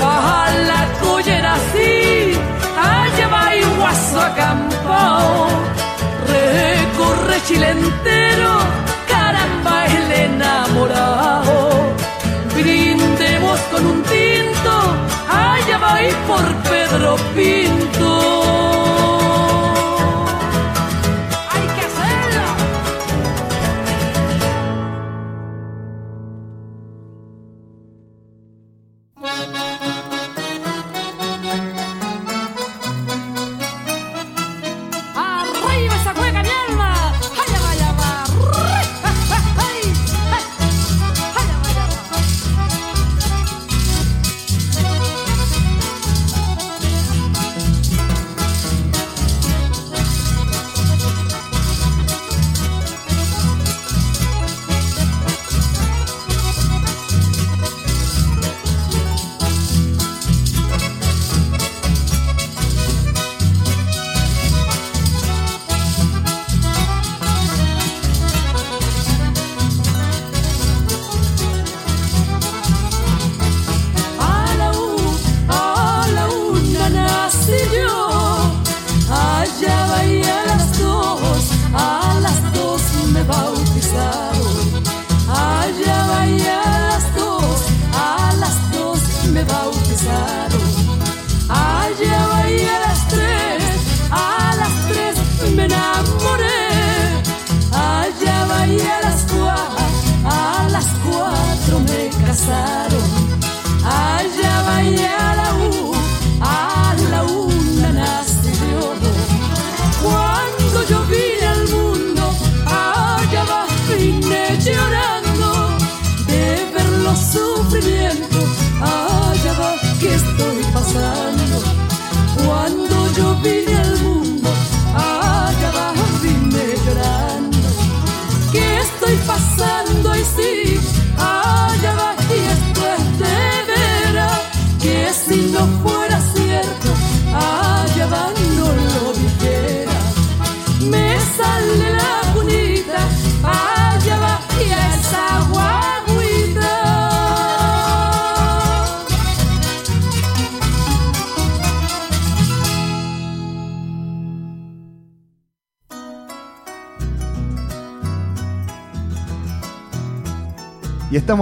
Baja 0.00 0.50
la 0.66 0.86
collera 1.00 1.56
sí, 1.72 2.32
allá 2.76 3.28
va 3.28 3.54
y 3.54 3.62
guaso 3.78 4.20
acampao. 4.20 5.48
Recorre 6.28 7.42
Chile 7.46 7.74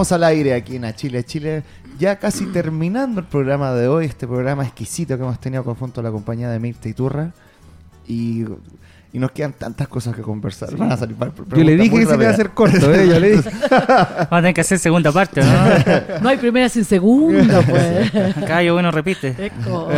estamos 0.04 0.20
al 0.20 0.24
aire 0.24 0.52
aquí 0.52 0.76
en 0.76 0.92
Chile, 0.92 1.24
Chile, 1.24 1.62
ya 1.98 2.18
casi 2.18 2.44
terminando 2.44 3.20
el 3.20 3.26
programa 3.26 3.72
de 3.72 3.88
hoy, 3.88 4.04
este 4.04 4.26
programa 4.26 4.62
exquisito 4.62 5.16
que 5.16 5.22
hemos 5.22 5.40
tenido 5.40 5.64
conjunto 5.64 6.00
a 6.00 6.04
la 6.04 6.10
compañía 6.10 6.50
de 6.50 6.60
Mirta 6.60 6.90
y 6.90 6.92
Turra. 6.92 7.32
Y 8.06 8.44
Y 9.14 9.20
nos 9.20 9.30
quedan 9.30 9.52
tantas 9.52 9.86
cosas 9.86 10.16
que 10.16 10.22
conversar. 10.22 10.76
Van 10.76 10.90
a 10.90 10.96
salir 10.96 11.14
Yo 11.56 11.62
le 11.62 11.76
dije 11.76 12.00
que 12.00 12.04
se 12.04 12.16
me 12.16 12.24
iba 12.24 12.30
a 12.32 12.34
hacer 12.34 12.50
corto, 12.50 12.92
¿eh? 12.92 13.06
Yo 13.08 13.20
le 13.20 13.36
dije. 13.36 13.48
Vamos 13.70 14.26
a 14.28 14.36
tener 14.38 14.54
que 14.54 14.60
hacer 14.60 14.80
segunda 14.80 15.12
parte, 15.12 15.40
¿no? 15.40 16.20
No 16.20 16.28
hay 16.30 16.36
primera 16.36 16.68
sin 16.68 16.84
segunda, 16.84 17.62
pues. 17.62 18.12
Acá 18.36 18.60
yo 18.64 18.72
bueno 18.72 18.90
repite. 18.90 19.36
Eco. 19.38 19.88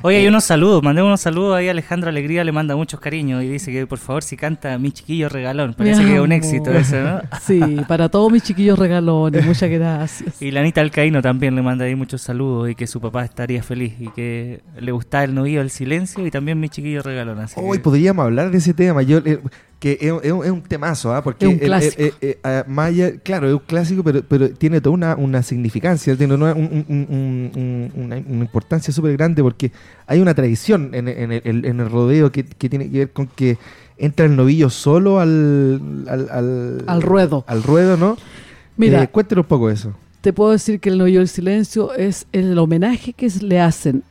Oye, 0.00 0.16
hay 0.16 0.26
unos 0.26 0.44
saludos, 0.44 0.82
mandé 0.82 1.02
unos 1.02 1.20
saludos 1.20 1.56
ahí 1.56 1.68
Alejandro 1.68 2.08
Alegría 2.08 2.44
le 2.44 2.52
manda 2.52 2.74
muchos 2.76 2.98
cariños 2.98 3.42
y 3.42 3.48
dice 3.48 3.70
que 3.70 3.86
por 3.86 3.98
favor 3.98 4.22
si 4.22 4.36
canta 4.38 4.78
Mi 4.78 4.90
Chiquillo 4.90 5.28
Regalón, 5.28 5.74
parece 5.74 6.02
Mi 6.02 6.08
que 6.08 6.14
es 6.14 6.20
un 6.20 6.32
éxito 6.32 6.72
eso, 6.72 6.96
¿no? 7.00 7.20
Sí, 7.42 7.60
para 7.88 8.08
todos 8.08 8.32
mis 8.32 8.42
chiquillos 8.42 8.78
regalones, 8.78 9.44
muchas 9.44 9.68
gracias. 9.70 10.40
Y 10.40 10.50
la 10.50 10.60
Anita 10.60 10.80
Alcaíno 10.80 11.20
también 11.20 11.54
le 11.54 11.62
manda 11.62 11.84
ahí 11.84 11.94
muchos 11.94 12.22
saludos 12.22 12.70
y 12.70 12.74
que 12.74 12.86
su 12.86 13.00
papá 13.02 13.24
estaría 13.24 13.62
feliz 13.62 13.94
y 14.00 14.08
que 14.08 14.62
le 14.78 14.92
gustaba 14.92 15.24
el 15.24 15.34
novillo 15.34 15.60
del 15.60 15.70
silencio 15.70 16.26
y 16.26 16.30
también 16.30 16.58
Mi 16.58 16.70
Chiquillo 16.70 17.02
Regalón. 17.02 17.40
Así 17.40 17.54
Hoy 17.62 17.78
que- 17.78 17.82
hablar 18.22 18.50
de 18.50 18.58
ese 18.58 18.74
tema. 18.74 19.02
Yo, 19.02 19.18
eh, 19.18 19.40
que 19.80 19.98
es, 20.00 20.12
es 20.22 20.32
un- 20.32 20.44
es 20.44 20.50
un 20.50 20.62
temazo, 20.62 21.12
¿ah? 21.14 21.22
Porque 21.22 21.44
Es 21.46 21.52
un 21.52 21.58
clásico. 21.58 21.94
eh, 22.02 22.12
eh, 22.22 22.38
ah, 22.42 22.64
allá- 22.78 23.18
claro, 23.18 23.48
es 23.48 23.52
un 23.54 23.60
clásico, 23.66 24.02
pero, 24.02 24.22
pero 24.26 24.48
tiene 24.50 24.80
toda 24.80 24.94
una, 24.94 25.14
una 25.16 25.42
significancia, 25.42 26.16
tiene 26.16 26.34
una, 26.34 26.54
un- 26.54 26.84
un- 26.88 27.06
un- 27.10 27.50
un- 27.54 27.92
una- 28.04 28.16
una 28.16 28.44
importancia 28.44 28.94
súper 28.94 29.12
grande 29.16 29.42
porque 29.42 29.72
hay 30.06 30.20
una 30.20 30.32
tradición 30.34 30.90
en, 30.94 31.08
en 31.08 31.32
el, 31.32 31.64
en 31.66 31.80
el 31.80 31.90
rodeo 31.90 32.32
que, 32.32 32.44
que 32.44 32.68
tiene 32.70 32.90
que 32.90 32.98
ver 32.98 33.10
con 33.12 33.26
que 33.26 33.58
entra 33.98 34.24
el 34.26 34.34
novillo 34.36 34.70
solo 34.70 35.20
al, 35.20 36.04
al, 36.08 36.28
al, 36.30 36.84
Al 36.86 37.02
ruedo. 37.02 37.44
al 37.46 37.62
ruedo, 37.62 37.96
¿no? 37.96 38.16
Mira, 38.76 39.02
Eh, 39.02 39.08
cuéntenos 39.08 39.44
un 39.44 39.48
poco 39.48 39.68
eso. 39.70 39.92
te 40.22 40.32
puedo 40.32 40.52
decir 40.52 40.80
que 40.80 40.88
el 40.88 40.96
novillo 40.98 41.18
del 41.18 41.28
silencio 41.28 41.92
es 41.94 42.26
el 42.32 42.58
homenaje 42.58 43.12
que 43.12 43.28
le 43.42 43.60
hacen 43.60 44.02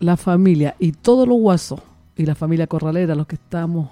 la 0.00 0.16
familia 0.16 0.74
y 0.80 0.90
todos 0.92 1.28
los 1.28 1.38
guasos 1.38 1.80
y 2.22 2.26
la 2.26 2.34
familia 2.34 2.66
corralera, 2.66 3.14
los 3.14 3.26
que 3.26 3.34
estamos 3.36 3.90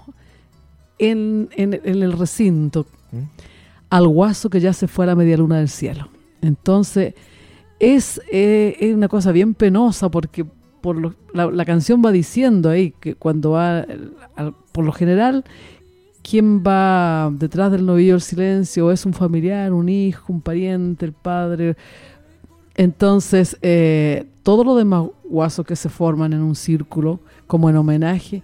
en, 0.99 1.49
en- 1.55 1.73
en 1.83 2.03
el 2.03 2.13
recinto, 2.13 2.85
¿Mm? 3.11 3.17
al 3.89 4.07
guaso 4.07 4.49
que 4.49 4.59
ya 4.59 4.73
se 4.73 4.87
fue 4.87 5.05
a 5.05 5.07
la 5.07 5.15
media 5.15 5.37
luna 5.37 5.57
del 5.57 5.67
cielo. 5.69 6.07
Entonces, 6.41 7.13
es, 7.79 8.21
eh, 8.31 8.77
es 8.79 8.93
una 8.95 9.07
cosa 9.07 9.31
bien 9.31 9.53
penosa 9.53 10.09
porque 10.09 10.45
por 10.81 10.95
lo- 10.95 11.13
la, 11.33 11.47
la 11.51 11.65
canción 11.65 12.01
va 12.03 12.11
diciendo 12.11 12.69
ahí 12.69 12.93
que 12.99 13.15
cuando 13.15 13.51
va, 13.51 13.79
al- 13.79 14.13
al- 14.35 14.55
por 14.71 14.85
lo 14.85 14.91
general, 14.91 15.43
quien 16.23 16.61
va 16.63 17.31
detrás 17.33 17.71
del 17.71 17.85
novillo 17.85 18.13
del 18.13 18.21
silencio 18.21 18.91
es 18.91 19.05
un 19.05 19.13
familiar, 19.13 19.73
un 19.73 19.89
hijo, 19.89 20.31
un 20.31 20.41
pariente, 20.41 21.05
el 21.05 21.13
padre. 21.13 21.75
Entonces, 22.75 23.57
eh, 23.61 24.25
todos 24.43 24.65
los 24.65 24.77
demás 24.77 25.07
guasos 25.23 25.65
que 25.65 25.75
se 25.75 25.89
forman 25.89 26.33
en 26.33 26.41
un 26.41 26.55
círculo, 26.55 27.19
como 27.51 27.69
en 27.69 27.75
homenaje, 27.75 28.41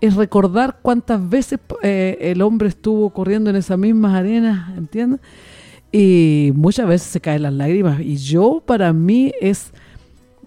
es 0.00 0.14
recordar 0.14 0.78
cuántas 0.80 1.28
veces 1.28 1.58
eh, 1.82 2.16
el 2.20 2.40
hombre 2.42 2.68
estuvo 2.68 3.10
corriendo 3.10 3.50
en 3.50 3.56
esas 3.56 3.76
mismas 3.76 4.14
arenas, 4.14 4.78
¿entiendes? 4.78 5.18
Y 5.90 6.52
muchas 6.54 6.86
veces 6.86 7.08
se 7.08 7.20
caen 7.20 7.42
las 7.42 7.52
lágrimas. 7.52 8.00
Y 8.00 8.16
yo, 8.16 8.62
para 8.64 8.92
mí, 8.92 9.32
es 9.40 9.72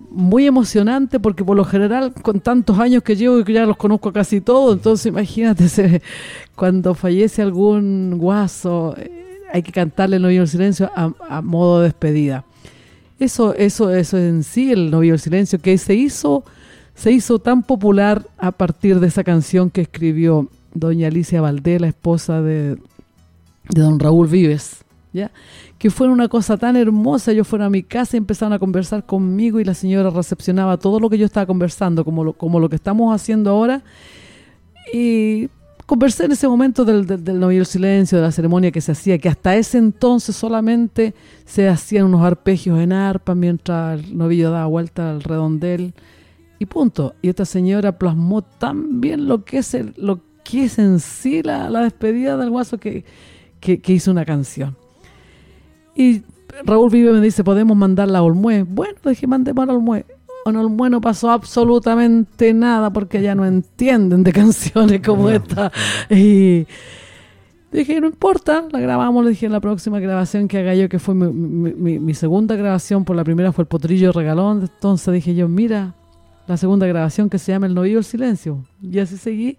muy 0.10 0.48
emocionante 0.48 1.20
porque 1.20 1.44
por 1.44 1.58
lo 1.58 1.66
general, 1.66 2.14
con 2.14 2.39
tantos 2.39 2.80
años 2.80 3.04
que 3.04 3.18
llevo 3.18 3.39
y 3.39 3.44
que 3.44 3.52
ya 3.52 3.66
los 3.66 3.76
conozco 3.76 4.14
casi 4.14 4.39
todos, 4.39 4.78
entonces 4.78 5.08
imagínate 5.08 5.68
se- 5.78 6.02
cuando 6.56 6.94
fallece 6.96 7.42
algún 7.42 8.18
guaso, 8.18 8.96
eh, 8.98 9.12
hay 9.52 9.64
que 9.64 9.74
cantarle 9.74 10.16
el 10.16 10.22
novillo 10.22 10.42
del 10.44 10.48
silencio 10.48 10.89
a, 10.96 11.12
a 11.28 11.42
modo 11.42 11.80
de 11.82 11.88
despedida. 11.88 12.46
Eso, 13.20 13.54
eso, 13.54 13.89
eso 13.94 14.18
en 14.18 14.44
sí, 14.44 14.72
el 14.72 14.89
novillo 14.92 15.14
del 15.14 15.20
silencio, 15.20 15.60
que 15.60 15.78
se 15.78 15.94
hizo, 15.94 16.46
se 17.02 17.12
hizo 17.12 17.39
tan 17.39 17.64
popular 17.64 18.28
a 18.38 18.52
partir 18.52 18.99
de 18.99 19.08
esa 19.08 19.24
canción 19.24 19.72
que 19.72 19.82
escribió 19.82 20.47
doña 20.76 21.08
Alicia 21.08 21.41
Valdés, 21.41 21.82
la 21.82 21.88
esposa 21.88 22.43
de, 22.43 22.78
don 23.70 23.99
Raúl 23.99 24.28
Vives, 24.28 24.86
¿ya? 25.12 25.32
Que 25.80 25.89
fue 25.89 26.10
una 26.10 26.28
cosa 26.28 26.58
tan 26.58 26.78
hermosa, 26.78 27.34
yo 27.34 27.43
fuera 27.43 27.66
a 27.66 27.70
mi 27.72 27.82
casa 27.82 28.16
y 28.16 28.20
empezaron 28.20 28.54
a 28.54 28.60
conversar 28.60 29.04
conmigo 29.04 29.60
y 29.60 29.64
la 29.64 29.74
señora 29.74 30.12
recepcionaba 30.12 30.78
todo 30.78 30.99
lo 30.99 31.10
que 31.10 31.18
yo 31.18 31.26
estaba 31.26 31.47
conversando, 31.47 32.06
como 32.06 32.24
lo, 32.24 32.70
que 32.70 32.76
estamos 32.76 33.16
haciendo 33.16 33.49
ahora, 33.49 33.82
y 34.93 35.49
conversé 35.88 36.26
en 36.26 36.34
ese 36.34 36.47
momento 36.47 36.86
del, 36.86 37.08
del 37.08 37.66
silencio, 37.66 38.20
de 38.20 38.26
la 38.26 38.32
ceremonia 38.32 38.70
que 38.70 38.80
se 38.80 38.91
hacía, 38.91 39.18
que 39.18 39.28
hasta 39.28 39.56
ese 39.56 39.80
entonces 39.80 40.36
solamente 40.36 41.16
se 41.47 41.68
hacían 41.68 42.06
unos 42.06 42.22
arpegios 42.22 42.80
en 42.80 42.93
arpa 42.93 43.34
mientras 43.34 43.99
el 43.99 44.16
novillo 44.16 44.52
daba 44.52 44.68
vuelta 44.68 45.10
al 45.10 45.24
redondel 45.24 45.95
y 46.62 46.66
punto. 46.68 47.16
Y 47.24 47.30
esta 47.30 47.43
señora 47.45 47.97
plasmó 47.97 48.43
tan 48.43 49.01
bien 49.01 49.28
lo 49.28 49.43
que 49.43 49.57
es, 49.57 49.74
el- 49.74 49.93
lo 49.97 50.20
que 50.43 50.66
es 50.66 50.78
en 50.80 50.99
sí 50.99 51.41
la, 51.43 51.70
la 51.70 51.82
despedida 51.82 52.38
del 52.38 52.49
guaso 52.51 52.78
que, 52.78 53.03
que, 53.59 53.82
que 53.82 53.93
hizo 53.93 54.12
una 54.12 54.26
canción. 54.26 54.76
Y 55.95 56.22
Raúl 56.64 56.89
Vive 56.91 57.12
me 57.14 57.22
dice, 57.22 57.43
¿podemos 57.43 57.76
mandarla 57.76 58.20
a 58.20 58.24
Olmué? 58.24 58.64
Bueno, 58.64 58.93
dije, 59.05 59.26
mandemos 59.28 59.68
a 59.68 59.74
Olmué. 59.74 60.05
En 60.45 60.55
Olmué 60.55 60.89
no 60.89 61.01
pasó 61.01 61.30
absolutamente 61.32 62.53
nada 62.53 62.91
porque 62.91 63.22
ya 63.22 63.36
no 63.36 63.45
entienden 63.45 64.24
de 64.24 64.32
canciones 64.34 65.01
como 65.01 65.30
esta. 65.30 65.72
Y 66.09 66.66
dije, 67.72 67.99
no 68.01 68.07
importa, 68.07 68.66
la 68.72 68.80
grabamos. 68.80 69.24
Le 69.24 69.32
dije, 69.32 69.49
la 69.49 69.59
próxima 69.62 69.99
grabación 69.99 70.47
que 70.47 70.59
haga 70.59 70.76
yo, 70.76 70.89
que 70.89 70.99
fue 70.99 71.16
mi, 71.16 71.28
mi- 71.32 71.74
mi- 71.74 71.99
mi 71.99 72.14
segunda 72.14 72.55
grabación, 72.55 73.03
por 73.05 73.16
la 73.16 73.24
primera 73.24 73.51
fue 73.51 73.64
el 73.64 73.68
Potrillo 73.68 74.12
Regalón. 74.12 74.62
Entonces 74.62 75.14
dije 75.14 75.36
yo, 75.36 75.47
mira, 75.47 75.93
la 76.48 76.58
segunda 76.58 76.88
grabación 76.88 77.30
que 77.30 77.39
se 77.39 77.52
llama 77.52 77.68
El 77.68 77.74
Novillo 77.74 77.98
del 77.98 78.04
Silencio. 78.04 78.64
Y 78.82 79.00
así 79.00 79.18
seguí. 79.18 79.58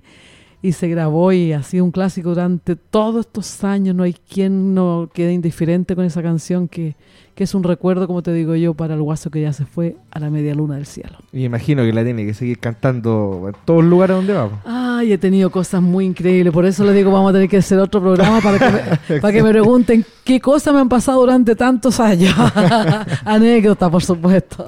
Y 0.65 0.73
se 0.73 0.87
grabó 0.89 1.33
y 1.33 1.53
ha 1.53 1.63
sido 1.65 1.85
un 1.85 1.91
clásico 1.91 2.29
durante 2.29 2.77
todos 2.77 3.27
estos 3.27 3.65
años. 3.65 3.97
No 3.97 4.05
hay 4.05 4.13
quien 4.13 4.75
no 4.75 5.11
quede 5.13 5.33
indiferente 5.33 5.97
con 5.97 6.05
esa 6.05 6.23
canción 6.23 6.69
que, 6.69 6.95
que 7.35 7.45
es 7.45 7.55
un 7.55 7.65
recuerdo, 7.65 8.07
como 8.07 8.23
te 8.23 8.33
digo 8.33 8.55
yo, 8.55 8.73
para 8.75 8.95
el 8.95 9.03
guaso 9.03 9.29
que 9.29 9.41
ya 9.41 9.53
se 9.53 9.65
fue 9.65 9.97
a 10.13 10.21
la 10.21 10.31
media 10.31 10.55
luna 10.55 10.77
del 10.77 10.87
cielo. 10.87 11.17
Y 11.33 11.45
imagino 11.45 11.83
que 11.83 11.93
la 11.93 12.05
tiene 12.05 12.25
que 12.25 12.35
seguir 12.35 12.61
cantando 12.61 13.47
en 13.49 13.55
todos 13.65 13.83
los 13.83 13.91
lugares 13.91 14.17
donde 14.17 14.35
vamos. 14.35 14.61
Ay, 14.65 15.13
he 15.13 15.19
tenido 15.19 15.51
cosas 15.51 15.83
muy 15.83 16.05
increíbles. 16.05 16.53
Por 16.53 16.65
eso 16.65 16.85
les 16.85 16.95
digo, 16.95 17.11
vamos 17.11 17.31
a 17.31 17.33
tener 17.33 17.49
que 17.49 17.57
hacer 17.57 17.81
otro 17.81 18.01
programa 18.01 18.41
para 18.41 18.59
que 18.59 19.13
me, 19.15 19.21
para 19.21 19.33
que 19.33 19.43
me 19.43 19.51
pregunten 19.51 20.05
qué 20.25 20.41
cosas 20.41 20.75
me 20.75 20.81
han 20.81 20.89
pasado 20.89 21.21
durante 21.21 21.57
tantos 21.57 21.99
años. 21.99 22.35
Anécdota, 23.25 23.91
por 23.91 24.05
supuesto. 24.05 24.67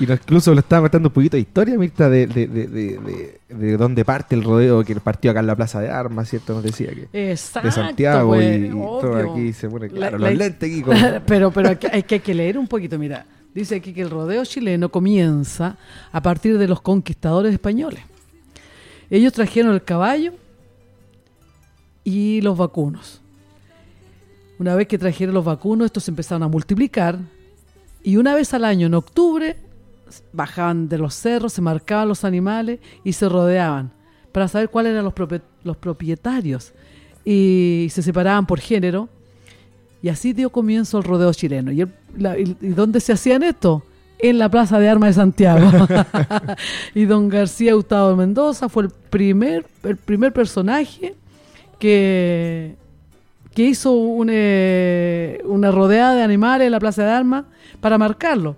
Y 0.00 0.10
incluso 0.10 0.54
le 0.54 0.60
estaba 0.60 0.82
contando 0.82 1.08
un 1.08 1.12
poquito 1.12 1.36
de 1.36 1.40
historia, 1.42 1.76
Mirta, 1.78 2.08
de, 2.08 2.26
de, 2.26 2.46
de, 2.46 2.66
de, 2.68 2.98
de- 2.98 3.38
de 3.54 3.76
dónde 3.76 4.04
parte 4.04 4.34
el 4.34 4.44
rodeo, 4.44 4.84
que 4.84 4.94
partió 4.96 5.30
acá 5.30 5.40
en 5.40 5.46
la 5.46 5.56
Plaza 5.56 5.80
de 5.80 5.90
Armas, 5.90 6.28
¿cierto? 6.28 6.52
Nos 6.54 6.62
decía 6.62 6.90
que 6.94 7.30
Exacto. 7.32 7.68
de 7.68 7.72
Santiago 7.72 8.28
pues, 8.28 8.60
y, 8.60 8.64
y 8.66 8.70
todo 8.70 9.16
aquí 9.32 9.52
se 9.52 9.68
pone 9.68 9.88
La- 9.88 9.92
claro, 9.94 10.18
la- 10.18 10.28
los 10.30 10.38
lentes 10.38 10.70
aquí 10.70 10.82
como... 10.82 10.96
pero 11.26 11.50
pero 11.50 11.70
hay 11.70 11.76
que- 11.76 11.88
hay 11.92 12.02
que 12.02 12.34
leer 12.34 12.58
un 12.58 12.68
poquito, 12.68 12.98
mira. 12.98 13.24
Dice 13.54 13.76
aquí 13.76 13.92
que 13.92 14.02
el 14.02 14.10
rodeo 14.10 14.44
chileno 14.44 14.90
comienza 14.90 15.76
a 16.12 16.22
partir 16.22 16.58
de 16.58 16.68
los 16.68 16.80
conquistadores 16.80 17.52
españoles. 17.52 18.00
Ellos 19.10 19.32
trajeron 19.32 19.72
el 19.72 19.82
caballo 19.82 20.32
y 22.04 22.40
los 22.42 22.56
vacunos. 22.56 23.20
Una 24.58 24.74
vez 24.74 24.86
que 24.88 24.98
trajeron 24.98 25.34
los 25.34 25.44
vacunos, 25.44 25.86
estos 25.86 26.04
se 26.04 26.10
empezaron 26.10 26.42
a 26.42 26.48
multiplicar 26.48 27.18
y 28.02 28.16
una 28.16 28.34
vez 28.34 28.52
al 28.54 28.64
año, 28.64 28.86
en 28.86 28.94
octubre, 28.94 29.56
bajaban 30.32 30.88
de 30.88 30.98
los 30.98 31.14
cerros, 31.14 31.52
se 31.52 31.60
marcaban 31.62 32.08
los 32.08 32.24
animales 32.24 32.80
y 33.04 33.12
se 33.12 33.28
rodeaban 33.28 33.92
para 34.32 34.48
saber 34.48 34.68
cuáles 34.70 34.92
eran 34.92 35.04
los, 35.04 35.14
los 35.64 35.76
propietarios. 35.76 36.72
Y 37.24 37.88
se 37.90 38.02
separaban 38.02 38.46
por 38.46 38.60
género. 38.60 39.08
Y 40.00 40.08
así 40.08 40.32
dio 40.32 40.50
comienzo 40.50 40.98
el 40.98 41.04
rodeo 41.04 41.32
chileno. 41.34 41.72
¿Y, 41.72 41.80
el- 41.82 41.92
la- 42.16 42.38
y- 42.38 42.56
y 42.60 42.68
dónde 42.68 43.00
se 43.00 43.12
hacían 43.12 43.42
esto? 43.42 43.82
En 44.20 44.38
la 44.38 44.48
Plaza 44.50 44.78
de 44.78 44.88
Armas 44.88 45.10
de 45.10 45.14
Santiago. 45.14 45.70
y 46.94 47.04
don 47.04 47.28
García 47.28 47.74
Hurtado 47.76 48.10
de 48.10 48.16
Mendoza 48.16 48.68
fue 48.68 48.84
el 48.84 48.90
primer, 48.90 49.66
el 49.82 49.96
primer 49.96 50.32
personaje 50.32 51.14
que, 51.78 52.76
que 53.54 53.62
hizo 53.62 53.94
eh, 54.28 55.40
una 55.44 55.70
rodeada 55.70 56.14
de 56.14 56.22
animales 56.22 56.66
en 56.66 56.72
la 56.72 56.80
Plaza 56.80 57.04
de 57.04 57.10
Armas 57.10 57.44
para 57.80 57.98
marcarlo. 57.98 58.56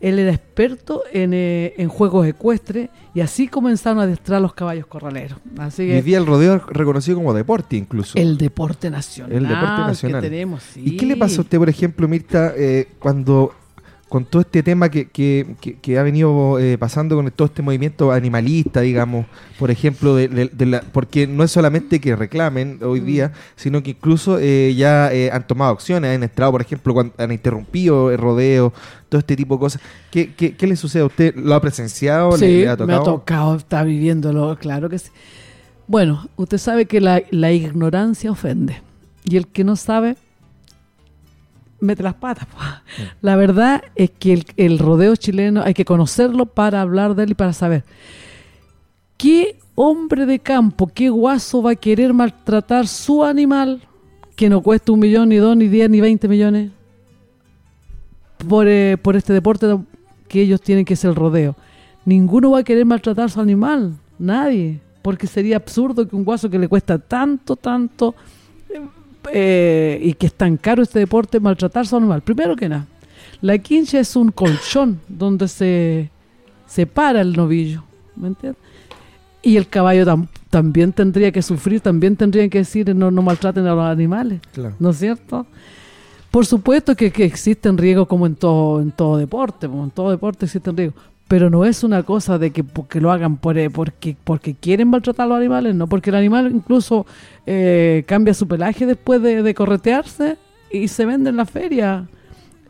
Él 0.00 0.18
era 0.20 0.32
experto 0.32 1.02
en, 1.12 1.32
eh, 1.34 1.74
en 1.76 1.88
juegos 1.88 2.26
ecuestres 2.26 2.88
y 3.14 3.20
así 3.20 3.48
comenzaron 3.48 3.98
a 3.98 4.02
adiestrar 4.04 4.40
los 4.40 4.54
caballos 4.54 4.86
corraleros. 4.86 5.38
Así 5.58 5.82
Y 5.82 5.86
que 5.88 5.96
hoy 5.96 6.02
día 6.02 6.18
el 6.18 6.26
rodeo 6.26 6.54
es 6.56 6.62
reconocido 6.66 7.16
como 7.16 7.34
deporte 7.34 7.76
incluso. 7.76 8.16
el 8.16 8.38
deporte 8.38 8.90
nacional. 8.90 9.32
El 9.32 9.48
deporte 9.48 9.80
nacional. 9.82 10.22
Que 10.22 10.30
tenemos, 10.30 10.62
¿Y 10.76 10.96
qué 10.96 11.04
le 11.06 11.14
sí. 11.14 11.20
pasa 11.20 11.38
a 11.38 11.40
usted, 11.40 11.58
por 11.58 11.68
ejemplo, 11.68 12.06
Mirta, 12.06 12.52
eh, 12.56 12.88
cuando 13.00 13.52
con 14.08 14.24
todo 14.24 14.40
este 14.42 14.62
tema 14.62 14.88
que, 14.90 15.08
que, 15.08 15.54
que- 15.60 15.74
que 15.74 15.98
ha 15.98 16.02
venido 16.02 16.58
eh, 16.58 16.78
pasando 16.78 17.14
con 17.16 17.30
todo 17.30 17.46
este 17.46 17.60
movimiento 17.62 18.10
animalista, 18.10 18.80
digamos, 18.80 19.26
por 19.58 19.70
ejemplo, 19.70 20.16
de, 20.16 20.28
de- 20.28 20.46
de 20.48 20.66
la, 20.66 20.80
porque 20.80 21.26
no 21.26 21.44
es 21.44 21.50
solamente 21.50 22.00
que 22.00 22.16
reclamen 22.16 22.78
hoy 22.82 23.00
día, 23.00 23.32
sino 23.56 23.82
que 23.82 23.90
incluso 23.90 24.38
eh, 24.40 24.74
ya 24.76 25.12
eh, 25.12 25.30
han 25.30 25.46
tomado 25.46 25.72
acciones, 25.72 26.14
han 26.16 26.22
entrado, 26.22 26.52
por 26.52 26.62
ejemplo, 26.62 26.94
cuando 26.94 27.12
han 27.18 27.32
interrumpido 27.32 28.10
el 28.10 28.18
rodeo, 28.18 28.72
todo 29.08 29.18
este 29.18 29.36
tipo 29.36 29.56
de 29.56 29.60
cosas. 29.60 29.82
¿Qué, 30.10 30.32
qué, 30.34 30.56
qué 30.56 30.66
le 30.66 30.76
sucede 30.76 31.02
a 31.02 31.06
usted? 31.06 31.34
¿Lo 31.36 31.54
ha 31.54 31.60
presenciado? 31.60 32.30
¿Le- 32.36 32.36
Sí, 32.38 32.46
le 32.62 32.68
ha 32.68 32.76
me 32.76 32.94
ha 32.94 32.98
tocado? 32.98 33.02
tocado, 33.04 33.56
está 33.56 33.82
viviéndolo, 33.82 34.56
claro 34.58 34.88
que 34.88 34.98
sí. 34.98 35.10
Bueno, 35.86 36.28
usted 36.36 36.58
sabe 36.58 36.86
que 36.86 37.00
la, 37.00 37.22
la 37.30 37.52
ignorancia 37.52 38.30
ofende. 38.30 38.80
Y 39.24 39.36
el 39.36 39.46
que 39.46 39.64
no 39.64 39.76
sabe, 39.76 40.16
mete 41.80 42.02
las 42.02 42.14
patas. 42.14 42.46
po. 42.46 42.58
La 43.20 43.36
verdad 43.36 43.82
es 43.94 44.10
que 44.10 44.32
el, 44.32 44.44
el 44.56 44.78
rodeo 44.78 45.16
chileno 45.16 45.62
hay 45.62 45.74
que 45.74 45.84
conocerlo 45.84 46.46
para 46.46 46.80
hablar 46.80 47.14
de 47.14 47.24
él 47.24 47.30
y 47.30 47.34
para 47.34 47.52
saber. 47.52 47.84
¿Qué 49.16 49.58
hombre 49.74 50.26
de 50.26 50.40
campo, 50.40 50.88
qué 50.88 51.08
guaso 51.08 51.62
va 51.62 51.70
a 51.70 51.76
querer 51.76 52.12
maltratar 52.12 52.88
su 52.88 53.22
animal 53.22 53.82
que 54.34 54.48
no 54.48 54.60
cuesta 54.60 54.90
un 54.90 54.98
millón, 54.98 55.28
ni 55.28 55.36
dos, 55.36 55.56
ni 55.56 55.68
diez, 55.68 55.88
ni 55.88 56.00
veinte 56.00 56.26
millones 56.26 56.72
por, 58.48 58.66
eh, 58.66 58.96
por 59.00 59.16
este 59.16 59.32
deporte 59.32 59.66
que 60.28 60.42
ellos 60.42 60.60
tienen 60.60 60.84
que 60.84 60.94
es 60.94 61.04
el 61.04 61.14
rodeo? 61.14 61.54
Ninguno 62.04 62.50
va 62.50 62.58
a 62.60 62.64
querer 62.64 62.86
maltratar 62.86 63.26
a 63.26 63.28
su 63.28 63.40
animal, 63.40 63.92
nadie, 64.18 64.80
porque 65.02 65.26
sería 65.28 65.56
absurdo 65.56 66.08
que 66.08 66.16
un 66.16 66.24
guaso 66.24 66.50
que 66.50 66.58
le 66.58 66.66
cuesta 66.66 66.98
tanto, 66.98 67.54
tanto 67.54 68.16
eh, 69.32 70.00
y 70.02 70.14
que 70.14 70.26
es 70.26 70.34
tan 70.34 70.56
caro 70.56 70.82
este 70.82 70.98
deporte 70.98 71.40
maltratar 71.40 71.82
a 71.82 71.86
su 71.86 71.96
animal. 71.96 72.22
Primero 72.22 72.56
que 72.56 72.68
nada, 72.68 72.86
la 73.40 73.58
quincha 73.58 73.98
es 74.00 74.16
un 74.16 74.30
colchón 74.32 75.00
donde 75.08 75.48
se, 75.48 76.10
se 76.66 76.86
para 76.86 77.20
el 77.20 77.32
novillo, 77.34 77.84
¿me 78.16 78.28
entiendes? 78.28 78.62
Y 79.42 79.56
el 79.56 79.68
caballo 79.68 80.04
tam- 80.04 80.28
también 80.50 80.92
tendría 80.92 81.30
que 81.30 81.42
sufrir, 81.42 81.80
también 81.80 82.16
tendrían 82.16 82.50
que 82.50 82.58
decir 82.58 82.94
no, 82.94 83.10
no 83.10 83.22
maltraten 83.22 83.66
a 83.66 83.74
los 83.74 83.84
animales, 83.84 84.40
Claro. 84.52 84.74
¿no 84.78 84.90
es 84.90 84.98
cierto? 84.98 85.46
Por 86.30 86.44
supuesto 86.44 86.94
que, 86.94 87.10
que 87.10 87.24
existen 87.24 87.78
riesgos 87.78 88.06
como 88.08 88.26
en 88.26 88.34
todo, 88.34 88.80
en 88.82 88.90
todo 88.90 89.16
deporte, 89.16 89.66
como 89.68 89.84
en 89.84 89.90
todo 89.90 90.10
deporte 90.10 90.44
existen 90.46 90.76
riesgos, 90.76 91.02
pero 91.28 91.50
no 91.50 91.66
es 91.66 91.84
una 91.84 92.02
cosa 92.02 92.38
de 92.38 92.50
que 92.50 92.64
porque 92.64 93.00
lo 93.00 93.12
hagan 93.12 93.36
por, 93.36 93.58
eh, 93.58 93.68
porque, 93.68 94.16
porque 94.24 94.54
quieren 94.54 94.88
maltratar 94.88 95.26
a 95.26 95.28
los 95.28 95.38
animales, 95.38 95.74
no, 95.74 95.86
porque 95.86 96.08
el 96.08 96.16
animal 96.16 96.50
incluso 96.52 97.06
eh, 97.46 98.02
cambia 98.06 98.32
su 98.32 98.48
pelaje 98.48 98.86
después 98.86 99.22
de, 99.22 99.54
corretearse 99.54 100.38
y 100.72 100.88
se 100.88 101.04
vende 101.04 101.30
en 101.30 101.36
la 101.36 101.44
feria. 101.44 102.08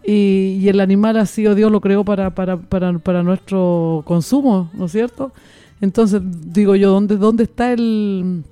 Y, 0.05 0.67
el 0.69 0.81
animal 0.81 1.19
así, 1.19 1.47
o 1.47 1.55
Dios 1.55 1.71
lo 1.71 1.81
creó 1.81 2.05
para, 2.05 2.35
para, 2.35 2.57
para, 2.57 2.99
para 2.99 3.23
nuestro 3.23 4.03
consumo, 4.05 4.71
¿no 4.75 4.87
es 4.87 4.93
cierto? 4.93 5.33
Entonces, 5.81 6.21
digo 6.25 6.75
yo, 6.75 6.91
¿dónde, 6.91 7.17
dónde 7.17 7.45
está 7.45 7.73
el, 7.73 8.43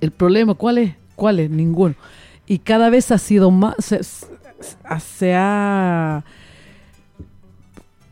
el 0.00 0.10
problema? 0.10 0.54
¿Cuál 0.54 0.78
es? 0.78 0.94
¿Cuál 1.16 1.40
es? 1.40 1.50
Ninguno. 1.50 1.94
Y 2.46 2.58
cada 2.58 2.90
vez 2.90 3.10
ha 3.10 3.18
sido 3.18 3.50
más, 3.50 3.76
se 5.00 5.34
ha, 5.34 6.24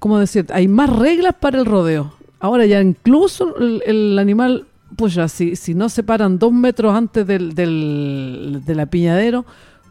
¿cómo 0.02 0.18
decir? 0.18 0.46
Hay 0.52 0.66
más 0.66 0.90
reglas 0.90 1.34
para 1.38 1.60
el 1.60 1.64
rodeo. 1.64 2.12
Ahora 2.40 2.66
ya 2.66 2.80
incluso 2.80 3.56
el, 3.56 3.82
el 3.86 4.18
animal, 4.18 4.66
pues 4.96 5.14
ya, 5.14 5.28
si, 5.28 5.54
si 5.54 5.74
no 5.74 5.88
se 5.88 6.02
paran 6.02 6.40
dos 6.40 6.52
metros 6.52 6.92
antes 6.92 7.24
del, 7.24 7.54
del, 7.54 8.62
del 8.66 8.80
apiñadero 8.80 9.44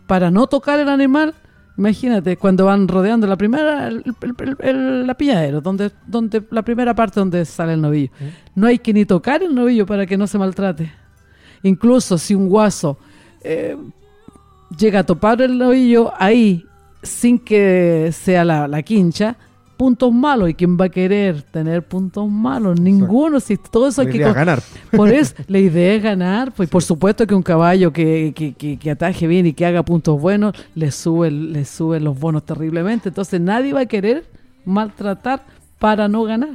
para 0.08 0.30
no 0.30 0.48
tocar 0.48 0.78
el 0.82 0.90
animal, 0.90 1.34
imagínate, 1.78 2.36
cuando 2.36 2.66
van 2.66 2.90
rodeando 2.90 3.26
la 3.26 3.38
primera, 3.38 3.88
el, 3.88 4.04
el- 4.60 5.10
apiñadero, 5.10 5.62
donde, 5.62 5.92
donde, 6.06 6.44
la 6.52 6.62
primera 6.62 6.94
parte 6.94 7.22
donde 7.22 7.46
sale 7.46 7.76
el 7.76 7.82
novillo. 7.82 8.12
No 8.54 8.68
hay 8.68 8.80
que 8.80 8.92
ni 8.94 9.06
tocar 9.06 9.42
el 9.42 9.56
novillo 9.56 9.86
para 9.86 10.06
que 10.06 10.18
no 10.18 10.28
se 10.28 10.38
maltrate. 10.38 10.92
Incluso 11.64 12.18
si 12.18 12.36
un 12.36 12.50
guaso 12.50 12.98
eh, 13.46 13.78
llega 14.78 15.00
a 15.00 15.04
topar 15.06 15.42
el 15.42 15.58
novillo 15.58 16.12
ahí 16.18 16.66
sin 17.02 17.40
que 17.40 18.10
sea 18.12 18.44
la, 18.44 18.68
la 18.68 18.82
quincha, 18.82 19.38
puntos 19.82 20.14
malos. 20.14 20.48
¿Y 20.48 20.54
quién 20.54 20.78
va 20.80 20.86
a 20.86 20.90
querer 20.90 21.42
tener 21.42 21.82
puntos 21.82 22.30
malos? 22.30 22.80
Ninguno. 22.80 23.40
Si 23.40 23.58
todo 23.58 23.88
eso 23.88 24.02
hay 24.02 24.08
La 24.08 24.12
que 24.12 24.18
idea 24.20 24.28
es 24.28 24.34
con- 24.36 24.40
ganar. 24.46 24.62
por 24.96 25.10
eso, 25.10 25.34
la 25.48 25.58
idea 25.58 25.96
es 25.96 26.04
ganar. 26.04 26.52
Pues 26.52 26.70
por 26.70 26.84
supuesto 26.84 27.26
que 27.26 27.34
un 27.34 27.42
caballo 27.42 27.92
que, 27.92 28.32
que, 28.36 28.54
que- 28.54 28.78
que 28.78 28.92
ataje 28.92 29.26
bien 29.26 29.48
y 29.48 29.54
que 29.54 29.66
haga 29.66 29.82
puntos 29.82 30.22
buenos, 30.22 30.54
le 30.76 30.92
sube, 30.92 31.32
le 31.32 31.66
sube 31.66 32.00
los 32.00 32.20
bonos 32.20 32.46
terriblemente. 32.46 33.10
Entonces 33.10 33.42
nadie 33.42 33.74
va 33.74 33.80
a 33.80 33.86
querer 33.88 34.24
maltratar 34.66 35.42
para 35.80 36.08
no 36.08 36.26
ganar. 36.26 36.54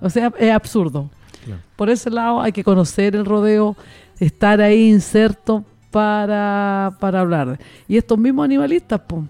O 0.00 0.10
sea, 0.10 0.32
es 0.36 0.50
absurdo. 0.50 1.08
Claro. 1.44 1.60
Por 1.76 1.90
ese 1.90 2.10
lado 2.10 2.40
hay 2.40 2.50
que 2.50 2.64
conocer 2.64 3.14
el 3.14 3.24
rodeo, 3.24 3.76
estar 4.18 4.60
ahí 4.60 4.90
inserto 4.90 5.64
para, 5.92 6.96
para 6.98 7.20
hablar. 7.20 7.56
Y 7.86 7.96
estos 7.98 8.18
mismos 8.18 8.44
animalistas, 8.46 9.00
pues, 9.06 9.22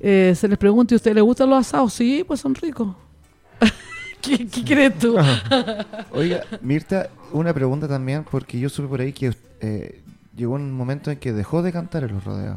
eh, 0.00 0.34
se 0.36 0.48
les 0.48 0.58
pregunta, 0.58 0.92
¿y 0.92 0.96
a 0.96 0.98
usted 0.98 1.14
le 1.14 1.20
gustan 1.20 1.48
los 1.50 1.58
asados? 1.60 1.92
Sí, 1.92 2.24
pues 2.26 2.40
son 2.40 2.54
ricos. 2.54 2.94
¿Qué, 4.20 4.46
qué 4.46 4.64
crees 4.64 4.98
tú? 4.98 5.16
Oiga, 6.12 6.42
Mirta, 6.62 7.08
una 7.32 7.52
pregunta 7.54 7.86
también, 7.88 8.24
porque 8.30 8.58
yo 8.58 8.68
supe 8.68 8.88
por 8.88 9.00
ahí 9.00 9.12
que 9.12 9.34
eh, 9.60 10.02
llegó 10.36 10.54
un 10.54 10.72
momento 10.72 11.10
en 11.10 11.18
que 11.18 11.32
dejó 11.32 11.62
de 11.62 11.72
cantar 11.72 12.04
en 12.04 12.14
los 12.14 12.24
rodeos. 12.24 12.56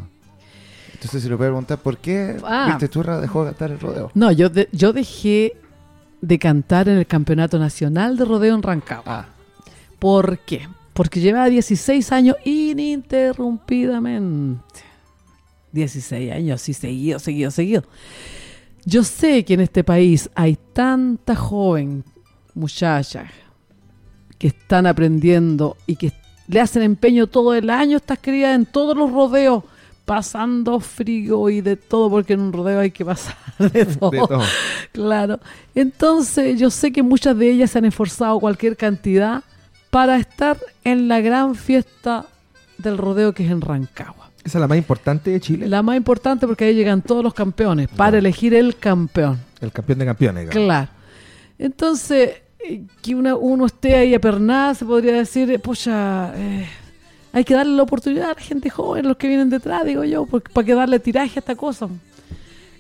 Entonces, 0.94 1.22
si 1.24 1.30
le 1.30 1.36
puedo 1.38 1.50
preguntar, 1.52 1.78
¿por 1.80 1.98
qué 1.98 2.38
Ah. 2.44 2.68
Mirta 2.70 2.88
Turra 2.88 3.20
dejó 3.20 3.44
de 3.44 3.52
cantar 3.52 3.72
el 3.72 3.80
rodeo? 3.80 4.12
No, 4.16 4.32
yo, 4.32 4.50
de- 4.50 4.70
yo 4.72 4.94
dejé 4.94 5.54
de 6.22 6.40
cantar 6.40 6.90
en 6.90 6.98
el 6.98 7.06
Campeonato 7.06 7.60
Nacional 7.60 8.18
de 8.18 8.26
Rodeo 8.26 8.56
en 8.56 8.64
Rancagua. 8.64 9.28
¿Por 10.00 10.40
qué? 10.40 10.68
Porque 10.94 11.20
llevaba 11.20 11.50
16 11.50 12.12
años 12.12 12.36
ininterrumpidamente. 12.44 14.64
16 15.72 16.32
años, 16.32 16.62
sí, 16.62 16.74
seguido, 16.74 17.20
seguido, 17.20 17.52
seguido. 17.52 17.84
Yo 18.86 19.04
sé 19.04 19.44
que 19.44 19.56
en 19.56 19.62
este 19.62 19.84
país 19.84 20.30
hay 20.34 20.58
tanta 20.74 21.36
joven 21.36 22.04
muchacha 22.54 23.28
que 24.38 24.48
están 24.48 24.86
aprendiendo 24.86 25.78
y 25.86 25.96
que 25.96 26.14
le 26.48 26.62
hacen 26.62 26.84
empeño 26.84 27.28
todo 27.28 27.54
el 27.54 27.70
año 27.70 27.98
estas 27.98 28.20
crías 28.20 28.56
en 28.56 28.66
todos 28.66 28.96
los 28.96 29.12
rodeos, 29.12 29.64
pasando 30.06 30.80
frío 30.80 31.50
y 31.50 31.60
de 31.60 31.76
todo, 31.76 32.10
porque 32.10 32.34
en 32.34 32.40
un 32.40 32.54
rodeo 32.54 32.80
hay 32.80 32.92
que 32.92 33.04
pasar 33.04 33.36
de 33.60 33.86
todo. 33.86 34.12
De 34.12 34.18
todo. 34.20 34.42
Claro. 34.94 35.40
Entonces, 35.76 36.58
yo 36.60 36.70
sé 36.70 36.92
que 36.94 37.04
muchas 37.04 37.38
de 37.38 37.52
ellas 37.52 37.72
se 37.72 37.80
han 37.80 37.86
esforzado 37.86 38.40
cualquier 38.40 38.78
cantidad 38.78 39.44
para 39.90 40.18
estar 40.18 40.58
en 40.84 41.08
la 41.08 41.20
gran 41.20 41.56
fiesta 41.56 42.26
del 42.78 42.98
rodeo 42.98 43.34
que 43.34 43.46
es 43.46 43.52
en 43.52 43.62
Rancagua. 43.62 44.17
Esa 44.48 44.58
es 44.58 44.62
la 44.62 44.68
más 44.68 44.78
importante 44.78 45.30
de 45.30 45.40
Chile. 45.42 45.68
La 45.68 45.82
más 45.84 45.98
importante 45.98 46.48
porque 46.48 46.64
ahí 46.66 46.74
llegan 46.74 47.02
todos 47.02 47.22
los 47.24 47.34
campeones 47.34 47.90
para 47.90 48.18
elegir 48.18 48.54
el 48.54 48.78
campeón. 48.78 49.38
El 49.60 49.72
campeón 49.74 50.00
de 50.00 50.06
campeones. 50.06 50.50
digamos. 50.50 50.66
Claro. 50.66 50.90
Entonces, 51.60 52.30
eh, 52.60 52.84
que 53.02 53.14
una- 53.16 53.36
uno 53.36 53.66
esté 53.66 53.96
ahí 53.96 54.14
apernada, 54.16 54.74
se 54.74 54.86
podría 54.86 55.14
decir, 55.14 55.52
eh, 55.52 55.60
pucha, 55.60 56.32
eh, 56.36 56.66
hay 57.34 57.44
que 57.44 57.54
darle 57.56 57.76
la 57.76 57.84
oportunidad 57.84 58.32
a 58.32 58.34
la 58.36 58.40
gente 58.40 58.70
joven, 58.70 59.06
los 59.08 59.18
que 59.18 59.28
vienen 59.28 59.50
detrás, 59.50 59.84
digo 59.86 60.04
yo, 60.04 60.26
porque, 60.26 60.52
para 60.54 60.66
que 60.66 60.74
darle 60.76 61.00
tiraje 61.00 61.34
a 61.38 61.40
esta 61.42 61.56
cosa. 61.56 61.90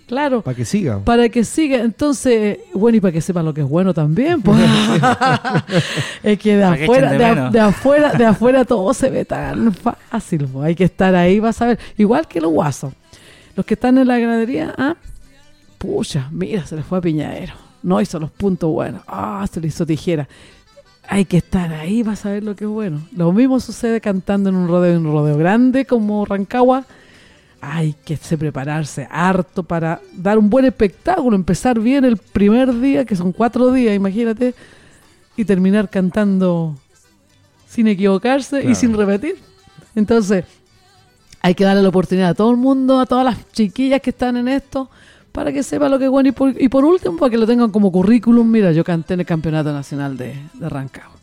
Claro. 0.08 0.42
Para 0.42 0.56
que 0.56 0.64
siga. 0.66 1.00
Para 1.00 1.28
que 1.30 1.44
siga, 1.44 1.80
entonces, 1.80 2.60
bueno, 2.74 2.98
y 2.98 3.02
para 3.02 3.12
que 3.12 3.20
sepan 3.22 3.44
lo 3.46 3.54
que 3.54 3.62
es 3.62 3.68
bueno 3.68 3.94
también, 3.94 4.42
pues. 4.42 4.58
es 6.24 6.40
que 6.40 6.56
de 6.56 6.64
Para 6.64 6.78
que 6.78 6.84
afuera, 6.86 7.08
echen 7.08 7.18
de, 7.18 7.24
de 7.24 7.26
a- 7.30 7.36
menos. 7.36 7.52
de 7.54 7.60
afuera, 7.60 8.12
de 8.14 8.26
afuera 8.26 8.66
todo 8.66 8.94
se 8.94 9.10
ve 9.10 9.26
tan 9.26 9.74
fácil, 9.74 10.48
pues. 10.48 10.66
Hay 10.66 10.76
que 10.76 10.86
estar 10.86 11.14
ahí, 11.16 11.40
vas 11.40 11.62
a 11.62 11.68
ver. 11.68 11.80
Igual 11.98 12.28
que 12.28 12.40
los 12.42 12.52
guasos. 12.52 12.94
Los 13.56 13.66
que 13.66 13.74
están 13.74 13.98
en 13.98 14.08
la 14.08 14.18
ganadería, 14.20 14.74
ah, 14.78 14.96
pucha, 15.78 16.30
mira, 16.32 16.66
se 16.66 16.76
les 16.76 16.86
fue 16.86 17.00
a 17.00 17.02
Piñadero. 17.02 17.54
No 17.84 18.00
hizo 18.02 18.20
los 18.20 18.32
puntos 18.32 18.72
buenos. 18.72 19.02
Ah, 19.08 19.46
se 19.52 19.60
le 19.60 19.68
hizo 19.68 19.86
tijera. 19.86 20.28
Hay 21.10 21.26
que 21.26 21.38
estar 21.38 21.72
ahí, 21.74 22.04
vas 22.04 22.26
a 22.26 22.32
ver 22.32 22.44
lo 22.44 22.56
que 22.56 22.66
es 22.66 22.70
bueno. 22.70 23.02
Lo 23.16 23.32
mismo 23.32 23.60
sucede 23.60 24.02
cantando 24.02 24.50
en 24.50 24.56
un 24.56 24.68
rodeo, 24.68 24.96
en 24.98 25.06
un 25.06 25.14
rodeo 25.14 25.38
grande 25.38 25.86
como 25.86 26.26
Rancagua 26.26 26.86
hay 27.62 27.96
que 28.06 28.18
se 28.18 28.38
prepararse 28.38 29.08
harto 29.10 29.64
para 29.64 30.02
dar 30.14 30.38
un 30.38 30.50
buen 30.50 30.66
espectáculo, 30.66 31.36
empezar 31.36 31.80
bien 31.80 32.06
el 32.06 32.18
primer 32.18 32.80
día, 32.80 33.06
que 33.06 33.16
son 33.16 33.32
cuatro 33.32 33.72
días, 33.72 33.96
imagínate, 33.96 34.54
y 35.36 35.46
terminar 35.46 35.90
cantando 35.90 36.76
sin 37.68 37.88
equivocarse 37.88 38.64
y 38.64 38.76
sin 38.76 38.94
repetir. 38.96 39.36
Entonces, 39.96 40.46
hay 41.42 41.56
que 41.56 41.64
darle 41.64 41.82
la 41.82 41.90
oportunidad 41.90 42.30
a 42.30 42.34
todo 42.34 42.52
el 42.52 42.58
mundo, 42.58 43.00
a 43.00 43.06
todas 43.06 43.26
las 43.26 43.52
chiquillas 43.52 44.02
que 44.02 44.12
están 44.12 44.38
en 44.38 44.48
esto, 44.48 44.90
para 45.32 45.52
que 45.52 45.64
sepa 45.64 45.90
lo 45.90 46.00
que 46.00 46.06
es 46.06 46.12
bueno. 46.12 46.30
Y 46.30 46.32
por, 46.32 46.62
y 46.62 46.70
por 46.70 46.86
último, 46.86 47.18
para 47.18 47.30
que 47.30 47.38
lo 47.38 47.46
tengan 47.46 47.72
como 47.72 47.92
currículum, 47.92 48.50
mira, 48.50 48.72
yo 48.72 48.84
canté 48.84 49.14
en 49.14 49.22
el 49.22 49.26
Campeonato 49.26 49.72
Nacional 49.72 50.18
de, 50.18 50.36
de 50.54 50.70
Rancagua. 50.70 51.16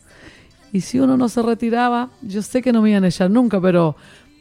Y 0.71 0.81
si 0.81 0.99
uno 0.99 1.15
no 1.17 1.29
se 1.29 1.41
retiraba, 1.41 2.09
yo 2.21 2.41
sé 2.41 2.61
que 2.61 2.73
no 2.73 2.81
me 2.81 2.91
iban 2.91 3.03
a 3.03 3.07
echar 3.07 3.29
nunca, 3.29 3.61
pero, 3.61 3.95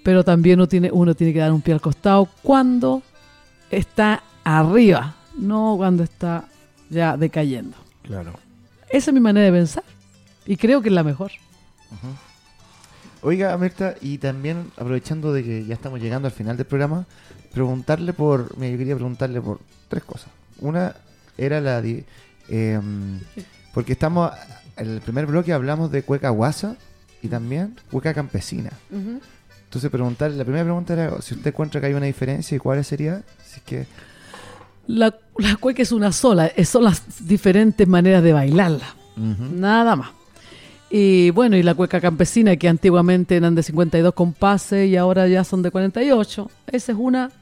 pero 0.04 0.22
también 0.22 0.60
uno 0.60 0.68
tiene, 0.68 0.90
uno 0.92 1.14
tiene 1.16 1.32
que 1.32 1.40
dar 1.40 1.50
un 1.52 1.60
pie 1.60 1.74
al 1.74 1.80
costado 1.80 2.28
cuando 2.42 3.02
está 3.70 4.22
arriba, 4.44 5.16
no 5.36 5.74
cuando 5.76 6.04
está 6.04 6.44
ya 6.90 7.16
decayendo. 7.16 7.76
Claro. 8.02 8.34
Esa 8.90 9.10
es 9.10 9.14
mi 9.14 9.18
manera 9.20 9.46
de 9.46 9.52
pensar. 9.52 9.82
Y 10.46 10.56
creo 10.56 10.80
que 10.82 10.90
es 10.90 10.94
la 10.94 11.02
mejor. 11.02 11.32
Oiga, 13.22 13.56
Mirta, 13.56 13.94
y 14.02 14.18
también 14.18 14.70
aprovechando 14.76 15.32
de 15.32 15.42
que 15.42 15.64
ya 15.64 15.74
estamos 15.74 16.00
llegando 16.00 16.28
al 16.28 16.32
final 16.34 16.56
del 16.56 16.66
programa, 16.66 17.06
preguntarle 17.52 18.12
por. 18.12 18.56
Mira, 18.58 18.72
yo 18.72 18.78
quería 18.78 18.94
preguntarle 18.94 19.40
por 19.40 19.60
tres 19.88 20.04
cosas. 20.04 20.28
Una 20.60 20.94
era 21.38 21.60
la. 21.60 21.80
di- 21.80 22.04
em, 22.48 23.18
porque 23.72 23.92
estamos. 23.94 24.30
En 24.76 24.90
el 24.90 25.00
primer 25.00 25.24
bloque 25.26 25.52
hablamos 25.52 25.90
de 25.90 26.02
Cueca 26.02 26.28
Guasa 26.30 26.76
y 27.22 27.28
también 27.28 27.76
cueca 27.90 28.12
campesina. 28.12 28.70
Entonces 29.74 29.90
preguntar, 29.90 30.30
la 30.30 30.44
primera 30.44 30.62
pregunta 30.62 30.92
era 30.92 31.20
si 31.20 31.34
usted 31.34 31.48
encuentra 31.48 31.80
que 31.80 31.88
hay 31.88 31.94
una 31.94 32.06
diferencia 32.06 32.54
y 32.54 32.60
cuál 32.60 32.84
sería, 32.84 33.22
si 33.44 33.56
es 33.56 33.62
que 33.62 33.86
La, 34.86 35.12
la 35.36 35.56
cueca 35.56 35.82
es 35.82 35.90
una 35.90 36.12
sola, 36.12 36.52
son 36.64 36.84
las 36.84 37.02
diferentes 37.26 37.88
maneras 37.88 38.22
de 38.22 38.32
bailarla. 38.32 38.94
Nada 39.16 39.96
más. 39.96 40.10
Y 40.90 41.30
bueno, 41.30 41.56
y 41.56 41.64
la 41.64 41.74
cueca 41.74 42.00
campesina, 42.00 42.54
que 42.54 42.68
antiguamente 42.68 43.34
eran 43.34 43.56
de 43.56 43.64
52 43.64 44.14
compases 44.14 44.88
y 44.88 44.96
ahora 44.96 45.26
ya 45.26 45.42
son 45.42 45.60
de 45.62 45.72
48, 45.72 46.48
esa 46.68 46.92
es 46.92 46.98
una, 47.00 47.32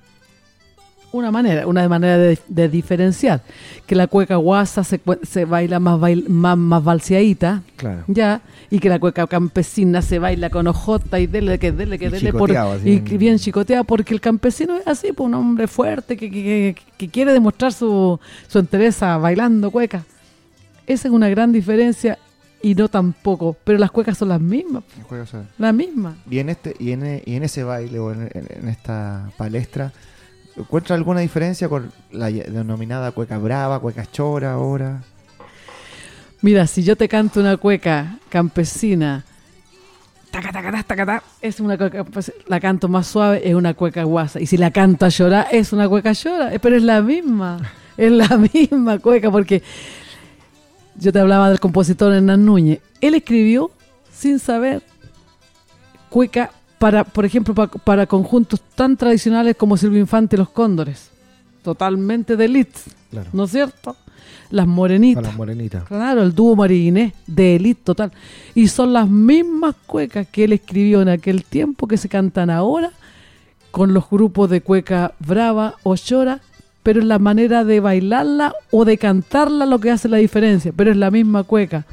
una 1.12 1.30
manera, 1.30 1.66
una 1.66 1.88
manera 1.88 2.16
de, 2.18 2.38
de 2.48 2.68
diferenciar. 2.68 3.42
Que 3.86 3.94
la 3.94 4.06
cueca 4.06 4.36
guasa 4.36 4.82
se, 4.84 5.00
se 5.22 5.44
baila 5.44 5.78
más, 5.78 6.00
bail- 6.00 6.28
más, 6.28 6.56
más 6.56 6.82
balseadita, 6.82 7.62
Claro. 7.76 8.04
ya, 8.06 8.40
y 8.70 8.78
que 8.78 8.88
la 8.88 8.98
cueca 8.98 9.26
campesina 9.26 10.00
se 10.02 10.18
baila 10.18 10.48
con 10.50 10.66
ojota 10.66 11.20
y 11.20 11.26
dele, 11.26 11.58
que 11.58 11.72
dele, 11.72 11.98
que 11.98 12.06
Y 12.06 12.08
dele, 12.08 12.32
por- 12.32 12.48
chicoteado, 12.48 12.72
así. 12.72 12.90
y 12.90 13.00
que 13.00 13.18
bien 13.18 13.38
chicoteado, 13.38 13.84
porque 13.84 14.14
el 14.14 14.20
campesino 14.20 14.76
es 14.76 14.86
así, 14.86 15.12
pues 15.12 15.26
un 15.26 15.34
hombre 15.34 15.66
fuerte 15.66 16.16
que, 16.16 16.30
que- 16.30 16.76
que- 16.96 17.08
quiere 17.08 17.32
demostrar 17.32 17.72
su, 17.72 18.18
su 18.48 18.58
entereza 18.58 19.16
bailando 19.18 19.70
cueca. 19.70 20.04
Esa 20.86 21.08
es 21.08 21.14
una 21.14 21.28
gran 21.28 21.52
diferencia 21.52 22.18
y 22.62 22.74
no 22.74 22.88
tampoco, 22.88 23.56
pero 23.64 23.78
las 23.78 23.90
cuecas 23.90 24.16
son 24.18 24.28
las 24.28 24.40
mismas, 24.40 24.84
Juega, 25.08 25.24
o 25.24 25.26
sea, 25.26 25.42
las 25.58 25.74
mismas. 25.74 26.14
Y 26.30 26.38
en 26.38 26.48
este 26.48 26.74
y 26.78 26.92
en, 26.92 27.20
y 27.26 27.34
en 27.34 27.42
ese 27.42 27.64
baile 27.64 27.98
o 27.98 28.12
en, 28.12 28.22
en- 28.32 28.46
en 28.62 28.68
esta 28.68 29.30
palestra, 29.36 29.92
¿encuentra 30.56 30.96
alguna 30.96 31.20
diferencia 31.20 31.68
con 31.68 31.92
la 32.10 32.30
denominada 32.30 33.12
cueca 33.12 33.38
brava, 33.38 33.80
cueca 33.80 34.06
chora 34.06 34.52
ahora? 34.52 35.02
Mira, 36.40 36.66
si 36.66 36.82
yo 36.82 36.96
te 36.96 37.08
canto 37.08 37.40
una 37.40 37.56
cueca 37.56 38.18
campesina, 38.28 39.24
taca, 40.32 40.50
taca, 40.50 40.82
taca, 40.82 41.22
es 41.40 41.60
una 41.60 41.78
cueca, 41.78 42.04
pues, 42.04 42.32
la 42.48 42.58
canto 42.58 42.88
más 42.88 43.06
suave, 43.06 43.48
es 43.48 43.54
una 43.54 43.74
cueca 43.74 44.02
guasa. 44.02 44.40
Y 44.40 44.46
si 44.46 44.56
la 44.56 44.70
canto 44.70 45.06
a 45.06 45.08
llorar, 45.08 45.46
es 45.52 45.72
una 45.72 45.88
cueca 45.88 46.12
llora, 46.12 46.52
eh, 46.52 46.58
pero 46.58 46.76
es 46.76 46.82
la 46.82 47.00
misma, 47.02 47.60
es 47.96 48.10
la 48.10 48.36
misma 48.52 48.98
cueca, 48.98 49.30
porque 49.30 49.62
yo 50.96 51.12
te 51.12 51.20
hablaba 51.20 51.48
del 51.48 51.60
compositor 51.60 52.12
Hernán 52.12 52.44
Núñez. 52.44 52.80
Él 53.00 53.14
escribió 53.14 53.70
sin 54.12 54.38
saber 54.38 54.82
cueca 56.08 56.50
para, 56.82 57.04
por 57.04 57.24
ejemplo, 57.24 57.54
pa- 57.54 57.68
para 57.68 58.06
conjuntos 58.06 58.60
tan 58.74 58.96
tradicionales 58.96 59.54
como 59.56 59.76
Silvio 59.76 60.00
Infante 60.00 60.34
y 60.34 60.38
Los 60.40 60.48
Cóndores. 60.50 61.10
Totalmente 61.62 62.36
de 62.36 62.44
elite, 62.46 62.80
Claro. 63.12 63.30
¿no 63.32 63.44
es 63.44 63.52
cierto? 63.52 63.94
Las 64.50 64.66
morenitas. 64.66 65.22
Las 65.22 65.36
morenitas. 65.36 65.84
Claro, 65.84 66.24
el 66.24 66.34
dúo 66.34 66.56
María 66.56 66.84
Inés, 66.88 67.12
de 67.28 67.54
élite 67.54 67.82
total. 67.84 68.10
Y 68.56 68.66
son 68.66 68.92
las 68.92 69.08
mismas 69.08 69.76
cuecas 69.86 70.26
que 70.26 70.42
él 70.42 70.52
escribió 70.54 71.00
en 71.02 71.08
aquel 71.08 71.44
tiempo 71.44 71.86
que 71.86 71.96
se 71.96 72.08
cantan 72.08 72.50
ahora 72.50 72.90
con 73.70 73.94
los 73.94 74.10
grupos 74.10 74.50
de 74.50 74.60
cueca 74.60 75.14
brava 75.20 75.76
o 75.84 75.94
chora, 75.96 76.40
pero 76.82 76.98
es 76.98 77.06
la 77.06 77.20
manera 77.20 77.62
de 77.64 77.78
bailarla 77.78 78.54
o 78.72 78.84
de 78.84 78.98
cantarla 78.98 79.66
lo 79.66 79.78
que 79.78 79.92
hace 79.92 80.08
la 80.08 80.16
diferencia, 80.16 80.72
pero 80.76 80.90
es 80.90 80.96
la 80.96 81.12
misma 81.12 81.44
cueca. 81.44 81.86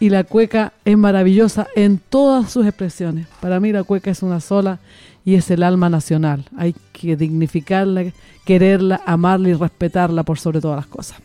Y 0.00 0.08
la 0.08 0.24
cueca 0.24 0.72
es 0.84 0.96
maravillosa 0.96 1.68
en 1.76 1.98
todas 1.98 2.50
sus 2.50 2.66
expresiones. 2.66 3.26
Para 3.40 3.60
mí 3.60 3.70
la 3.70 3.84
cueca 3.84 4.10
es 4.10 4.22
una 4.22 4.40
sola 4.40 4.80
y 5.24 5.34
es 5.34 5.50
el 5.50 5.62
alma 5.62 5.90
nacional. 5.90 6.46
Hay 6.56 6.74
que 6.92 7.16
dignificarla, 7.16 8.04
quererla, 8.44 9.02
amarla 9.04 9.50
y 9.50 9.54
respetarla 9.54 10.22
por 10.22 10.38
sobre 10.38 10.60
todas 10.60 10.76
las 10.76 10.86
cosas. 10.86 11.18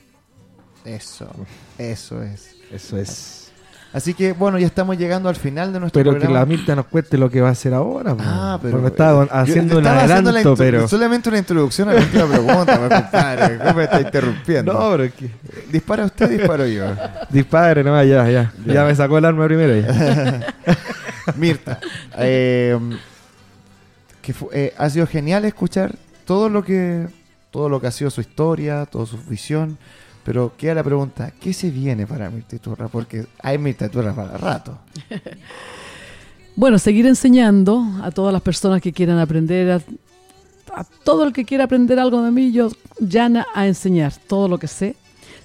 Eso, 0.84 1.28
eso 1.78 2.22
es. 2.22 2.56
Eso 2.72 2.98
es. 2.98 3.45
Así 3.96 4.14
que 4.14 4.34
bueno, 4.34 4.60
ya 4.60 4.68
estamos 4.68 4.98
llegando 4.98 5.30
al 5.30 5.38
final 5.38 5.72
de 5.72 5.80
nuestro 5.80 5.98
Pero 6.00 6.12
que 6.12 6.20
programa. 6.20 6.40
la 6.42 6.46
Mirta 6.46 6.76
nos 6.76 6.86
cuente 6.88 7.18
lo 7.18 7.30
que 7.30 7.40
va 7.40 7.48
a 7.48 7.52
hacer 7.52 7.74
ahora. 7.74 8.14
Ah, 8.20 8.60
pero 8.62 8.74
Porque 8.74 8.88
estaba 8.90 9.24
yo 9.26 9.34
haciendo 9.34 9.78
un 9.78 9.88
adelanto, 9.88 10.54
pero. 10.58 10.86
solamente 10.88 11.30
una 11.30 11.38
introducción 11.38 11.88
a 11.88 11.94
la 11.94 12.02
última 12.02 12.28
pregunta, 12.28 12.78
me 12.78 12.90
compadre. 12.90 13.58
¿Cómo 13.58 13.74
me 13.76 13.84
está 13.86 14.02
interrumpiendo? 14.02 14.74
No, 14.74 14.92
pero 14.98 15.14
que. 15.16 15.30
Dispara 15.72 16.04
usted, 16.06 16.30
disparo 16.30 16.68
yo. 16.68 16.86
Dispare, 17.30 17.84
no, 17.86 18.04
ya, 18.04 18.30
ya. 18.30 18.52
Ya. 18.66 18.74
Ya, 18.74 18.84
me 18.84 18.94
sacó 18.96 19.18
el 19.18 19.24
arma 19.26 19.46
primero. 19.46 19.76
Ya. 19.80 20.54
Mirta, 21.38 21.80
eh, 22.18 22.78
que 24.22 24.34
fu- 24.34 24.50
eh, 24.52 24.74
ha 24.78 24.90
sido 24.90 25.08
genial 25.08 25.46
escuchar 25.46 25.96
todo 26.26 26.50
lo 26.50 26.64
que 26.64 27.08
todo 27.50 27.70
lo 27.70 27.80
que 27.80 27.88
ha 27.88 27.92
sido 27.92 28.10
su 28.12 28.20
historia, 28.22 28.86
toda 28.86 29.06
su 29.06 29.18
visión, 29.24 29.78
pero 30.26 30.54
queda 30.58 30.74
la 30.74 30.84
pregunta, 30.84 31.32
¿qué 31.40 31.54
se 31.54 31.70
viene 31.70 32.08
para 32.08 32.32
Mirta 32.32 32.56
Iturra? 32.56 32.88
Porque 32.88 33.28
hay 33.44 33.60
Mirta 33.60 33.86
Iturra 33.86 34.14
para 34.14 34.38
rato. 34.38 34.78
Bueno, 36.58 36.80
seguir 36.80 37.06
enseñando 37.06 37.86
a 38.02 38.12
todas 38.12 38.32
las 38.32 38.42
personas 38.42 38.82
que 38.82 38.94
quieran 38.94 39.20
aprender, 39.20 39.72
a, 39.72 39.82
a 40.74 40.86
todo 41.04 41.26
el 41.26 41.34
que 41.34 41.44
quiera 41.44 41.66
aprender 41.66 42.00
algo 42.00 42.22
de 42.24 42.32
mí, 42.32 42.54
yo 42.54 42.70
llana 42.98 43.46
a 43.54 43.68
enseñar 43.68 44.14
todo 44.26 44.48
lo 44.48 44.58
que 44.58 44.68
sé. 44.68 44.96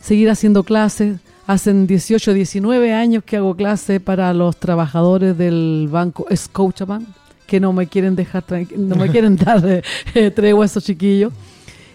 Seguir 0.00 0.30
haciendo 0.30 0.62
clases. 0.62 1.18
Hacen 1.48 1.88
18, 1.88 2.32
19 2.32 2.94
años 2.94 3.24
que 3.24 3.38
hago 3.38 3.56
clases 3.56 4.00
para 4.00 4.32
los 4.32 4.56
trabajadores 4.58 5.36
del 5.36 5.88
banco 5.90 6.28
Scotiabank, 6.32 7.08
que 7.48 7.58
no 7.58 7.72
me 7.72 7.88
quieren 7.88 8.14
dejar, 8.14 8.44
no 8.76 8.94
me 8.94 9.08
quieren 9.10 9.34
dar 9.34 9.66
eh, 9.68 9.82
eh, 10.14 10.30
tregua 10.30 10.64
a 10.64 10.66
esos 10.66 10.84
chiquillos. 10.84 11.32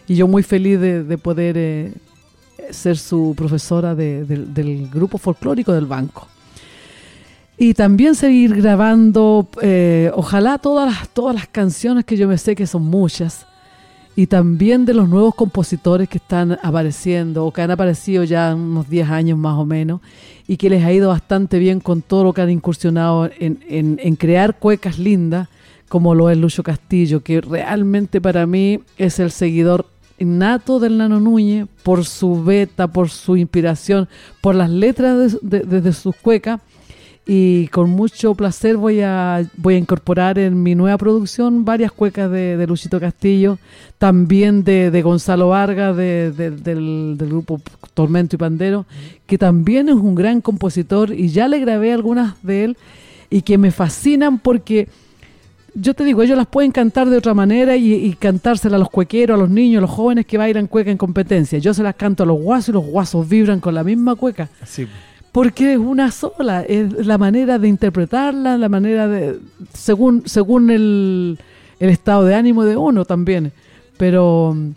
Y 0.10 0.16
yo 0.16 0.28
muy 0.28 0.44
feliz 0.44 0.78
de, 0.82 1.06
de 1.06 1.18
poder 1.18 1.56
eh, 1.58 1.94
ser 2.72 2.98
su 2.98 3.34
profesora 3.38 3.96
de- 3.96 4.24
del- 4.26 4.90
grupo 4.90 5.18
folclórico 5.18 5.72
del 5.74 5.86
banco. 5.86 6.28
Y 7.58 7.74
también 7.74 8.16
seguir 8.16 8.54
grabando, 8.56 9.48
eh, 9.62 10.12
ojalá 10.14 10.58
todas 10.58 10.94
las, 10.94 11.10
todas 11.10 11.34
las 11.36 11.48
canciones 11.48 12.04
que 12.04 12.18
yo 12.18 12.28
me 12.28 12.38
sé 12.38 12.54
que 12.56 12.68
son 12.68 12.84
muchas. 12.84 13.46
Y 14.18 14.28
también 14.28 14.86
de 14.86 14.94
los 14.94 15.10
nuevos 15.10 15.36
compositores 15.36 16.08
que 16.08 16.18
están 16.20 16.58
apareciendo 16.64 17.46
o 17.46 17.52
que 17.52 17.62
han 17.62 17.72
aparecido 17.72 18.24
ya 18.24 18.56
unos 18.56 18.90
10 18.90 19.10
años 19.10 19.38
más 19.38 19.58
o 19.58 19.66
menos 19.66 20.00
y 20.48 20.56
que 20.58 20.70
les 20.70 20.84
ha 20.86 20.92
ido 20.94 21.10
bastante 21.10 21.60
bien 21.60 21.80
con 21.82 22.02
todo 22.02 22.24
lo 22.24 22.34
que 22.34 22.42
han 22.42 22.50
incursionado 22.50 23.30
en, 23.40 23.60
en- 23.68 24.00
en 24.02 24.16
crear 24.16 24.58
cuecas 24.58 25.00
lindas, 25.00 25.50
como 25.90 26.16
lo 26.16 26.30
es 26.30 26.38
Lucho 26.38 26.64
Castillo, 26.64 27.22
que 27.24 27.42
realmente 27.42 28.20
para 28.22 28.46
mí 28.46 28.80
es 28.98 29.20
el 29.20 29.32
seguidor 29.32 29.86
innato 30.18 30.80
del 30.80 30.98
Nano 30.98 31.20
Núñez 31.20 31.68
por 31.84 32.06
su 32.06 32.44
beta, 32.44 32.88
por 32.88 33.10
su 33.10 33.36
inspiración, 33.38 34.08
por 34.42 34.56
las 34.56 34.70
letras 34.70 35.38
de, 35.42 35.60
de- 35.62 35.82
de 35.82 35.94
sus 35.94 36.16
cuecas 36.16 36.62
y 37.28 37.68
con 37.70 37.90
mucho 37.90 38.36
placer 38.36 38.78
voy 38.78 39.02
a, 39.02 39.50
voy 39.58 39.74
a 39.76 39.78
incorporar 39.80 40.38
en 40.38 40.62
mi 40.62 40.76
nueva 40.76 40.98
producción 41.00 41.66
varias 41.66 41.92
cuecas 41.92 42.30
de, 42.30 42.56
de 42.56 42.68
Luchito 42.68 43.00
Castillo, 43.00 43.58
también 43.98 44.64
de, 44.64 44.92
de 44.92 45.02
Gonzalo 45.02 45.50
Vargas 45.50 45.98
de- 45.98 46.32
de- 46.32 46.52
del, 46.52 47.16
del 47.18 47.28
grupo 47.30 47.60
Tormento 47.96 48.36
y 48.36 48.40
Pandero, 48.40 48.86
que 49.26 49.38
también 49.40 49.90
es 49.90 49.96
un 49.96 50.14
gran 50.14 50.40
compositor 50.40 51.12
y 51.14 51.30
ya 51.30 51.48
le 51.48 51.60
grabé 51.60 51.92
algunas 51.94 52.36
de 52.44 52.66
él 52.66 52.78
y 53.32 53.42
que 53.42 53.58
me 53.58 53.72
fascinan 53.72 54.38
porque 54.38 54.88
yo 55.76 55.94
te 55.94 56.04
digo, 56.06 56.24
ellos 56.24 56.38
las 56.38 56.48
pueden 56.48 56.72
cantar 56.72 57.10
de 57.10 57.18
otra 57.18 57.34
manera 57.34 57.76
y, 57.76 57.94
y 57.94 58.14
cantársela 58.14 58.78
a 58.78 58.80
los 58.80 58.90
cuequeros, 58.90 59.36
a 59.38 59.42
los 59.42 59.50
niños, 59.50 59.80
a 59.80 59.82
los 59.82 59.90
jóvenes 59.92 60.26
que 60.26 60.38
bailan 60.38 60.68
cueca 60.68 60.90
en 60.90 60.98
competencia. 60.98 61.60
Yo 61.60 61.74
se 61.74 61.84
las 61.84 61.96
canto 61.96 62.24
a 62.24 62.26
los 62.26 62.40
guasos 62.40 62.70
y 62.70 62.72
los 62.72 62.86
guasos 62.86 63.28
vibran 63.28 63.60
con 63.60 63.76
la 63.76 63.84
misma 63.84 64.16
cueca. 64.16 64.50
Sí. 64.66 64.88
Porque 65.32 65.74
es 65.74 65.78
una 65.78 66.12
sola, 66.12 66.64
es 66.64 67.06
la 67.06 67.18
manera 67.18 67.60
de 67.60 67.68
interpretarla, 67.68 68.58
la 68.58 68.70
manera 68.70 69.08
de. 69.08 69.38
según, 69.74 70.24
según 70.26 70.72
el, 70.72 71.38
el 71.80 71.90
estado 71.90 72.24
de 72.24 72.36
ánimo 72.36 72.64
de 72.64 72.78
uno 72.78 73.04
también. 73.04 73.52
Pero 73.98 74.54
mm, 74.56 74.70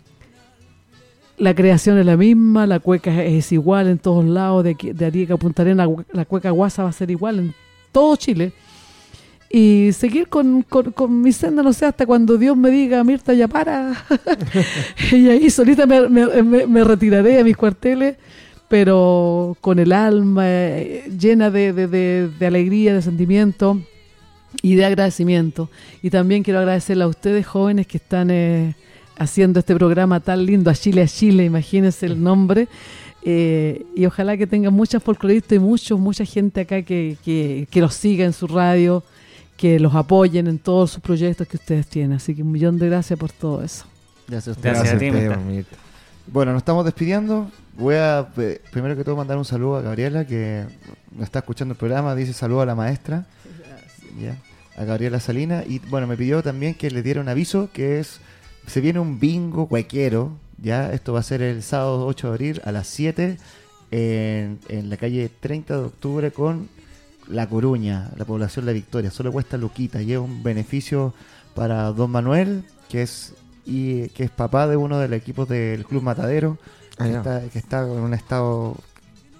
la 1.37 1.55
creación 1.55 1.97
es 1.97 2.05
la 2.05 2.17
misma, 2.17 2.67
la 2.67 2.79
cueca 2.79 3.23
es, 3.23 3.51
igual 3.53 3.87
en 3.87 3.99
todos 3.99 4.25
lados, 4.25 4.65
de, 4.65 4.71
aquí- 4.71 4.91
de 4.91 5.05
Arica 5.05 5.35
a 5.35 5.37
Punta 5.37 5.63
la 5.63 6.25
cueca 6.25 6.49
guasa 6.51 6.83
va 6.83 6.89
a 6.89 6.93
ser 6.93 7.09
igual 7.09 7.39
en 7.39 7.53
todo 7.93 8.15
Chile. 8.17 8.51
Y 9.51 9.89
seguir 9.93 10.27
con, 10.27 10.61
con, 10.61 10.91
con 10.91 11.21
mi 11.21 11.31
senda, 11.31 11.63
no 11.63 11.73
sé, 11.73 11.85
hasta 11.85 12.05
cuando 12.05 12.37
Dios 12.37 12.55
me 12.55 12.69
diga, 12.69 13.03
Mirta, 13.03 13.33
ya 13.33 13.47
para. 13.47 14.05
y 15.11 15.27
ahí 15.29 15.49
solita 15.49 15.85
me, 15.87 16.07
me- 16.67 16.83
retiraré 16.83 17.39
a 17.39 17.43
mis 17.43 17.57
cuarteles 17.57 18.15
pero 18.67 19.57
con 19.61 19.79
el 19.79 19.91
alma 19.91 20.43
eh, 20.45 21.09
llena 21.19 21.49
de, 21.49 21.73
de- 21.73 21.87
de- 21.87 22.29
de 22.37 22.45
alegría, 22.45 22.93
de 22.93 23.01
sentimiento 23.01 23.81
y 24.61 24.75
de 24.75 24.85
agradecimiento. 24.85 25.71
Y 26.03 26.11
también 26.11 26.43
quiero 26.43 26.59
agradecerle 26.59 27.03
a 27.03 27.07
ustedes 27.07 27.47
jóvenes 27.47 27.87
que 27.87 27.97
están 27.97 28.29
eh, 28.29 28.75
haciendo 29.17 29.59
este 29.59 29.73
programa 29.73 30.19
tan 30.19 30.45
lindo, 30.45 30.69
a 30.69 30.75
Chile 30.75 31.01
a 31.01 31.07
Chile, 31.07 31.45
imagínense 31.45 32.05
el 32.05 32.21
nombre. 32.21 32.67
Eh, 33.23 33.85
y 33.95 34.05
ojalá 34.05 34.37
que 34.37 34.45
tengan 34.45 34.73
muchas 34.75 35.01
folcloristas 35.01 35.55
y 35.55 35.59
muchos, 35.59 35.99
mucha 35.99 36.23
gente 36.23 36.61
acá 36.61 36.83
que, 36.83 37.17
que, 37.25 37.67
que 37.71 37.81
los 37.81 37.95
siga 37.95 38.23
en 38.23 38.33
su 38.33 38.45
radio, 38.45 39.03
que 39.59 39.77
los 39.77 39.93
apoyen 39.93 40.47
en 40.47 40.57
todos 40.57 40.91
sus 40.91 41.01
proyectos 41.01 41.45
que 41.45 41.57
ustedes 41.57 41.85
tienen. 41.85 42.13
Así 42.13 42.33
que 42.33 42.43
un 42.43 42.51
millón 42.51 42.79
de 42.79 42.87
gracias 42.87 43.19
por 43.19 43.29
todo 43.29 43.61
eso. 43.61 43.83
Gracias 44.25 44.55
a 44.55 44.57
usted. 44.57 44.69
Gracias 44.69 44.95
a 44.95 44.97
ti, 44.97 45.09
usted, 45.09 45.21
Mirta. 45.21 45.37
Mirta. 45.37 45.75
Bueno, 46.27 46.53
nos 46.53 46.61
estamos 46.61 46.85
despidiendo. 46.85 47.51
Voy 47.77 47.95
a, 47.95 48.29
eh, 48.37 48.61
primero 48.71 48.95
que 48.95 49.03
todo, 49.03 49.17
mandar 49.17 49.37
un 49.37 49.43
saludo 49.43 49.75
a 49.75 49.81
Gabriela, 49.81 50.25
que 50.25 50.63
nos 51.11 51.25
está 51.25 51.39
escuchando 51.39 51.73
el 51.73 51.77
programa. 51.77 52.15
Dice 52.15 52.31
saludo 52.31 52.61
a 52.61 52.65
la 52.65 52.73
maestra. 52.73 53.25
ya, 54.21 54.37
a 54.81 54.85
Gabriela 54.85 55.19
Salina. 55.19 55.65
Y 55.67 55.79
bueno, 55.79 56.07
me 56.07 56.15
pidió 56.15 56.41
también 56.41 56.73
que 56.73 56.89
le 56.89 57.03
diera 57.03 57.19
un 57.19 57.27
aviso 57.27 57.69
que 57.73 57.99
es, 57.99 58.21
se 58.65 58.79
viene 58.79 58.99
un 58.99 59.19
bingo 59.19 59.67
cuequero, 59.67 60.37
ya, 60.57 60.93
esto 60.93 61.11
va 61.11 61.19
a 61.19 61.23
ser 61.23 61.41
el 61.41 61.63
sábado 61.63 62.05
8 62.05 62.27
de 62.27 62.33
abril 62.33 62.61
a 62.63 62.71
las 62.71 62.87
7 62.87 63.37
en, 63.91 64.59
en 64.69 64.89
la 64.89 64.95
calle 64.95 65.29
30 65.41 65.77
de 65.77 65.83
octubre 65.83 66.31
con 66.31 66.69
La 67.29 67.47
Coruña, 67.47 68.11
la 68.17 68.25
población 68.25 68.65
La 68.65 68.73
Victoria. 68.73 69.11
Solo 69.11 69.31
cuesta 69.31 69.57
Luquita 69.57 70.01
y 70.01 70.13
es 70.13 70.19
un 70.19 70.43
beneficio 70.43 71.13
para 71.55 71.91
don 71.91 72.11
Manuel, 72.11 72.63
que 72.89 73.03
es, 73.03 73.33
y, 73.65 74.09
que 74.09 74.23
es 74.23 74.31
papá 74.31 74.67
de 74.67 74.75
uno 74.75 74.99
de 74.99 75.07
los 75.07 75.17
equipos 75.17 75.47
del 75.47 75.85
Club 75.85 76.03
Matadero, 76.03 76.57
Ah, 76.99 77.05
que, 77.05 77.15
está, 77.15 77.41
que 77.49 77.59
está 77.59 77.81
en 77.83 77.91
un 77.91 78.13
estado 78.13 78.75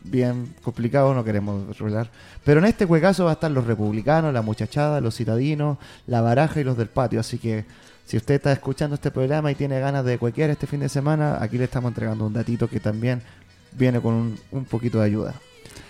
bien 0.04 0.56
complicado, 0.64 1.14
no 1.14 1.26
queremos 1.26 1.78
revelar. 1.78 2.10
Pero 2.46 2.62
en 2.62 2.66
este 2.66 2.86
juegazo 2.86 3.26
va 3.26 3.32
a 3.32 3.34
estar 3.34 3.52
los 3.52 3.68
republicanos, 3.68 4.34
la 4.34 4.42
muchachada, 4.42 5.02
los 5.02 5.16
citadinos, 5.16 5.78
la 6.08 6.22
baraja 6.22 6.62
y 6.62 6.64
los 6.64 6.78
del 6.78 6.88
patio. 6.88 7.20
Así 7.20 7.38
que 7.38 7.66
si 8.06 8.16
usted 8.16 8.36
está 8.36 8.54
escuchando 8.54 8.96
este 8.96 9.12
programa 9.12 9.52
y 9.52 9.56
tiene 9.56 9.78
ganas 9.82 10.06
de 10.06 10.18
cuequear 10.18 10.50
este 10.50 10.68
fin 10.68 10.80
de 10.80 10.88
semana, 10.88 11.38
aquí 11.42 11.58
le 11.58 11.66
estamos 11.66 11.90
entregando 11.90 12.26
un 12.26 12.34
datito 12.34 12.70
que 12.70 12.80
también 12.80 13.22
viene 13.74 14.00
con 14.00 14.14
un, 14.14 14.40
un 14.52 14.64
poquito 14.64 15.00
de 15.00 15.06
ayuda. 15.06 15.36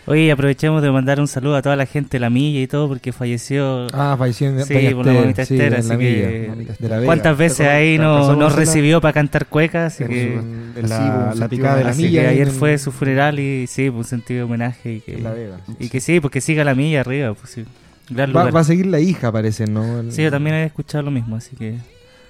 Oye, 0.10 0.32
aprovechemos 0.32 0.82
de 0.82 0.90
mandar 0.92 1.20
un 1.20 1.28
saludo 1.28 1.56
a 1.56 1.62
toda 1.62 1.76
la 1.76 1.86
gente 1.86 2.10
de 2.18 2.20
la 2.20 2.32
milla 2.32 2.60
y 2.60 2.66
todo, 2.68 2.88
porque 2.88 3.12
falleció. 3.12 3.86
Ah, 3.94 4.16
falleció 4.18 4.50
en 4.50 4.66
Sí, 4.66 4.74
Doña 4.74 4.92
por 4.96 5.06
la 5.06 5.14
mamita 5.14 5.46
sí, 5.46 5.54
Esther, 5.54 5.74
en 5.74 5.80
así 5.82 5.90
la 5.90 5.98
que- 6.00 6.50
milla, 6.56 6.76
de 6.80 6.90
la 6.90 6.96
Vega. 6.96 7.06
¿Cuántas 7.06 7.38
veces 7.38 7.68
ahí 7.68 8.00
no, 8.00 8.36
nos 8.36 8.56
recibió 8.56 9.02
para 9.02 9.14
cantar 9.14 9.46
cuecas? 9.46 9.94
Así 9.94 10.06
que, 10.06 10.42
la, 10.82 11.28
sentido 11.34 11.50
picada 11.50 11.76
de 11.78 11.84
la 11.84 11.90
así 11.92 12.04
milla. 12.04 12.22
que 12.24 12.28
ayer 12.28 12.48
en- 12.48 12.54
fue 12.56 12.78
su 12.80 12.92
funeral 12.92 13.38
y 13.40 13.68
sí, 13.68 13.92
pues, 13.92 13.98
un 14.00 14.04
sentido 14.06 14.38
de 14.40 14.44
homenaje. 14.46 14.94
Y 14.96 15.00
que, 15.02 15.14
en 15.14 15.24
La 15.24 15.32
Vega. 15.32 15.58
y 15.80 15.90
que 15.90 16.00
sí, 16.02 16.20
porque 16.20 16.42
siga 16.42 16.64
la 16.64 16.74
milla 16.74 17.02
arriba. 17.02 17.34
Pues, 17.36 17.52
sí. 17.52 17.66
Gran 18.10 18.36
Va, 18.36 18.50
a 18.50 18.64
seguir 18.64 18.88
la 18.88 19.00
hija, 19.00 19.32
parece, 19.32 19.68
¿no? 19.68 20.00
El- 20.00 20.12
Sí, 20.12 20.24
yo 20.24 20.32
también 20.32 20.56
he 20.56 20.64
escuchado 20.66 21.04
lo 21.04 21.12
mismo, 21.12 21.36
así 21.36 21.56
que. 21.56 21.76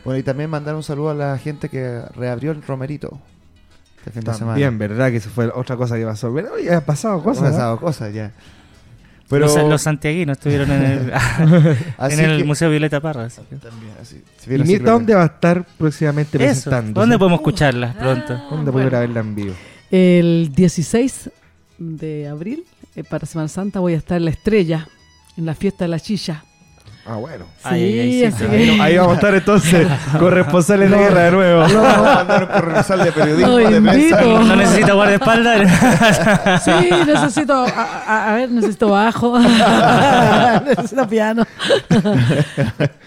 Bueno, 0.03 0.19
y 0.19 0.23
también 0.23 0.49
mandar 0.49 0.75
un 0.75 0.83
saludo 0.83 1.11
a 1.11 1.13
la 1.13 1.37
gente 1.37 1.69
que 1.69 2.01
reabrió 2.13 2.51
el 2.51 2.61
Romerito 2.61 3.19
este 3.99 4.11
fin 4.11 4.21
de 4.23 4.33
semana. 4.33 4.53
También, 4.53 4.77
¿verdad? 4.77 5.11
Que 5.11 5.17
eso 5.17 5.29
fue 5.29 5.47
otra 5.53 5.75
cosa 5.77 5.95
que 5.97 6.05
pasó. 6.05 6.33
Pero 6.33 6.53
oye, 6.53 6.73
ha 6.73 6.85
pasado 6.85 7.21
Cosas, 7.23 7.43
cosas. 7.43 7.43
¿no? 7.43 7.57
pasado 7.57 7.79
cosas 7.79 8.13
ya. 8.13 8.31
Pero 9.29 9.45
Los, 9.45 9.55
los 9.57 9.81
santiaguinos 9.83 10.37
estuvieron 10.37 10.71
en 10.71 10.81
el, 10.83 11.13
así 11.99 12.19
en 12.19 12.19
el 12.31 12.37
que- 12.39 12.43
Museo 12.45 12.69
Violeta 12.71 12.99
Parra. 12.99 13.25
así 13.25 13.41
que- 13.47 13.57
También, 13.57 13.91
así. 14.01 14.23
¿Y 14.47 14.57
Mirta 14.63 14.91
dónde 14.91 15.13
va 15.13 15.21
a 15.21 15.25
estar 15.27 15.63
próximamente 15.77 16.37
Eso, 16.37 16.45
presentando? 16.69 16.99
¿dónde 16.99 17.17
podemos 17.19 17.39
escucharlas 17.39 17.95
pronto? 17.95 18.33
¿Dónde 18.49 18.71
Bueno. 18.71 18.89
poder 18.89 19.01
verla 19.07 19.19
en 19.19 19.35
vivo? 19.35 19.53
El 19.91 20.51
16 20.55 21.29
de 21.77 22.27
abril, 22.27 22.65
eh, 22.95 23.03
para 23.03 23.27
Semana 23.27 23.47
Santa, 23.49 23.79
voy 23.79 23.93
a 23.93 23.97
estar 23.97 24.17
en 24.17 24.25
La 24.25 24.31
Estrella, 24.31 24.87
en 25.37 25.45
la 25.45 25.53
fiesta 25.53 25.83
de 25.85 25.89
la 25.89 25.99
chilla. 25.99 26.43
Ah, 27.05 27.15
bueno. 27.15 27.45
Sí, 27.57 27.69
Ay, 27.69 27.83
ay, 27.83 27.99
ay, 27.99 28.11
sí, 28.11 28.25
así 28.25 28.37
sí. 28.43 28.49
que- 28.75 28.81
Ahí 28.81 28.97
vamos 28.97 29.13
a 29.13 29.15
estar 29.15 29.33
entonces, 29.33 29.87
corresponsales 30.19 30.91
de 30.91 30.95
No. 30.95 31.01
guerra 31.01 31.21
de 31.23 31.31
nuevo. 31.31 31.61
Vamos 31.73 32.07
a 32.07 32.15
mandar 32.15 32.43
un 32.43 32.49
corresponsal 32.49 33.03
de 33.03 33.11
periodismo 33.11 33.47
Lo 33.47 33.57
de 33.57 33.81
prensa. 33.81 34.21
No 34.21 34.55
necesito 34.55 34.95
guardaespaldas. 34.95 36.61
Sí, 36.63 36.71
necesito, 37.07 37.53
a, 37.53 38.03
a- 38.05 38.31
a 38.31 38.35
ver, 38.35 38.51
necesito 38.51 38.89
bajo, 38.89 39.39
necesito 39.39 41.07
piano. 41.07 41.45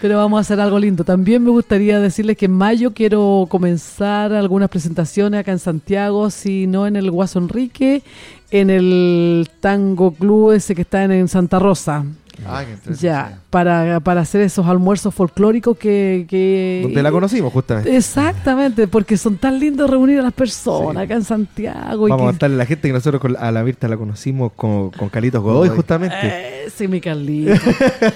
Pero 0.01 0.17
vamos 0.17 0.37
a 0.37 0.41
hacer 0.41 0.59
algo 0.59 0.79
lindo. 0.79 1.03
También 1.03 1.43
me 1.43 1.49
gustaría 1.51 1.99
decirles 1.99 2.37
que 2.37 2.45
en 2.45 2.51
mayo 2.53 2.93
quiero 2.93 3.45
comenzar 3.49 4.33
algunas 4.33 4.69
presentaciones 4.69 5.39
acá 5.39 5.51
en 5.51 5.59
Santiago, 5.59 6.29
si 6.29 6.67
no 6.67 6.87
en 6.87 6.95
el 6.95 7.09
Guaso 7.11 7.39
Enrique, 7.39 8.03
en 8.51 8.69
el 8.69 9.49
Tango 9.61 10.11
Club 10.13 10.51
ese 10.51 10.75
que 10.75 10.81
está 10.81 11.03
en, 11.03 11.11
en 11.11 11.27
Santa 11.27 11.59
Rosa. 11.59 12.03
Ah, 12.45 12.63
qué 12.65 12.71
interesante. 12.73 13.01
Ya, 13.05 13.37
para, 13.53 13.99
para 13.99 14.21
hacer 14.21 14.41
esos 14.41 14.65
almuerzos 14.65 15.13
folclóricos 15.13 15.77
que... 15.77 16.25
que 16.27 16.79
Donde 16.81 17.03
la 17.03 17.11
conocimos, 17.11 17.53
justamente. 17.53 17.95
Exactamente, 17.95 18.87
porque 18.87 19.15
son 19.15 19.37
tan 19.37 19.59
lindos 19.59 19.87
reunir 19.87 20.19
a 20.19 20.23
las 20.23 20.33
personas 20.33 20.95
Sí. 20.95 21.05
acá 21.05 21.13
en 21.13 21.23
Santiago. 21.23 22.07
y 22.07 22.09
Vamos 22.09 22.23
a 22.23 22.29
contarle 22.31 22.55
a 22.55 22.57
la 22.57 22.65
gente 22.65 22.87
que 22.87 22.93
nosotros 22.93 23.21
con- 23.21 23.37
a 23.37 23.51
la 23.51 23.61
Mirta 23.63 23.87
la 23.87 23.95
conocimos 23.95 24.53
con, 24.55 24.89
con 24.89 25.07
Carlitos 25.09 25.43
Godoy, 25.43 25.67
Godoy. 25.67 25.75
justamente. 25.75 26.15
Eh, 26.23 26.71
sí, 26.75 26.87
mi 26.87 26.99
Carlito. 26.99 27.53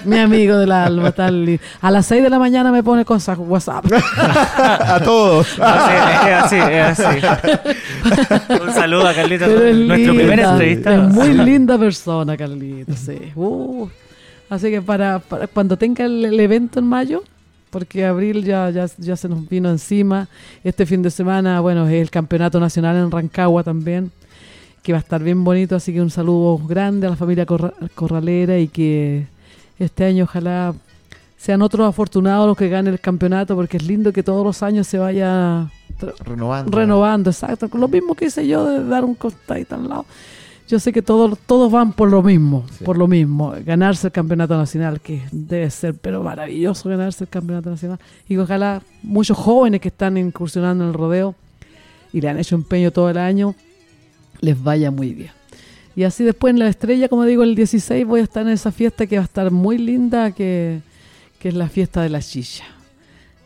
mi 0.06 0.18
amigo 0.18 0.56
del 0.58 0.72
alma, 0.72 1.12
tal. 1.12 1.60
A 1.82 1.90
las 1.92 2.04
6 2.06 2.24
de 2.24 2.30
la 2.30 2.40
mañana 2.40 2.72
me 2.72 2.82
pone 2.82 3.04
cosas 3.04 3.38
WhatsApp. 3.38 3.84
a 4.58 5.00
todos. 5.04 5.56
Así, 5.60 5.92
es 6.26 6.34
así, 6.42 6.56
es 6.56 7.00
así. 7.00 7.20
Un 8.66 8.72
saludo 8.74 9.06
a 9.06 9.12
es 9.12 9.76
nuestro 9.76 10.14
primer. 10.14 10.40
Es 10.40 11.08
muy 11.12 11.32
linda 11.32 11.78
persona, 11.78 12.36
Carlito, 12.36 12.92
sí. 12.94 13.18
Uh, 13.36 13.86
así 14.50 14.70
que 14.70 14.82
para, 14.82 15.18
para 15.18 15.46
cuando 15.46 15.76
tenga 15.76 16.04
el, 16.04 16.24
el 16.24 16.38
evento 16.40 16.78
en 16.80 16.86
mayo, 16.86 17.22
porque 17.70 18.04
abril 18.06 18.44
ya, 18.44 18.70
ya, 18.70 18.86
ya 18.98 19.16
se 19.16 19.28
nos 19.28 19.48
vino 19.48 19.68
encima. 19.70 20.28
Este 20.64 20.86
fin 20.86 21.02
de 21.02 21.10
semana, 21.10 21.60
bueno, 21.60 21.86
es 21.86 22.00
el 22.00 22.10
campeonato 22.10 22.58
nacional 22.60 22.96
en 22.96 23.10
Rancagua 23.10 23.62
también, 23.62 24.10
que 24.82 24.92
va 24.92 24.98
a 24.98 25.02
estar 25.02 25.22
bien 25.22 25.44
bonito. 25.44 25.76
Así 25.76 25.92
que 25.92 26.00
un 26.00 26.10
saludo 26.10 26.58
grande 26.66 27.06
a 27.06 27.10
la 27.10 27.16
familia 27.16 27.44
Corra- 27.46 27.74
Corralera 27.94 28.58
y 28.58 28.68
que 28.68 29.26
este 29.78 30.04
año 30.06 30.24
ojalá 30.24 30.74
sean 31.36 31.62
otros 31.62 31.86
afortunados 31.86 32.46
los 32.48 32.56
que 32.56 32.68
ganen 32.68 32.94
el 32.94 33.00
campeonato, 33.00 33.54
porque 33.54 33.76
es 33.76 33.84
lindo 33.86 34.12
que 34.12 34.22
todos 34.22 34.44
los 34.44 34.62
años 34.62 34.86
se 34.86 34.98
vaya 34.98 35.70
Renovando. 36.24 36.76
renovando, 36.76 37.30
exacto. 37.30 37.68
Lo 37.76 37.86
mismo 37.88 38.14
que 38.14 38.24
hice 38.26 38.46
yo 38.46 38.64
de 38.66 38.84
dar 38.84 39.04
un 39.04 39.14
costadito 39.14 39.74
al 39.74 39.88
lado. 39.88 40.06
Yo 40.68 40.78
sé 40.78 40.92
que 40.92 41.00
todos, 41.00 41.38
todos 41.46 41.72
van 41.72 41.92
por 41.92 42.10
lo 42.10 42.22
mismo, 42.22 42.64
Sí. 42.76 42.84
por 42.84 42.98
lo 42.98 43.08
mismo. 43.08 43.54
Ganarse 43.64 44.08
el 44.08 44.12
campeonato 44.12 44.56
nacional, 44.56 45.00
que 45.00 45.22
debe 45.32 45.70
ser, 45.70 45.94
pero 45.94 46.22
maravilloso 46.22 46.88
ganarse 46.90 47.24
el 47.24 47.30
campeonato 47.30 47.70
nacional. 47.70 47.98
Y 48.28 48.36
ojalá 48.36 48.82
muchos 49.02 49.36
jóvenes 49.38 49.80
que 49.80 49.88
están 49.88 50.16
incursionando 50.18 50.84
en 50.84 50.90
el 50.90 50.94
rodeo 50.94 51.34
y 52.12 52.20
le 52.20 52.28
han 52.28 52.38
hecho 52.38 52.54
empeño 52.54 52.90
todo 52.90 53.08
el 53.08 53.16
año, 53.18 53.54
les 54.40 54.62
vaya 54.62 54.90
muy 54.90 55.14
bien. 55.14 55.30
Y 55.96 56.04
así 56.04 56.22
después 56.22 56.52
en 56.52 56.58
la 56.60 56.68
estrella, 56.68 57.08
como 57.08 57.24
digo, 57.24 57.42
el 57.42 57.54
16 57.54 58.06
voy 58.06 58.20
a 58.20 58.24
estar 58.24 58.46
en 58.46 58.52
esa 58.52 58.70
fiesta 58.70 59.06
que 59.06 59.16
va 59.16 59.22
a 59.22 59.24
estar 59.24 59.50
muy 59.50 59.78
linda, 59.78 60.30
que, 60.32 60.80
que 61.40 61.48
es 61.48 61.54
la 61.54 61.68
fiesta 61.68 62.02
de 62.02 62.10
la 62.10 62.20
chilla. 62.20 62.64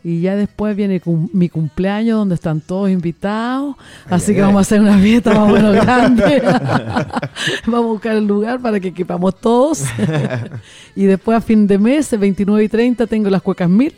Y 0.05 0.21
ya 0.21 0.35
después 0.35 0.75
viene 0.77 1.01
cum- 1.01 1.29
mi 1.33 1.49
cumpleaños 1.49 2.19
donde 2.19 2.35
están 2.35 2.61
todos 2.61 2.91
invitados. 2.91 3.77
así 4.11 4.33
ay, 4.33 4.35
que 4.35 4.41
ay. 4.41 4.47
vamos 4.47 4.59
a 4.59 4.61
hacer 4.63 4.81
una 4.81 4.99
fiesta 4.99 5.31
más 5.33 5.49
o 5.51 5.53
menos 5.53 5.75
grande. 5.85 6.43
vamos 7.67 7.85
a 7.85 7.93
buscar 7.93 8.17
el 8.17 8.27
lugar 8.27 8.61
para 8.61 8.81
que 8.81 8.89
equipamos 8.89 9.39
todos. 9.39 9.85
y 10.97 11.05
después 11.05 11.39
a 11.39 11.41
fin 11.41 11.67
de 11.67 11.79
mes, 11.79 12.13
el 12.13 12.19
29 12.19 12.65
y 12.65 12.69
30, 12.69 13.07
tengo 13.07 13.31
las 13.31 13.43
cuecas 13.43 13.69
mil. 13.69 13.95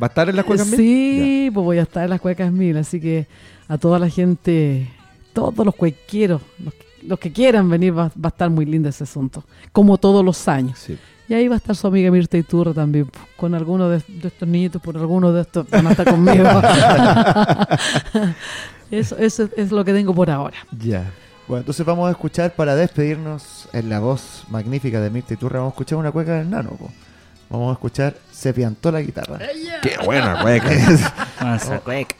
¿Va 0.00 0.06
a 0.06 0.08
estar 0.08 0.28
en 0.28 0.36
la 0.36 0.42
cueca 0.44 0.64
mil? 0.64 0.76
Sí, 0.76 1.50
pues 1.52 1.64
voy 1.64 1.78
a 1.78 1.82
estar 1.82 2.04
en 2.04 2.10
las 2.10 2.20
cuecas 2.20 2.52
mil. 2.52 2.76
Así 2.76 3.00
que 3.00 3.26
a 3.66 3.78
toda 3.78 3.98
la 3.98 4.08
gente, 4.08 4.88
todos 5.32 5.64
los 5.64 5.74
cuequeros, 5.74 6.42
los, 6.62 6.74
los 7.02 7.18
que 7.18 7.32
quieran 7.32 7.68
venir, 7.68 7.96
va, 7.98 8.04
va 8.08 8.24
a 8.24 8.28
estar 8.28 8.48
muy 8.50 8.64
lindo 8.66 8.88
ese 8.88 9.04
asunto. 9.04 9.42
Como 9.72 9.96
todos 9.98 10.24
los 10.24 10.46
años. 10.48 10.78
Sí. 10.78 10.96
Y 11.28 11.34
ahí 11.34 11.48
va 11.48 11.56
a 11.56 11.58
estar 11.58 11.74
su 11.74 11.86
amiga 11.86 12.10
Mirta 12.10 12.36
Iturra 12.36 12.72
también, 12.72 13.10
con 13.36 13.54
algunos 13.54 13.90
de, 13.90 14.14
de 14.20 14.28
estos 14.28 14.48
niñitos, 14.48 14.80
por 14.80 14.96
algunos 14.96 15.34
de 15.34 15.40
estos 15.40 15.68
van 15.68 15.86
a 15.88 15.90
estar 15.90 16.08
conmigo. 16.08 16.44
eso, 18.90 19.16
eso 19.18 19.48
es 19.56 19.72
lo 19.72 19.84
que 19.84 19.92
tengo 19.92 20.14
por 20.14 20.30
ahora. 20.30 20.56
Ya. 20.78 21.10
Bueno, 21.48 21.60
entonces 21.60 21.84
vamos 21.86 22.08
a 22.08 22.10
escuchar 22.10 22.54
para 22.54 22.74
despedirnos 22.74 23.68
en 23.72 23.88
la 23.88 24.00
voz 24.00 24.44
magnífica 24.50 25.00
de 25.00 25.10
Mirta 25.10 25.34
Iturra. 25.34 25.58
Vamos 25.58 25.72
a 25.72 25.74
escuchar 25.74 25.98
una 25.98 26.12
cueca 26.12 26.34
del 26.34 26.50
nano. 26.50 26.70
po. 26.70 26.90
Vamos 27.48 27.70
a 27.70 27.72
escuchar 27.74 28.16
Se 28.32 28.52
piantó 28.52 28.90
la 28.90 29.00
guitarra. 29.00 29.38
Qué 29.82 29.96
buena 30.04 30.42
cueca. 30.42 30.70
Mansa 31.40 31.80
cueca. 31.80 32.16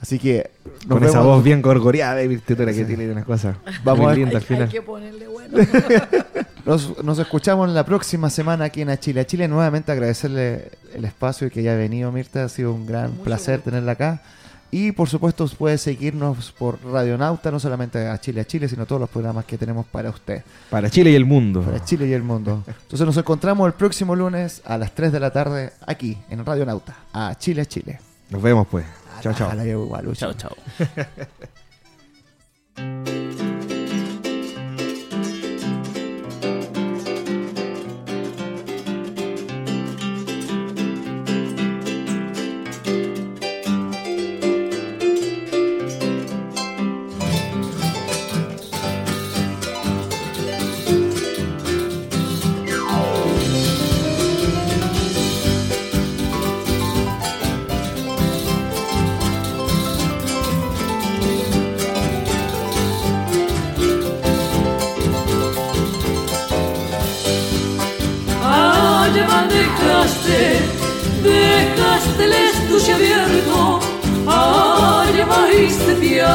Así 0.00 0.18
que 0.18 0.50
nos 0.86 0.98
Con 0.98 1.04
esa 1.04 1.18
vemos- 1.18 1.36
voz 1.36 1.44
bien 1.44 1.60
gorgoreada 1.60 2.14
de 2.14 2.28
Virtutura 2.28 2.72
que 2.72 2.84
tiene 2.84 3.10
una 3.10 3.24
cosa 3.24 3.56
Vamos 3.84 4.06
a- 4.06 4.10
al 4.12 4.40
final. 4.42 4.68
ponerle 4.86 5.26
bueno. 5.28 5.58
Nos, 6.66 7.02
nos 7.02 7.18
escuchamos 7.18 7.70
la 7.70 7.82
próxima 7.84 8.28
semana 8.28 8.66
aquí 8.66 8.82
en 8.82 8.90
A 8.90 8.98
Chile. 8.98 9.20
A 9.20 9.26
Chile 9.26 9.48
nuevamente 9.48 9.90
agradecerle 9.90 10.70
el 10.94 11.04
espacio 11.06 11.46
y 11.46 11.50
que 11.50 11.60
haya 11.60 11.74
venido 11.74 12.12
Mirta. 12.12 12.44
Ha 12.44 12.48
sido 12.50 12.74
un 12.74 12.84
gran 12.86 13.12
placer 13.12 13.60
tenerla 13.62 13.92
acá. 13.92 14.20
Y 14.70 14.92
por 14.92 15.08
supuesto 15.08 15.48
puede 15.56 15.78
seguirnos 15.78 16.52
por 16.52 16.78
Radionauta, 16.84 17.50
no 17.50 17.58
solamente 17.58 18.06
a 18.06 18.20
Chile 18.20 18.42
a 18.42 18.44
Chile, 18.44 18.68
sino 18.68 18.84
todos 18.84 19.00
los 19.00 19.08
programas 19.08 19.46
que 19.46 19.56
tenemos 19.56 19.86
para 19.86 20.10
usted, 20.10 20.42
Para 20.68 20.90
Chile 20.90 21.10
y 21.10 21.14
el 21.14 21.24
mundo. 21.24 21.62
para 21.62 21.82
Chile 21.82 22.06
y 22.06 22.12
el 22.12 22.22
mundo. 22.22 22.62
Entonces 22.66 23.06
nos 23.06 23.16
encontramos 23.16 23.66
el 23.66 23.72
próximo 23.72 24.14
lunes 24.14 24.60
a 24.66 24.76
las 24.76 24.94
3 24.94 25.10
de 25.10 25.20
la 25.20 25.30
tarde 25.30 25.72
aquí 25.86 26.18
en 26.28 26.44
Radionauta, 26.44 26.94
a 27.14 27.34
Chile 27.38 27.62
a 27.62 27.64
Chile. 27.66 27.98
Nos 28.30 28.42
vemos 28.42 28.66
pues. 28.68 28.86
Chao, 29.20 29.32
chao. 29.34 29.52
Lucho. 30.02 30.32
Chao, 30.32 30.32
chao. 30.34 30.56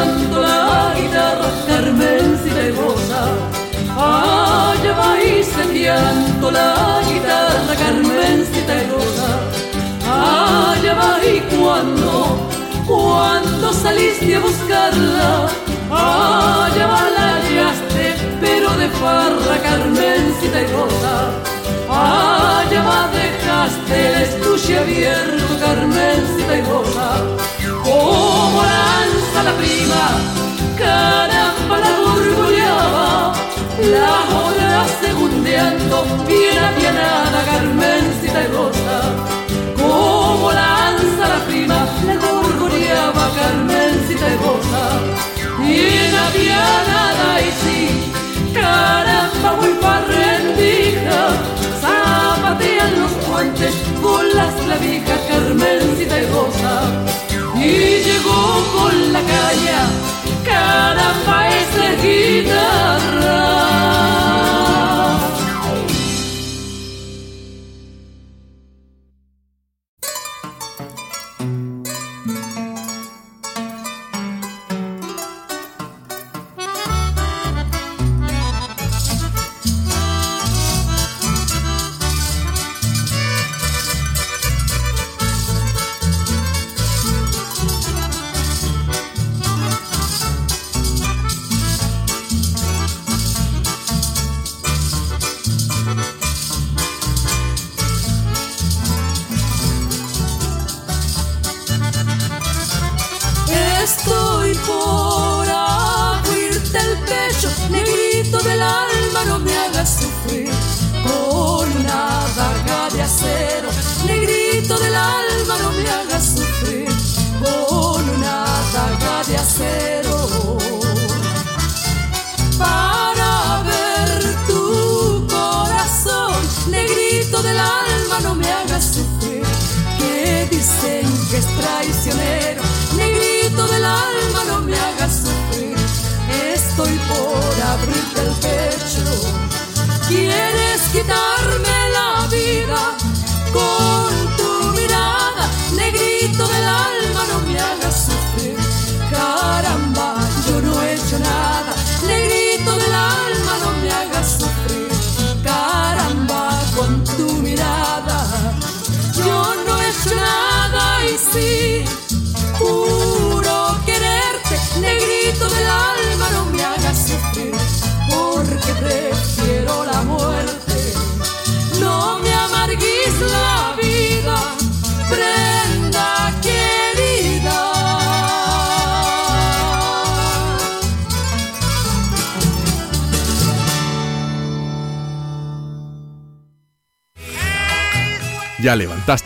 la 0.06 0.94
guitarra, 0.96 1.50
Carmencita 1.68 2.62
y 2.62 2.72
Rosa. 2.72 3.22
Allá 3.96 4.94
vais 4.94 5.46
seteando 5.46 6.52
la 6.52 7.02
guitarra, 7.08 7.76
Carmencita 7.76 8.74
y 8.84 8.90
Rosa. 8.92 9.30
Allá 10.06 10.94
vais 10.96 11.44
cuando, 11.54 12.50
cuando 12.88 13.74
saliste 13.74 14.36
a 14.36 14.40
buscarla. 14.40 15.48
Allá 15.92 16.88
va 16.88 17.10
la 17.18 17.36
hallaste, 17.36 18.16
pero 18.42 18.70
de 18.82 18.90
farra, 18.90 19.56
Carmencita 19.62 20.62
y 20.62 20.68
Rosa. 20.68 21.16
Allá 21.90 22.84
va 22.84 23.08
dejaste 23.10 24.08
el 24.08 24.16
estuche 24.24 24.80
abierto, 24.80 25.60
Carmencita 25.60 26.58
y 26.58 26.62
Rosa. 26.62 27.63
Como 28.04 28.62
lanza 28.62 29.44
la 29.48 29.54
prima, 29.62 30.04
caramba 30.78 31.76
la 31.84 31.92
orgulleaba. 32.16 33.34
La 33.98 34.16
ola 34.46 34.86
segundeando, 35.02 36.04
bien 36.28 36.60
apianada, 36.70 37.40
Carmencita 37.50 38.40
y 38.44 38.48
Rosa. 38.58 38.98
Como 39.82 40.52
lanza 40.52 41.24
la 41.34 41.40
prima, 41.48 41.80
la 42.08 42.16
gorgoreaba, 42.26 43.24
Carmencita 43.40 44.26
y 44.34 44.38
Rosa. 44.46 44.84
Bien 45.60 46.14
apianada 46.28 47.30
y 47.48 47.50
sí, 47.62 47.80
caramba 48.54 49.50
muy 49.62 49.74
parrendija. 49.86 51.20
Zapatean 51.80 53.00
los 53.00 53.12
puentes 53.26 53.74
con 54.02 54.24
las 54.36 54.54
clavijas, 54.56 55.20
Carmencita 55.30 56.20
y 56.20 56.26
Rosa. 56.36 56.74
Y 57.64 58.04
llegó 58.04 58.64
con 58.74 59.14
la 59.14 59.22
caña, 59.22 59.88
caramba 60.44 61.50
esa 61.50 61.96
guitarra. 62.02 63.73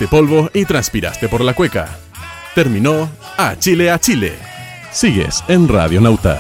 Polvo 0.08 0.50
y 0.54 0.66
transpiraste 0.66 1.28
por 1.30 1.42
la 1.42 1.54
cueca. 1.54 1.88
Terminó 2.56 3.10
A 3.38 3.56
Chile 3.58 3.92
a 3.92 4.00
Chile. 4.00 4.34
Sigues 4.92 5.44
en 5.48 5.68
Radio 5.68 6.02
Nauta. 6.02 6.40